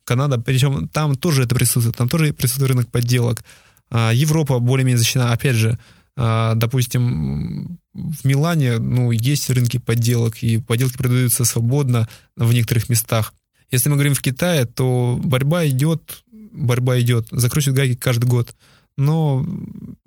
Канада, 0.08 0.38
причем 0.38 0.88
там 0.88 1.14
тоже 1.14 1.44
это 1.44 1.54
присутствует, 1.54 1.96
там 1.96 2.08
тоже 2.08 2.32
присутствует 2.32 2.70
рынок 2.70 2.90
подделок. 2.90 3.44
А, 3.90 4.10
Европа 4.12 4.58
более-менее 4.58 4.98
защищена, 4.98 5.32
опять 5.32 5.56
же, 5.56 5.78
а, 6.16 6.54
допустим, 6.54 7.78
в 7.94 8.24
Милане, 8.24 8.78
ну, 8.78 9.10
есть 9.10 9.50
рынки 9.50 9.78
подделок, 9.78 10.42
и 10.42 10.58
подделки 10.58 10.96
продаются 10.96 11.44
свободно 11.44 12.08
в 12.36 12.52
некоторых 12.52 12.88
местах. 12.88 13.34
Если 13.70 13.90
мы 13.90 13.96
говорим 13.96 14.14
в 14.14 14.22
Китае, 14.22 14.64
то 14.64 15.20
борьба 15.22 15.66
идет, 15.66 16.24
борьба 16.52 16.98
идет, 17.00 17.28
закручивают 17.30 17.76
гайки 17.76 17.94
каждый 17.94 18.24
год. 18.24 18.54
Но... 18.96 19.46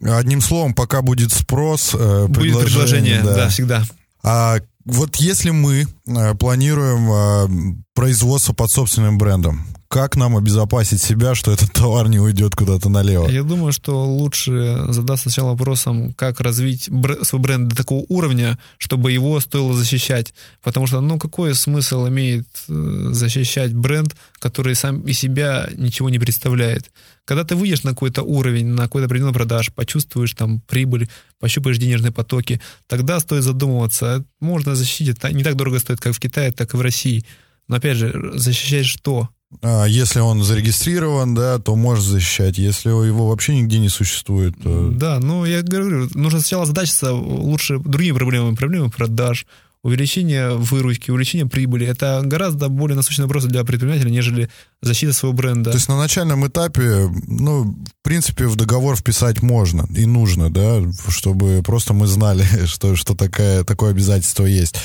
Одним 0.04 0.42
словом, 0.42 0.74
пока 0.74 1.02
будет 1.02 1.32
спрос, 1.32 1.94
э, 1.94 2.28
будет 2.28 2.60
предложение, 2.60 3.20
предложение 3.20 3.24
да. 3.24 3.36
да, 3.36 3.50
всегда. 3.50 3.84
А 4.24 4.58
вот 4.86 5.16
если 5.18 5.52
мы 5.52 5.86
э, 6.08 6.36
планируем 6.36 7.12
э, 7.12 7.76
производство 7.94 8.54
под 8.54 8.72
собственным 8.72 9.18
брендом, 9.18 9.66
как 9.92 10.16
нам 10.16 10.38
обезопасить 10.38 11.02
себя, 11.02 11.36
что 11.36 11.52
этот 11.52 11.74
товар 11.74 12.08
не 12.08 12.18
уйдет 12.18 12.56
куда-то 12.56 12.88
налево? 12.88 13.28
Я 13.28 13.44
думаю, 13.44 13.74
что 13.74 14.06
лучше 14.06 14.86
задаться 14.88 15.24
сначала 15.24 15.50
вопросом, 15.50 16.14
как 16.14 16.40
развить 16.40 16.90
бр- 16.90 17.26
свой 17.26 17.42
бренд 17.42 17.68
до 17.68 17.76
такого 17.76 18.06
уровня, 18.08 18.58
чтобы 18.78 19.12
его 19.12 19.38
стоило 19.42 19.74
защищать. 19.74 20.34
Потому 20.64 20.88
что, 20.88 21.02
ну, 21.02 21.20
какой 21.20 21.54
смысл 21.56 22.08
имеет 22.08 22.48
э, 22.70 23.10
защищать 23.12 23.74
бренд, 23.74 24.16
который 24.40 24.76
сам 24.76 25.02
из 25.02 25.20
себя 25.20 25.70
ничего 25.76 26.10
не 26.10 26.20
представляет? 26.20 26.90
Когда 27.26 27.44
ты 27.44 27.58
выйдешь 27.58 27.84
на 27.84 27.90
какой-то 27.90 28.24
уровень, 28.24 28.68
на 28.68 28.84
какой-то 28.84 29.08
определенный 29.08 29.34
продаж, 29.34 29.74
почувствуешь 29.74 30.34
там 30.36 30.62
прибыль, 30.62 31.10
пощупаешь 31.38 31.80
денежные 31.80 32.14
потоки, 32.14 32.62
тогда 32.88 33.20
стоит 33.20 33.44
задумываться. 33.44 34.24
Можно 34.40 34.74
защитить, 34.74 35.22
не 35.34 35.44
так 35.44 35.56
дорого 35.58 35.80
стоит, 35.80 36.00
как 36.00 36.16
в 36.16 36.20
Китае, 36.22 36.54
так 36.54 36.74
и 36.74 36.78
в 36.78 36.82
России. 36.82 37.26
Но 37.68 37.76
опять 37.76 37.98
же, 37.98 38.32
защищать 38.36 38.86
что? 38.86 39.30
А, 39.62 39.86
если 39.86 40.20
он 40.20 40.44
зарегистрирован, 40.44 41.36
да, 41.36 41.60
то 41.60 41.76
может 41.76 42.06
защищать. 42.06 42.58
Если 42.58 42.90
его 42.90 43.28
вообще 43.28 43.56
нигде 43.56 43.80
не 43.80 43.90
существует, 43.90 44.56
то... 44.62 44.90
Да, 44.90 45.20
ну, 45.20 45.46
я 45.46 45.62
говорю, 45.62 46.08
нужно 46.14 46.40
сначала 46.40 46.66
задачиться 46.66 47.14
лучше 47.14 47.80
другими 47.80 48.16
проблемами. 48.16 48.56
Проблемы 48.56 48.90
продаж, 48.90 49.46
увеличение 49.84 50.56
выручки, 50.56 51.12
увеличение 51.12 51.48
прибыли. 51.48 51.86
Это 51.86 52.22
гораздо 52.24 52.70
более 52.70 52.96
насущный 52.96 53.26
вопрос 53.26 53.46
для 53.46 53.64
предпринимателя, 53.64 54.10
нежели 54.10 54.50
защита 54.82 55.14
своего 55.14 55.36
бренда. 55.36 55.72
То 55.72 55.78
есть 55.78 55.90
на 55.90 55.98
начальном 55.98 56.48
этапе, 56.48 57.10
ну, 57.28 57.64
в 57.64 58.04
принципе, 58.04 58.48
в 58.48 58.56
договор 58.56 58.96
вписать 58.96 59.42
можно 59.42 59.88
и 59.96 60.06
нужно, 60.06 60.50
да, 60.52 60.82
чтобы 61.10 61.62
просто 61.64 61.94
мы 61.94 62.08
знали, 62.08 62.46
что, 62.66 62.96
что 62.96 63.16
такая, 63.16 63.64
такое 63.64 63.92
обязательство 63.92 64.46
есть. 64.46 64.76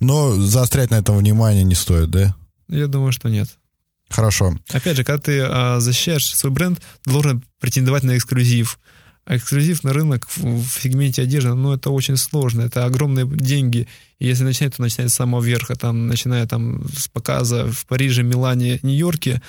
Но 0.00 0.32
заострять 0.32 0.90
на 0.90 0.96
этом 0.96 1.16
внимание 1.16 1.64
не 1.64 1.74
стоит, 1.74 2.10
да? 2.10 2.34
Я 2.68 2.86
думаю, 2.86 3.12
что 3.12 3.28
нет. 3.28 3.48
Хорошо. 4.14 4.56
Опять 4.70 4.96
же, 4.96 5.02
когда 5.02 5.20
ты 5.20 5.40
а, 5.40 5.80
защищаешь 5.80 6.36
свой 6.36 6.52
бренд, 6.52 6.80
должен 7.04 7.44
претендовать 7.58 8.04
на 8.04 8.16
эксклюзив. 8.16 8.78
А 9.24 9.36
эксклюзив 9.36 9.82
на 9.82 9.92
рынок 9.92 10.28
в, 10.36 10.68
сегменте 10.80 11.22
одежды, 11.22 11.52
ну, 11.54 11.72
это 11.72 11.90
очень 11.90 12.16
сложно, 12.16 12.62
это 12.62 12.84
огромные 12.84 13.26
деньги. 13.26 13.88
И 14.20 14.26
если 14.28 14.44
начинать, 14.44 14.76
то 14.76 14.82
начинать 14.82 15.10
с 15.10 15.14
самого 15.14 15.42
верха, 15.42 15.74
там, 15.74 16.06
начиная 16.06 16.46
там 16.46 16.86
с 16.96 17.08
показа 17.08 17.66
в 17.72 17.86
Париже, 17.86 18.22
Милане, 18.22 18.78
Нью-Йорке 18.82 19.42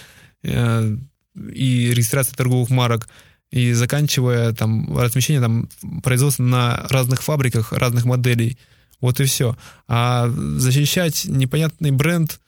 э, 0.44 0.98
и 1.36 1.92
регистрации 1.94 2.34
торговых 2.34 2.72
марок, 2.72 3.08
и 3.52 3.74
заканчивая 3.74 4.52
там 4.54 4.98
размещение 4.98 5.42
там 5.42 5.70
производства 6.02 6.42
на 6.42 6.88
разных 6.90 7.22
фабриках, 7.22 7.72
разных 7.72 8.06
моделей. 8.06 8.58
Вот 9.00 9.20
и 9.20 9.26
все. 9.26 9.56
А 9.88 10.28
защищать 10.28 11.26
непонятный 11.26 11.92
бренд, 11.92 12.40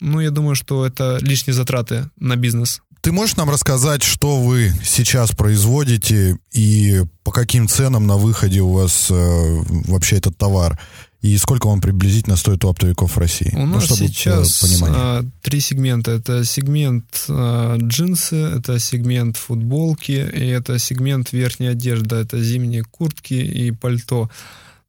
ну, 0.00 0.20
я 0.20 0.30
думаю, 0.30 0.54
что 0.54 0.86
это 0.86 1.18
лишние 1.20 1.54
затраты 1.54 2.10
на 2.18 2.36
бизнес. 2.36 2.80
Ты 3.00 3.12
можешь 3.12 3.36
нам 3.36 3.48
рассказать, 3.48 4.02
что 4.02 4.40
вы 4.40 4.72
сейчас 4.84 5.32
производите 5.32 6.38
и 6.52 7.02
по 7.24 7.32
каким 7.32 7.66
ценам 7.66 8.06
на 8.06 8.16
выходе 8.16 8.60
у 8.60 8.72
вас 8.72 9.08
э, 9.10 9.62
вообще 9.86 10.16
этот 10.16 10.36
товар? 10.36 10.78
И 11.22 11.36
сколько 11.36 11.66
он 11.66 11.80
приблизительно 11.82 12.36
стоит 12.36 12.64
у 12.64 12.68
оптовиков 12.68 13.14
в 13.14 13.18
России? 13.18 13.50
У 13.54 13.66
ну, 13.66 13.74
нас 13.74 13.84
чтобы, 13.84 14.00
сейчас 14.00 14.62
э, 14.62 14.66
понимание. 14.66 14.98
а, 14.98 15.24
три 15.42 15.60
сегмента. 15.60 16.10
Это 16.10 16.44
сегмент 16.44 17.24
а, 17.28 17.76
джинсы, 17.76 18.36
это 18.36 18.78
сегмент 18.78 19.36
футболки, 19.36 20.12
и 20.12 20.46
это 20.46 20.78
сегмент 20.78 21.32
верхней 21.32 21.68
одежды. 21.68 22.16
Это 22.16 22.42
зимние 22.42 22.84
куртки 22.84 23.34
и 23.34 23.70
пальто. 23.70 24.30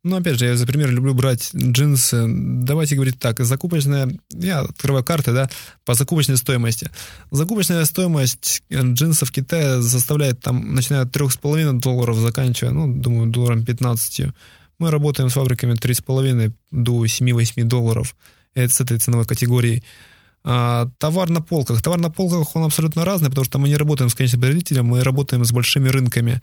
Ну, 0.04 0.16
опять 0.16 0.39
же, 0.39 0.45
я 0.45 0.56
за 0.58 0.66
пример 0.66 0.89
люблю 0.89 1.14
брать 1.14 1.52
джинсы. 1.56 2.26
Давайте 2.28 2.95
говорить 2.95 3.20
так, 3.20 3.39
закупочная, 3.39 4.10
я 4.32 4.62
открываю 4.62 5.04
карты, 5.04 5.32
да, 5.32 5.49
по 5.86 5.93
закупочной 5.93 6.38
стоимости. 6.38 6.89
Закупочная 7.30 7.86
стоимость 7.86 8.64
джинсов 8.72 9.30
в 9.30 9.32
Китае 9.32 9.84
составляет 9.84 10.39
там, 10.39 10.74
начиная 10.74 11.04
от 11.04 11.16
3,5 11.16 11.80
долларов, 11.80 12.18
заканчивая, 12.18 12.74
ну, 12.74 12.91
думаю, 12.91 13.30
долларом 13.30 13.64
15. 13.64 14.34
Мы 14.80 14.89
работаем 14.89 15.30
с 15.30 15.34
фабриками 15.34 15.74
3,5 15.74 16.52
до 16.72 17.06
7-8 17.06 17.64
долларов. 17.66 18.16
Это 18.56 18.74
с 18.74 18.82
этой 18.82 18.97
ценовой 18.97 19.28
категорией. 19.28 19.84
А, 20.43 20.89
товар 20.97 21.30
на 21.30 21.41
полках. 21.41 21.82
Товар 21.84 21.99
на 21.99 22.10
полках, 22.10 22.56
он 22.56 22.64
абсолютно 22.64 23.06
разный, 23.06 23.30
потому 23.30 23.45
что 23.45 23.60
мы 23.60 23.70
не 23.70 23.78
работаем 23.78 24.10
с 24.10 24.16
конечным 24.16 24.41
потребителем, 24.41 24.86
мы 24.88 25.04
работаем 25.04 25.45
с 25.45 25.52
большими 25.52 25.89
рынками. 25.89 26.41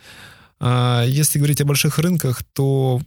А, 0.60 1.04
если 1.04 1.38
говорить 1.38 1.60
о 1.60 1.64
больших 1.64 1.98
рынках, 1.98 2.42
то 2.52 3.00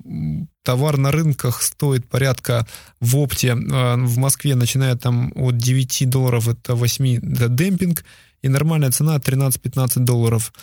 товар 0.64 0.98
на 0.98 1.12
рынках 1.12 1.62
стоит 1.62 2.08
порядка 2.08 2.66
в 3.00 3.18
опте 3.18 3.54
а, 3.54 3.98
в 3.98 4.18
Москве, 4.18 4.56
начиная 4.56 4.96
там 4.96 5.34
от 5.36 5.58
9 5.58 6.10
долларов, 6.10 6.48
это 6.48 6.76
8, 6.76 7.34
это 7.34 7.50
демпинг, 7.50 8.06
и 8.42 8.48
нормальная 8.50 8.92
цена 8.92 9.18
13-15 9.18 10.00
долларов. 10.00 10.54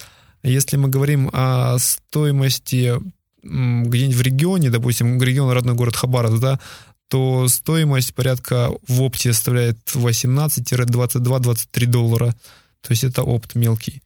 Если 0.43 0.77
мы 0.77 0.89
говорим 0.89 1.31
о 1.33 1.79
стоимости 1.79 2.95
где-нибудь 3.43 4.17
в 4.17 4.23
регионе, 4.23 4.71
допустим, 4.71 5.21
регион 5.23 5.51
родной 5.51 5.75
город 5.75 5.97
Хабаровск, 5.97 6.41
да, 6.41 6.59
то 7.09 7.49
стоимость 7.49 8.15
порядка 8.15 8.71
в 8.87 9.03
опте 9.03 9.33
составляет 9.33 9.79
18-22-23 9.95 11.87
доллара. 11.87 12.35
То 12.83 12.93
есть 12.93 13.05
это 13.05 13.23
опт 13.23 13.55
мелкий. 13.55 14.03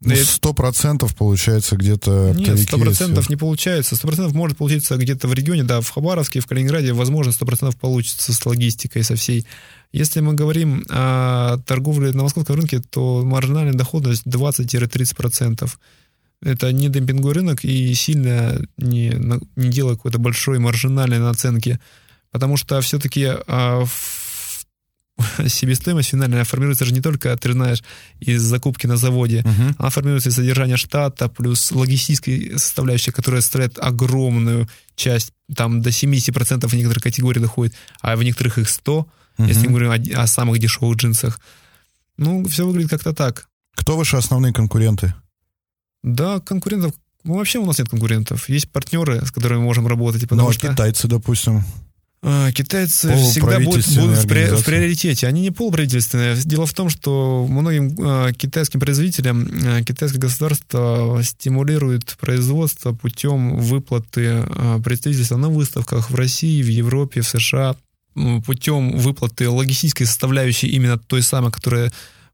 Ну, 0.00 0.14
сто 0.14 0.52
процентов 0.54 1.16
получается 1.16 1.76
где-то 1.76 2.32
Нет, 2.36 2.60
сто 2.60 2.78
процентов 2.78 3.28
не 3.28 3.36
получается. 3.36 3.96
Сто 3.96 4.06
процентов 4.06 4.32
может 4.32 4.56
получиться 4.56 4.96
где-то 4.96 5.26
в 5.26 5.34
регионе, 5.34 5.64
да, 5.64 5.80
в 5.80 5.90
Хабаровске, 5.90 6.38
в 6.38 6.46
Калининграде, 6.46 6.92
возможно, 6.92 7.32
сто 7.32 7.44
процентов 7.44 7.76
получится 7.76 8.32
с 8.32 8.46
логистикой, 8.46 9.02
со 9.02 9.16
всей. 9.16 9.44
Если 9.92 10.20
мы 10.20 10.34
говорим 10.34 10.84
о 10.88 11.58
торговле 11.66 12.12
на 12.12 12.22
московском 12.22 12.56
рынке, 12.56 12.80
то 12.80 13.24
маржинальная 13.24 13.72
доходность 13.72 14.24
20-30 14.24 15.16
процентов. 15.16 15.80
Это 16.42 16.70
не 16.72 16.88
демпинговый 16.88 17.34
рынок 17.34 17.64
и 17.64 17.92
сильно 17.94 18.60
не, 18.76 19.12
не 19.56 19.68
делая 19.68 19.96
какой-то 19.96 20.20
большой 20.20 20.60
маржинальной 20.60 21.18
наценки. 21.18 21.80
Потому 22.30 22.56
что 22.56 22.80
все-таки 22.82 23.26
а, 23.26 23.84
себестоимость 25.46 26.10
финальная 26.10 26.44
формируется 26.44 26.84
же 26.84 26.92
не 26.92 27.00
только, 27.00 27.36
ты 27.36 27.52
знаешь, 27.52 27.82
из 28.20 28.42
закупки 28.42 28.86
на 28.86 28.96
заводе, 28.96 29.40
uh-huh. 29.40 29.74
она 29.78 29.90
формируется 29.90 30.28
из 30.28 30.34
содержания 30.34 30.76
штата, 30.76 31.28
плюс 31.28 31.70
логистической 31.72 32.58
составляющей, 32.58 33.10
которая 33.10 33.40
составляет 33.40 33.78
огромную 33.78 34.68
часть, 34.94 35.32
там 35.54 35.82
до 35.82 35.90
70% 35.90 36.66
в 36.66 36.74
некоторых 36.74 37.02
категориях 37.02 37.42
доходит, 37.42 37.74
а 38.00 38.16
в 38.16 38.22
некоторых 38.22 38.58
их 38.58 38.68
100, 38.68 39.06
uh-huh. 39.38 39.48
если 39.48 39.66
мы 39.66 39.80
говорим 39.80 40.16
о, 40.16 40.22
о 40.22 40.26
самых 40.26 40.58
дешевых 40.58 40.96
джинсах. 40.96 41.40
Ну, 42.16 42.44
все 42.48 42.66
выглядит 42.66 42.90
как-то 42.90 43.12
так. 43.12 43.48
Кто 43.74 43.96
ваши 43.96 44.16
основные 44.16 44.52
конкуренты? 44.52 45.14
Да, 46.02 46.40
конкурентов 46.40 46.94
ну, 47.24 47.34
вообще 47.34 47.58
у 47.58 47.66
нас 47.66 47.78
нет 47.78 47.88
конкурентов. 47.88 48.48
Есть 48.48 48.70
партнеры, 48.70 49.24
с 49.26 49.30
которыми 49.30 49.58
мы 49.58 49.64
можем 49.64 49.86
работать. 49.86 50.30
Ну, 50.30 50.48
а 50.48 50.52
что... 50.52 50.68
китайцы, 50.68 51.08
допустим? 51.08 51.64
А, 52.20 52.50
китайцы 52.50 53.14
всегда 53.16 53.60
будут, 53.60 53.88
будут 53.94 54.18
в, 54.18 54.24
в 54.24 54.64
приоритете. 54.64 55.26
Они 55.28 55.42
не 55.42 55.50
полуправительственные. 55.52 56.36
Дело 56.36 56.66
в 56.66 56.74
том, 56.74 56.90
что 56.90 57.46
многим 57.48 57.94
э, 57.96 58.32
китайским 58.32 58.80
производителям 58.80 59.46
э, 59.46 59.84
китайское 59.84 60.20
государство 60.20 61.20
стимулирует 61.22 62.16
производство 62.20 62.92
путем 62.92 63.58
выплаты 63.58 64.44
э, 64.44 64.80
представительства 64.84 65.36
на 65.36 65.48
выставках 65.48 66.10
в 66.10 66.14
России, 66.16 66.60
в 66.62 66.68
Европе, 66.68 67.20
в 67.20 67.28
США, 67.28 67.76
путем 68.44 68.96
выплаты 68.98 69.48
логистической 69.48 70.04
составляющей 70.04 70.66
именно 70.66 70.98
той 70.98 71.22
самой, 71.22 71.52
которая 71.52 71.92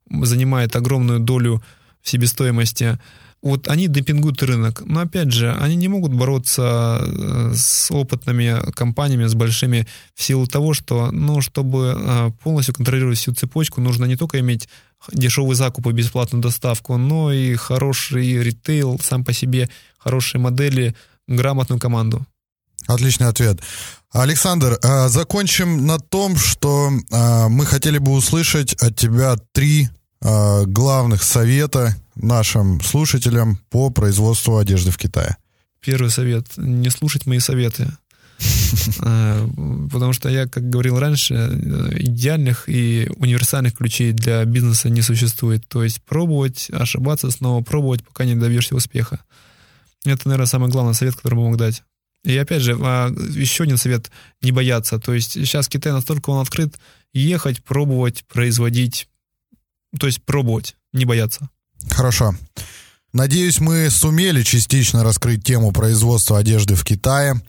занимает 0.08 0.76
огромную 0.76 1.20
долю 1.20 1.62
в 2.00 2.08
себестоимости 2.08 2.98
вот 3.44 3.68
они 3.68 3.88
демпингуют 3.88 4.42
рынок. 4.42 4.82
Но 4.86 5.00
опять 5.00 5.30
же, 5.30 5.52
они 5.52 5.76
не 5.76 5.88
могут 5.88 6.14
бороться 6.14 6.98
э, 7.02 7.52
с 7.54 7.90
опытными 7.90 8.72
компаниями, 8.72 9.26
с 9.26 9.34
большими, 9.34 9.86
в 10.14 10.22
силу 10.22 10.46
того, 10.46 10.72
что, 10.72 11.10
ну, 11.12 11.42
чтобы 11.42 11.94
э, 11.94 12.30
полностью 12.42 12.74
контролировать 12.74 13.18
всю 13.18 13.34
цепочку, 13.34 13.82
нужно 13.82 14.06
не 14.06 14.16
только 14.16 14.40
иметь 14.40 14.66
дешевый 15.12 15.56
закуп 15.56 15.88
и 15.88 15.92
бесплатную 15.92 16.42
доставку, 16.42 16.96
но 16.96 17.32
и 17.32 17.54
хороший 17.54 18.42
ритейл 18.42 18.98
сам 19.02 19.24
по 19.24 19.34
себе, 19.34 19.68
хорошие 19.98 20.40
модели, 20.40 20.94
грамотную 21.28 21.78
команду. 21.78 22.26
Отличный 22.86 23.28
ответ. 23.28 23.60
Александр, 24.10 24.78
э, 24.82 25.08
закончим 25.08 25.84
на 25.84 25.98
том, 25.98 26.38
что 26.38 26.90
мы 27.50 27.66
хотели 27.66 27.98
бы 27.98 28.12
услышать 28.12 28.72
от 28.74 28.96
тебя 28.96 29.36
три 29.52 29.90
главных 30.22 31.22
совета 31.22 31.94
нашим 32.16 32.80
слушателям 32.80 33.58
по 33.70 33.90
производству 33.90 34.58
одежды 34.58 34.90
в 34.90 34.98
Китае? 34.98 35.36
Первый 35.80 36.10
совет– 36.10 36.46
не 36.56 36.90
слушать 36.90 37.26
мои 37.26 37.38
советы. 37.38 37.88
Э, 39.00 39.48
потому 39.90 40.12
что 40.12 40.28
я, 40.28 40.46
как 40.46 40.68
говорил 40.68 40.98
раньше, 40.98 41.34
идеальных 41.96 42.68
и 42.68 43.08
универсальных 43.16 43.74
ключей 43.74 44.12
для 44.12 44.44
бизнеса 44.44 44.90
не 44.90 45.00
существует. 45.00 45.66
То 45.68 45.84
есть 45.84 46.02
пробовать, 46.02 46.68
ошибаться, 46.72 47.30
снова 47.30 47.62
пробовать, 47.62 48.04
пока 48.04 48.24
не 48.24 48.34
добьешься 48.34 48.74
успеха. 48.74 49.20
Это, 50.04 50.28
наверное, 50.28 50.46
самый 50.46 50.70
главный 50.70 50.94
совет, 50.94 51.14
который 51.14 51.36
могу 51.36 51.56
дать. 51.56 51.82
И 52.24 52.36
опять 52.36 52.62
же, 52.62 52.76
а, 52.80 53.10
еще 53.10 53.64
один 53.64 53.76
совет– 53.76 54.10
не 54.42 54.50
бояться. 54.50 54.98
То 54.98 55.14
есть 55.14 55.32
сейчас 55.32 55.68
Китай 55.68 55.92
настолько 55.92 56.30
он 56.30 56.40
открыт, 56.40 56.76
ехать, 57.12 57.62
пробовать, 57.62 58.24
производить. 58.26 59.08
То 59.98 60.06
есть 60.06 60.22
пробовать, 60.24 60.76
не 60.92 61.04
бояться. 61.04 61.48
Хорошо. 61.90 62.34
Надеюсь, 63.12 63.60
мы 63.60 63.90
сумели 63.90 64.42
частично 64.42 65.04
раскрыть 65.04 65.44
тему 65.44 65.72
производства 65.72 66.38
одежды 66.38 66.74
в 66.74 66.84
Китае. 66.84 67.40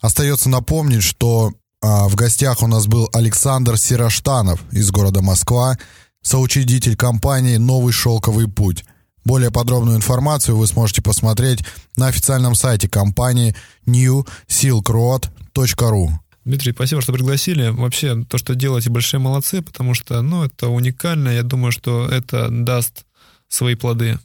Остается 0.00 0.50
напомнить, 0.50 1.02
что 1.02 1.52
а, 1.80 2.08
в 2.08 2.14
гостях 2.14 2.62
у 2.62 2.66
нас 2.66 2.86
был 2.86 3.08
Александр 3.12 3.78
Сироштанов 3.78 4.60
из 4.70 4.90
города 4.90 5.22
Москва, 5.22 5.78
соучредитель 6.22 6.96
компании 6.96 7.56
«Новый 7.56 7.92
шелковый 7.92 8.48
путь». 8.48 8.84
Более 9.24 9.50
подробную 9.50 9.96
информацию 9.96 10.56
вы 10.56 10.66
сможете 10.66 11.00
посмотреть 11.00 11.64
на 11.96 12.08
официальном 12.08 12.54
сайте 12.54 12.88
компании 12.88 13.56
newsilkroad.ru. 13.86 16.10
Дмитрий, 16.44 16.72
спасибо, 16.72 17.00
что 17.00 17.14
пригласили. 17.14 17.68
Вообще, 17.68 18.22
то, 18.24 18.36
что 18.36 18.54
делаете, 18.54 18.90
большие 18.90 19.20
молодцы, 19.20 19.62
потому 19.62 19.94
что, 19.94 20.20
ну, 20.20 20.44
это 20.44 20.68
уникально. 20.68 21.30
Я 21.30 21.42
думаю, 21.42 21.72
что 21.72 22.06
это 22.06 22.48
даст 22.50 23.06
свои 23.54 23.74
плоды. 23.74 24.18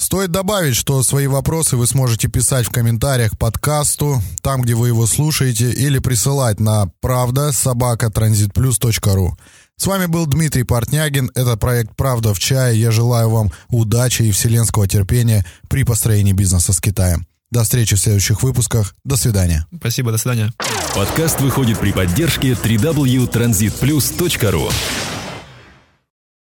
Стоит 0.00 0.30
добавить, 0.30 0.76
что 0.76 1.02
свои 1.02 1.26
вопросы 1.26 1.76
вы 1.76 1.86
сможете 1.86 2.28
писать 2.28 2.66
в 2.66 2.70
комментариях 2.70 3.32
к 3.32 3.38
подкасту, 3.38 4.22
там, 4.40 4.62
где 4.62 4.74
вы 4.74 4.88
его 4.88 5.06
слушаете, 5.06 5.70
или 5.70 5.98
присылать 5.98 6.58
на 6.58 6.86
правда 7.02 7.52
собака 7.52 8.08
транзитплюс.ру. 8.08 9.36
С 9.76 9.86
вами 9.86 10.06
был 10.06 10.24
Дмитрий 10.24 10.64
Портнягин. 10.64 11.30
Это 11.34 11.58
проект 11.58 11.96
«Правда 11.96 12.32
в 12.32 12.38
чае». 12.38 12.80
Я 12.80 12.92
желаю 12.92 13.28
вам 13.28 13.52
удачи 13.68 14.22
и 14.22 14.30
вселенского 14.30 14.88
терпения 14.88 15.44
при 15.68 15.84
построении 15.84 16.32
бизнеса 16.32 16.72
с 16.72 16.80
Китаем. 16.80 17.26
До 17.50 17.62
встречи 17.62 17.94
в 17.94 18.00
следующих 18.00 18.42
выпусках. 18.42 18.94
До 19.04 19.16
свидания. 19.16 19.66
Спасибо, 19.76 20.12
до 20.12 20.18
свидания. 20.18 20.50
Подкаст 20.94 21.42
выходит 21.42 21.78
при 21.78 21.92
поддержке 21.92 22.52
www.transitplus.ru 22.52 24.72